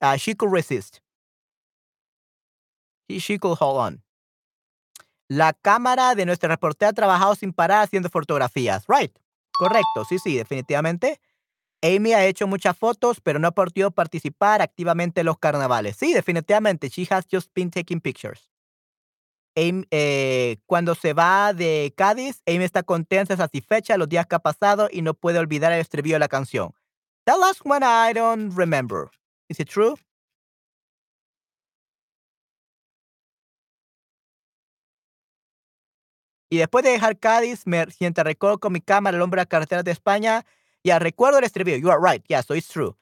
[0.00, 1.00] Uh, she could resist.
[3.08, 4.02] She, she could hold on.
[5.28, 8.84] La cámara de nuestra reportera ha trabajado sin parar haciendo fotografías.
[8.88, 9.12] Right.
[9.58, 10.04] Correcto.
[10.08, 11.20] Sí, sí, definitivamente.
[11.82, 15.96] Amy ha hecho muchas fotos, pero no ha podido participar activamente en los carnavales.
[15.96, 16.88] Sí, definitivamente.
[16.88, 18.50] She has just been taking pictures.
[19.60, 24.88] Eh, cuando se va de Cádiz, Amy está contenta, satisfecha los días que ha pasado
[24.90, 26.72] y no puede olvidar el estribillo de la canción.
[27.24, 29.10] That last one I don't remember.
[29.48, 29.96] Is it true?
[36.50, 39.48] Y después de dejar Cádiz, me siento recuerdo con mi cámara el hombre de las
[39.48, 40.46] carreteras de España.
[40.82, 41.78] Yeah, recuerdo el estribillo.
[41.78, 42.24] You are right.
[42.28, 42.96] Yeah, so it's true.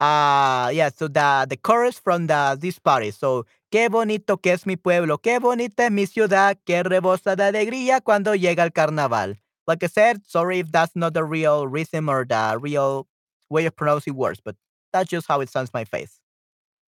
[0.00, 3.10] Uh, yeah, so the, the chorus from the, this party.
[3.10, 7.44] So, qué bonito que es mi pueblo, qué bonita es mi ciudad, que rebosa de
[7.44, 9.36] alegría cuando llega el carnaval.
[9.66, 13.06] Like I said, sorry if that's not the real rhythm or the real
[13.50, 14.56] way of pronouncing words, but
[14.92, 16.20] that's just how it sounds my face.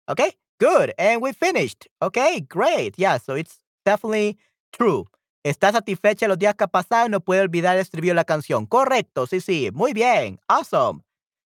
[0.08, 0.92] Okay, good.
[0.98, 1.88] And we finished.
[2.00, 2.94] Okay, great.
[2.98, 4.38] Yeah, so it's definitely
[4.72, 5.06] true.
[5.44, 8.66] Está satisfecha los días que ha pasado no puede olvidar de la canción.
[8.66, 9.70] Correcto, sí, sí.
[9.72, 10.38] Muy bien.
[10.48, 11.02] Awesome.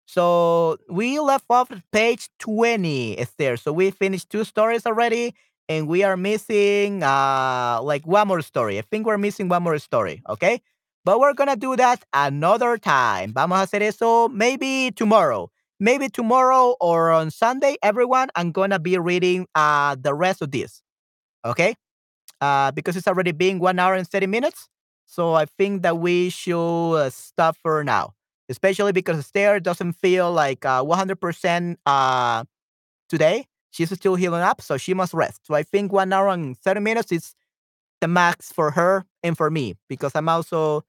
[0.06, 3.56] So we left off at page 20, Esther.
[3.56, 5.34] So we finished two stories already,
[5.68, 8.78] and we are missing uh like one more story.
[8.78, 10.60] I think we're missing one more story, okay?
[11.04, 13.32] But we're gonna do that another time.
[13.34, 15.50] Vamos a hacer eso maybe tomorrow.
[15.78, 20.82] Maybe tomorrow or on Sunday, everyone, I'm gonna be reading uh the rest of this.
[21.44, 21.76] Okay?
[22.40, 24.68] Uh because it's already been one hour and 30 minutes.
[25.06, 28.15] So I think that we should uh, stop for now
[28.48, 32.44] especially because Esther doesn't feel like uh, 100% uh,
[33.09, 33.47] today.
[33.70, 35.47] She's still healing up, so she must rest.
[35.47, 37.35] So I think one hour and 30 minutes is
[38.01, 40.82] the max for her and for me because I'm also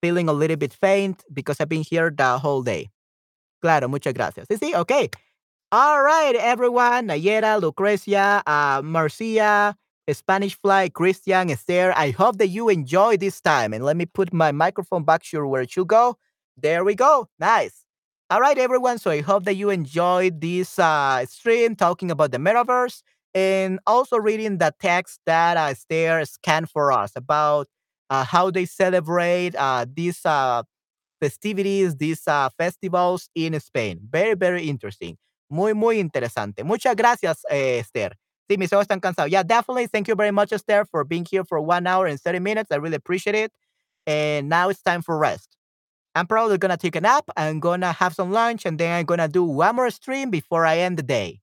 [0.00, 2.90] feeling a little bit faint because I've been here the whole day.
[3.60, 4.48] Claro, muchas gracias.
[4.48, 5.08] Sí, sí, okay.
[5.70, 7.08] All right, everyone.
[7.08, 9.76] Nayera, Lucrecia, uh, Marcia,
[10.12, 11.94] Spanish Fly, Christian, Esther.
[11.96, 13.72] I hope that you enjoy this time.
[13.72, 16.16] And let me put my microphone back sure where it should go.
[16.56, 17.28] There we go.
[17.38, 17.84] Nice.
[18.30, 18.98] All right, everyone.
[18.98, 23.02] So I hope that you enjoyed this uh, stream talking about the metaverse
[23.34, 27.68] and also reading the text that uh, Esther scanned for us about
[28.10, 30.62] uh, how they celebrate uh, these uh,
[31.20, 34.00] festivities, these uh, festivals in Spain.
[34.10, 35.16] Very, very interesting.
[35.50, 36.64] Muy, muy interesante.
[36.64, 38.14] Muchas gracias, eh, Esther.
[38.50, 39.30] Sí, mis ojos están cansados.
[39.30, 39.86] Yeah, definitely.
[39.86, 42.72] Thank you very much, Esther, for being here for one hour and 30 minutes.
[42.72, 43.52] I really appreciate it.
[44.06, 45.56] And now it's time for rest.
[46.14, 47.24] I'm probably gonna take a nap.
[47.36, 50.78] I'm gonna have some lunch, and then I'm gonna do one more stream before I
[50.78, 51.40] end the day.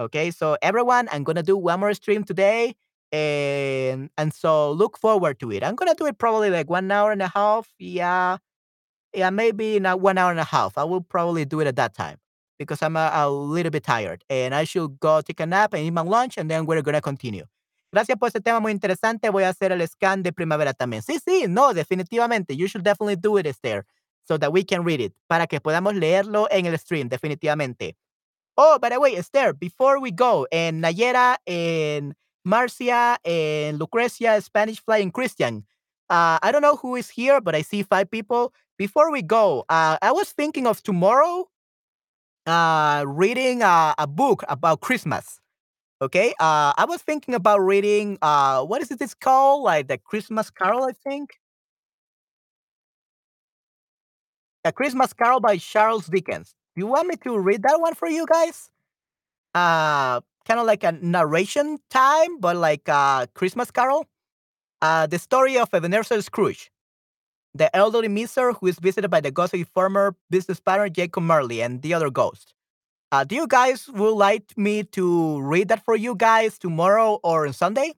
[0.00, 2.74] Okay, so everyone, I'm gonna do one more stream today,
[3.12, 5.62] and and so look forward to it.
[5.62, 7.68] I'm gonna do it probably like one hour and a half.
[7.78, 8.38] Yeah,
[9.14, 10.78] yeah, maybe not one hour and a half.
[10.78, 12.18] I will probably do it at that time
[12.58, 15.84] because I'm a, a little bit tired, and I should go take a nap and
[15.84, 17.44] eat my lunch, and then we're gonna continue.
[17.92, 19.28] Gracias por este tema muy interesante.
[19.28, 21.02] Voy a hacer el scan de primavera también.
[21.02, 22.56] Sí, sí, no, definitivamente.
[22.56, 23.84] You should definitely do it, Esther,
[24.26, 27.96] so that we can read it, para que podamos leerlo en el stream, definitivamente.
[28.56, 32.14] Oh, by the way, Esther, before we go, and Nayera, and
[32.44, 35.66] Marcia, and Lucrecia, Spanish Fly, and Christian.
[36.08, 38.54] Uh, I don't know who is here, but I see five people.
[38.78, 41.48] Before we go, uh, I was thinking of tomorrow
[42.46, 45.41] uh, reading a book about Christmas.
[46.02, 46.30] Okay.
[46.40, 49.62] Uh, I was thinking about reading, uh, what is it it's called?
[49.62, 51.30] Like the Christmas Carol, I think.
[54.64, 56.54] A Christmas Carol by Charles Dickens.
[56.74, 58.70] Do you want me to read that one for you guys?
[59.54, 64.06] Uh, kind of like a narration time, but like a Christmas Carol.
[64.82, 66.70] Uh, the story of Ebenezer Scrooge,
[67.54, 71.62] the elderly miser who is visited by the ghost of former business partner Jacob Marley
[71.62, 72.54] and the other ghost.
[73.12, 77.46] Uh, do you guys would like me to read that for you guys tomorrow or
[77.46, 77.92] on Sunday?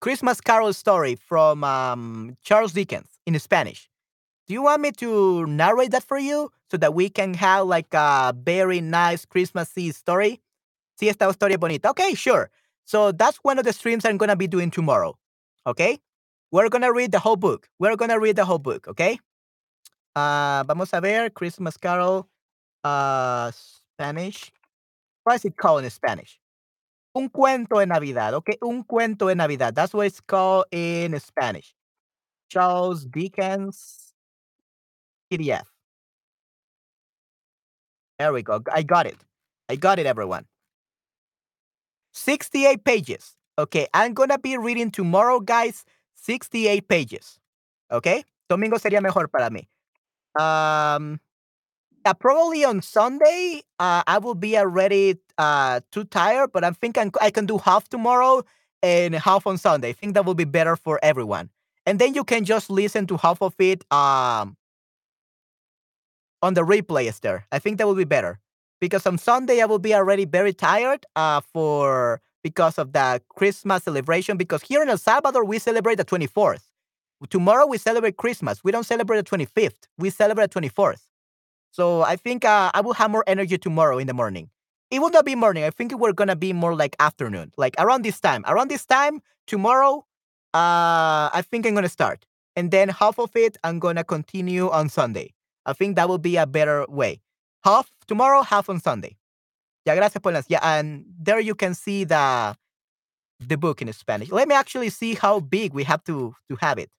[0.00, 3.90] Christmas Carol story from um, Charles Dickens in Spanish.
[4.46, 7.92] Do you want me to narrate that for you so that we can have like
[7.92, 10.40] a very nice Christmassy story?
[11.00, 11.90] Sí, esta historia bonita.
[11.90, 12.48] Okay, sure.
[12.84, 15.18] So that's one of the streams I'm to be doing tomorrow.
[15.66, 15.98] Okay?
[16.52, 17.68] We're to read the whole book.
[17.80, 19.18] We're to read the whole book, okay?
[20.14, 22.28] Uh, vamos a ver Christmas Carol
[22.84, 24.52] uh, Spanish.
[25.24, 26.38] What is it called in Spanish?
[27.14, 28.56] Un cuento de Navidad, okay?
[28.62, 29.74] Un cuento de Navidad.
[29.74, 31.74] That's what it's called in Spanish.
[32.48, 34.12] Charles Dickens
[35.30, 35.64] PDF.
[38.18, 38.62] There we go.
[38.72, 39.16] I got it.
[39.68, 40.46] I got it, everyone.
[42.12, 43.36] 68 pages.
[43.58, 45.84] Okay, I'm gonna be reading tomorrow, guys.
[46.14, 47.38] 68 pages.
[47.90, 48.24] Okay?
[48.48, 49.68] Domingo sería mejor para mí.
[50.38, 51.18] Um,
[52.08, 57.12] uh, probably on Sunday, uh, I will be already uh, too tired, but I'm thinking
[57.20, 58.44] I can do half tomorrow
[58.82, 59.90] and half on Sunday.
[59.90, 61.50] I think that will be better for everyone.
[61.84, 64.56] And then you can just listen to half of it um,
[66.42, 67.44] on the replay, Esther.
[67.52, 68.40] I think that will be better
[68.80, 73.84] because on Sunday I will be already very tired uh, for because of the Christmas
[73.84, 74.38] celebration.
[74.38, 76.62] Because here in El Salvador we celebrate the 24th.
[77.28, 78.64] Tomorrow we celebrate Christmas.
[78.64, 79.88] We don't celebrate the 25th.
[79.98, 81.07] We celebrate the 24th.
[81.70, 84.50] So I think uh, I will have more energy tomorrow in the morning.
[84.90, 85.64] It will not be morning.
[85.64, 88.44] I think we're gonna be more like afternoon, like around this time.
[88.48, 90.06] Around this time tomorrow,
[90.54, 92.24] uh, I think I'm gonna start,
[92.56, 95.34] and then half of it I'm gonna continue on Sunday.
[95.66, 97.20] I think that will be a better way.
[97.64, 99.16] Half tomorrow, half on Sunday.
[99.84, 100.46] Ya, gracias por las.
[100.48, 102.56] Yeah, and there you can see the
[103.40, 104.30] the book in Spanish.
[104.30, 106.90] Let me actually see how big we have to to have it.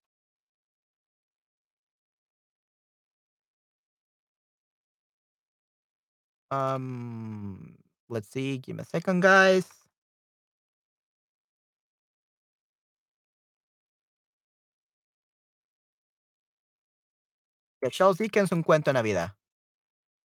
[6.52, 7.76] Um,
[8.10, 8.58] let's see.
[8.58, 9.66] Give me a second, guys.
[17.82, 19.32] Yeah, Charles Dickens, Un Cuento de Navidad.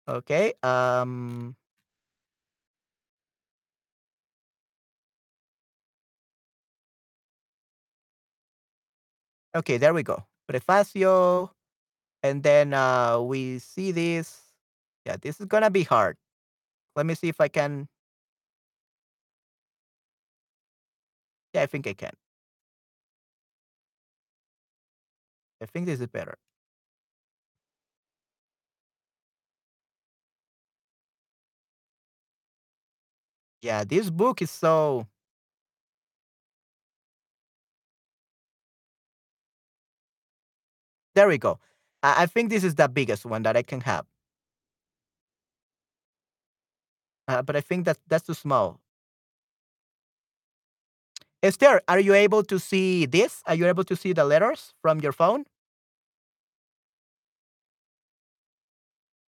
[0.08, 0.54] Okay.
[0.62, 1.56] Um.
[9.54, 10.24] Okay, there we go.
[10.48, 11.52] Prefacio.
[12.22, 14.43] And then uh, we see this.
[15.06, 16.16] Yeah, this is gonna be hard.
[16.96, 17.88] Let me see if I can.
[21.54, 22.12] Yeah, I think I can.
[25.60, 26.36] I think this is better.
[33.62, 35.06] Yeah, this book is so
[41.14, 41.58] There we go.
[42.02, 44.04] I, think this is the biggest one that I can have.
[47.28, 48.80] Uh, but I think that that's too small.
[51.42, 53.42] Esther, are you able to see this?
[53.46, 55.44] Are you able to see the letters from your phone?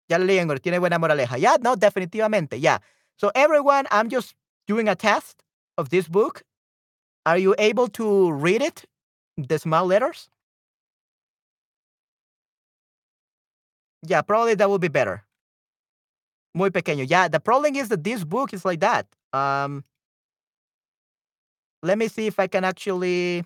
[0.10, 1.38] Ya lo leí en tiene buena moraleja.
[1.38, 2.58] Yeah, no, definitivamente.
[2.62, 2.78] Yeah.
[3.18, 4.36] So everyone, I'm just
[4.68, 5.44] doing a test
[5.78, 6.44] of this book.
[7.26, 8.86] Are you able to read it?
[9.38, 10.30] The small letters?
[14.08, 15.24] Yeah, probably that would be better.
[16.56, 17.04] Muy pequeño.
[17.08, 19.08] Yeah, the problem is that this book is like that.
[19.34, 19.84] Um,
[21.84, 23.46] let me see if I can actually.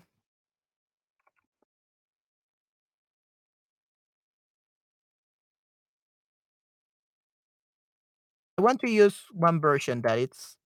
[8.58, 10.56] I want to use one version that it's.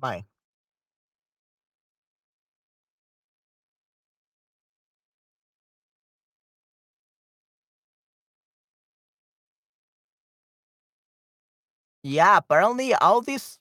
[0.00, 0.24] My.
[12.02, 13.58] Yeah, apparently all these.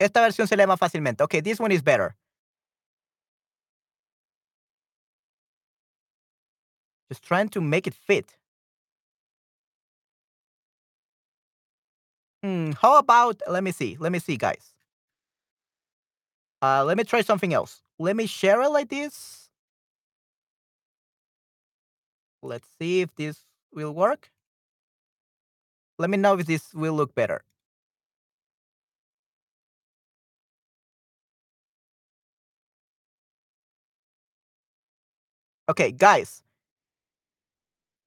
[0.00, 1.22] Esta versión se lee más fácilmente.
[1.24, 2.16] Okay, this one is better.
[7.10, 8.36] Just trying to make it fit.
[12.42, 13.96] Hmm, how about let me see.
[13.98, 14.74] Let me see, guys.
[16.60, 17.82] Uh, let me try something else.
[17.98, 19.48] Let me share it like this.
[22.42, 24.30] Let's see if this will work.
[25.98, 27.44] Let me know if this will look better.
[35.68, 36.42] Okay, guys.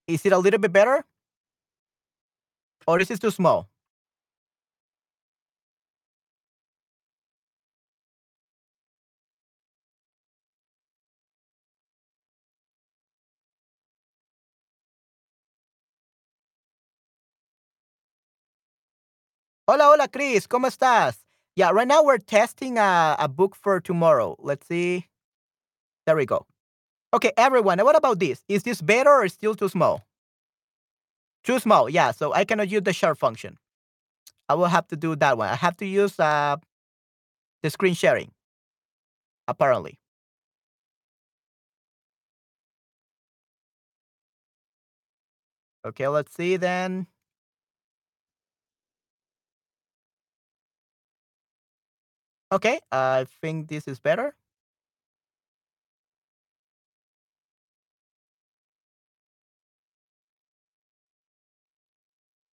[0.08, 1.04] Is it a little bit better?
[2.88, 3.70] Or is it too small?
[19.68, 20.46] Hola, hola, Chris.
[20.48, 21.26] ¿Cómo estás?
[21.56, 24.36] Yeah, right now we're testing a, a book for tomorrow.
[24.40, 25.08] Let's see.
[26.06, 26.46] There we go.
[27.14, 28.44] Okay, everyone, what about this?
[28.48, 30.06] Is this better or still too small?
[31.44, 32.12] Too small, yeah.
[32.12, 33.58] So I cannot use the share function.
[34.48, 35.50] I will have to do that one.
[35.50, 36.58] I have to use uh,
[37.64, 38.32] the screen sharing,
[39.48, 39.98] apparently.
[45.86, 47.08] Okay, let's see then.
[52.52, 54.36] Okay, I think this is better.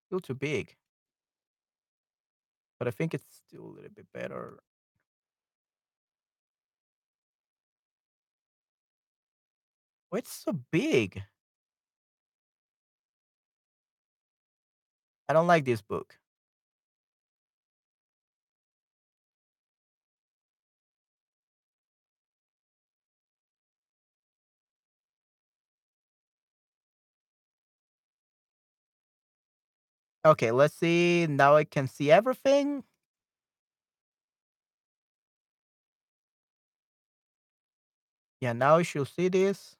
[0.06, 0.76] Still too big.
[2.78, 4.58] But I think it's still a little bit better.
[10.12, 11.22] Oh, it's so big.
[15.28, 16.18] I don't like this book.
[30.24, 31.26] Okay, let's see.
[31.28, 32.84] Now I can see everything.
[38.40, 39.76] Yeah, now I should see this.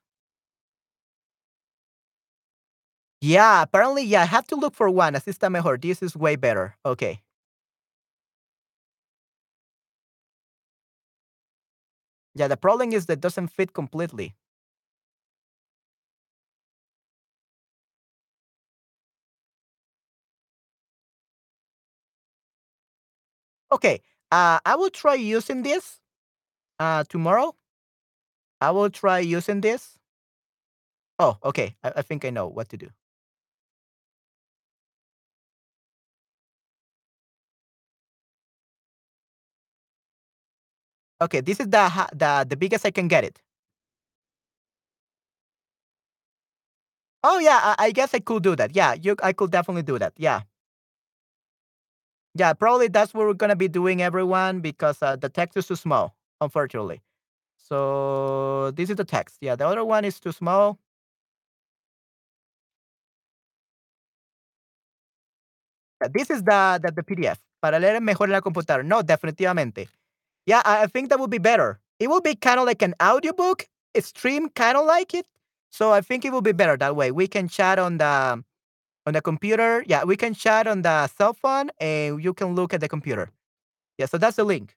[3.21, 5.15] Yeah, apparently, yeah, I have to look for one.
[5.15, 5.79] Así está mejor.
[5.79, 6.77] This is way better.
[6.85, 7.23] Okay.
[12.35, 14.35] Yeah, the problem is that doesn't fit completely.
[23.73, 25.99] Okay, uh, I will try using this
[26.81, 27.55] uh, tomorrow.
[28.63, 29.99] I will try using this.
[31.19, 31.77] Oh, okay.
[31.83, 32.89] I, I think I know what to do.
[41.21, 43.41] Okay, this is the the the biggest I can get it.
[47.25, 48.75] Oh yeah, I, I guess I could do that.
[48.75, 50.13] Yeah, you I could definitely do that.
[50.17, 50.43] Yeah
[52.35, 55.77] yeah, probably that's what we're gonna be doing, everyone, because uh, the text is too
[55.77, 57.03] small, unfortunately.
[57.59, 59.39] So this is the text.
[59.41, 60.79] Yeah, the other one is too small.
[66.03, 67.39] Yeah, this is the, the, the PDF.
[67.63, 68.85] Para leer mejor en la computadora.
[68.85, 69.89] No, definitivamente.
[70.47, 71.81] Yeah, I, I think that would be better.
[72.01, 73.69] It will be kind of like an audiobook,
[74.01, 75.27] stream, kind of like it.
[75.71, 77.11] So I think it will be better that way.
[77.13, 78.43] We can chat on the
[79.07, 79.85] on the computer.
[79.87, 83.31] Yeah, we can chat on the cell phone and you can look at the computer.
[83.99, 84.75] Yeah, so that's the link.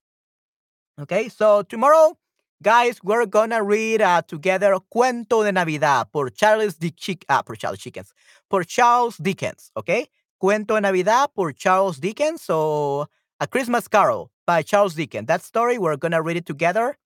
[1.00, 2.18] Okay, so tomorrow,
[2.64, 7.24] guys, we're gonna read uh, together Cuento de Navidad por Charles Dickens.
[7.28, 8.14] Ah, por Charles Dickens.
[8.50, 9.72] Por Charles Dickens.
[9.76, 10.08] Okay,
[10.42, 12.42] Cuento de Navidad por Charles Dickens.
[12.42, 13.10] So,
[13.42, 15.28] A Christmas Carol by Charles Dickens.
[15.28, 16.98] That story, we're gonna read it together,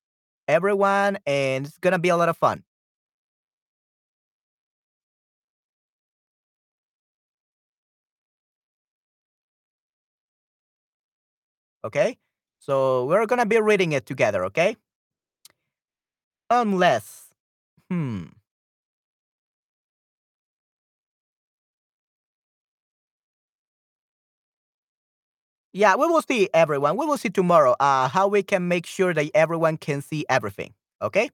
[0.48, 2.64] everyone, and it's gonna be a lot of fun.
[11.84, 12.18] Okay?
[12.60, 14.76] So we're gonna be reading it together, okay?
[16.50, 17.30] Unless,
[17.90, 18.26] hmm.
[25.72, 26.98] Yeah, we will see everyone.
[26.98, 30.74] We will see tomorrow uh, how we can make sure that everyone can see everything.
[31.02, 31.30] Okay?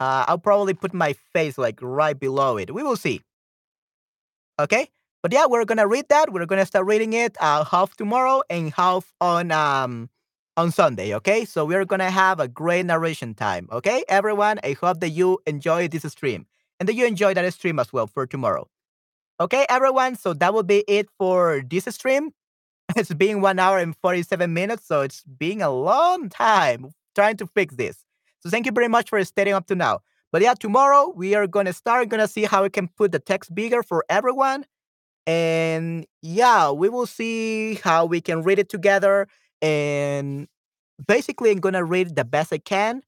[0.00, 2.72] Uh, I'll probably put my face like right below it.
[2.72, 3.20] We will see.
[4.58, 4.88] Okay?
[5.26, 6.32] But yeah, we're gonna read that.
[6.32, 10.08] We're gonna start reading it uh, half tomorrow and half on um
[10.56, 11.16] on Sunday.
[11.16, 13.68] Okay, so we're gonna have a great narration time.
[13.72, 14.60] Okay, everyone.
[14.62, 16.46] I hope that you enjoy this stream
[16.78, 18.68] and that you enjoy that stream as well for tomorrow.
[19.40, 20.14] Okay, everyone.
[20.14, 22.30] So that will be it for this stream.
[22.96, 27.48] It's been one hour and forty-seven minutes, so it's been a long time trying to
[27.48, 28.04] fix this.
[28.38, 30.02] So thank you very much for staying up to now.
[30.30, 32.10] But yeah, tomorrow we are gonna start.
[32.10, 34.66] Gonna see how we can put the text bigger for everyone
[35.26, 39.28] and yeah, we will see how we can read it together.
[39.62, 40.48] And
[41.06, 43.02] basically, I'm gonna read the best I can.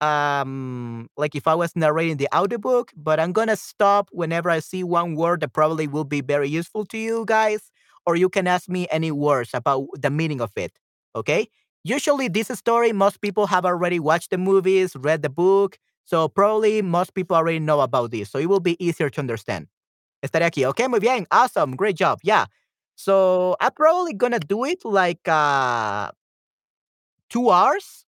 [0.00, 4.82] Um, like if I was narrating the audiobook, but I'm gonna stop whenever I see
[4.84, 7.70] one word that probably will be very useful to you guys,
[8.06, 10.72] or you can ask me any words about the meaning of it.
[11.16, 11.48] Okay.
[11.84, 16.82] Usually, this story, most people have already watched the movies, read the book, so probably
[16.82, 18.30] most people already know about this.
[18.30, 19.68] So it will be easier to understand.
[20.22, 20.64] Estaré aquí.
[20.66, 21.26] Okay, muy bien.
[21.30, 21.76] Awesome.
[21.76, 22.18] Great job.
[22.22, 22.46] Yeah.
[22.96, 26.10] So I'm probably gonna do it like uh
[27.30, 28.04] two hours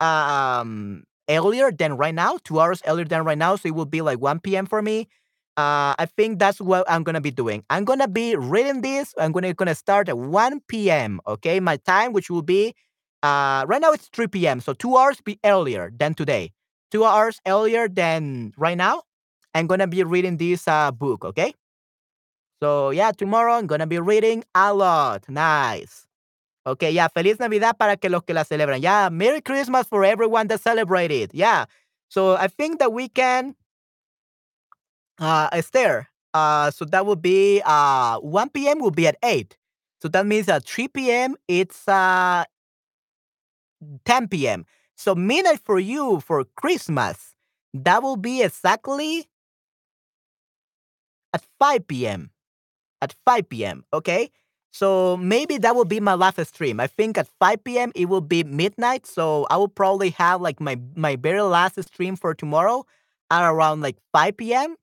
[0.00, 2.38] um earlier than right now.
[2.44, 3.56] Two hours earlier than right now.
[3.56, 4.66] So it will be like 1 p.m.
[4.66, 5.08] for me.
[5.56, 7.64] Uh I think that's what I'm gonna be doing.
[7.70, 9.14] I'm gonna be reading this.
[9.18, 11.20] I'm gonna gonna start at 1 p.m.
[11.26, 12.74] Okay, my time, which will be
[13.22, 14.60] uh right now it's 3 p.m.
[14.60, 16.52] So two hours be earlier than today.
[16.90, 19.02] Two hours earlier than right now.
[19.54, 21.54] I'm gonna be reading this uh, book, okay?
[22.62, 25.28] So yeah, tomorrow I'm gonna be reading a lot.
[25.28, 26.06] Nice.
[26.66, 28.82] Okay, yeah, Feliz Navidad para que los que la celebran.
[28.82, 31.30] Yeah, Merry Christmas for everyone that celebrated.
[31.34, 31.66] Yeah.
[32.08, 33.56] So I think that we can
[35.18, 36.08] uh Esther.
[36.34, 38.78] Uh so that would be uh 1 p.m.
[38.78, 39.56] will be at 8.
[40.00, 41.36] So that means at 3 p.m.
[41.48, 42.44] it's uh
[44.04, 44.64] 10 p.m.
[44.96, 47.34] So midnight for you for Christmas.
[47.74, 49.28] That will be exactly
[51.32, 52.30] at 5 p.m.
[53.00, 53.84] At 5 p.m.
[53.92, 54.30] Okay.
[54.72, 56.80] So maybe that will be my last stream.
[56.80, 57.92] I think at 5 p.m.
[57.94, 59.06] it will be midnight.
[59.06, 62.84] So I will probably have like my my very last stream for tomorrow
[63.30, 64.76] at around like 5 p.m.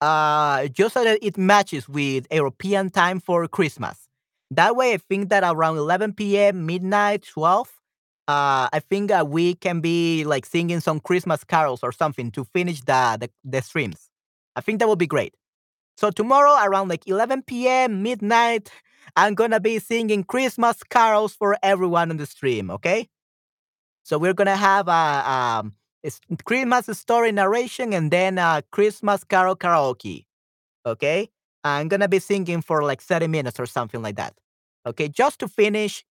[0.00, 4.08] Uh, just so that it matches with European time for Christmas.
[4.50, 7.68] That way, I think that around 11 p.m., midnight, 12,
[8.28, 12.44] uh, I think uh, we can be like singing some Christmas carols or something to
[12.44, 14.10] finish the, the the streams.
[14.54, 15.34] I think that would be great.
[15.96, 18.02] So tomorrow around like 11 p.m.
[18.02, 18.70] midnight,
[19.16, 22.70] I'm gonna be singing Christmas carols for everyone on the stream.
[22.70, 23.08] Okay.
[24.04, 25.30] So we're gonna have a,
[25.62, 25.74] um,
[26.04, 26.10] a
[26.44, 30.26] Christmas story narration and then a Christmas carol karaoke.
[30.86, 31.30] Okay.
[31.64, 34.34] I'm gonna be singing for like 30 minutes or something like that.
[34.86, 36.04] Okay, just to finish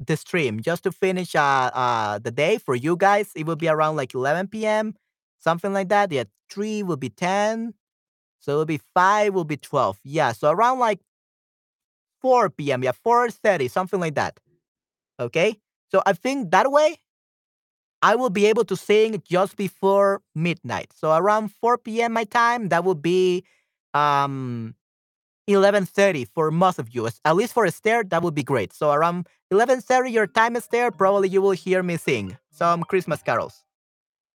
[0.00, 3.30] the stream, just to finish uh, uh the day for you guys.
[3.36, 4.94] It will be around like 11 p.m.
[5.38, 6.10] Something like that.
[6.12, 7.74] Yeah, three will be 10,
[8.44, 9.98] so it'll be 5 will be 12.
[10.04, 11.00] Yeah, so around like
[12.20, 12.82] 4 p.m.
[12.82, 14.38] Yeah, 4:30, something like that.
[15.18, 15.60] Okay?
[15.90, 16.98] So I think that way
[18.02, 20.92] I will be able to sing just before midnight.
[20.94, 22.12] So around 4 p.m.
[22.12, 23.44] my time, that will be
[23.94, 24.74] um
[25.48, 27.08] 11:30 for most of you.
[27.24, 28.74] At least for Esther, that would be great.
[28.74, 33.64] So around 11:30 your time, Esther, probably you will hear me sing some Christmas carols.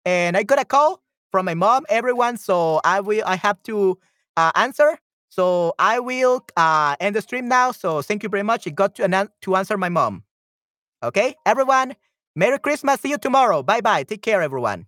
[0.05, 1.01] And I got a call
[1.31, 2.37] from my mom, everyone.
[2.37, 3.97] So I will, I have to
[4.35, 4.97] uh, answer.
[5.29, 7.71] So I will uh, end the stream now.
[7.71, 8.65] So thank you very much.
[8.67, 10.23] It got to, an- to answer my mom.
[11.03, 11.95] Okay, everyone.
[12.35, 13.01] Merry Christmas.
[13.01, 13.63] See you tomorrow.
[13.63, 14.03] Bye bye.
[14.03, 14.87] Take care, everyone.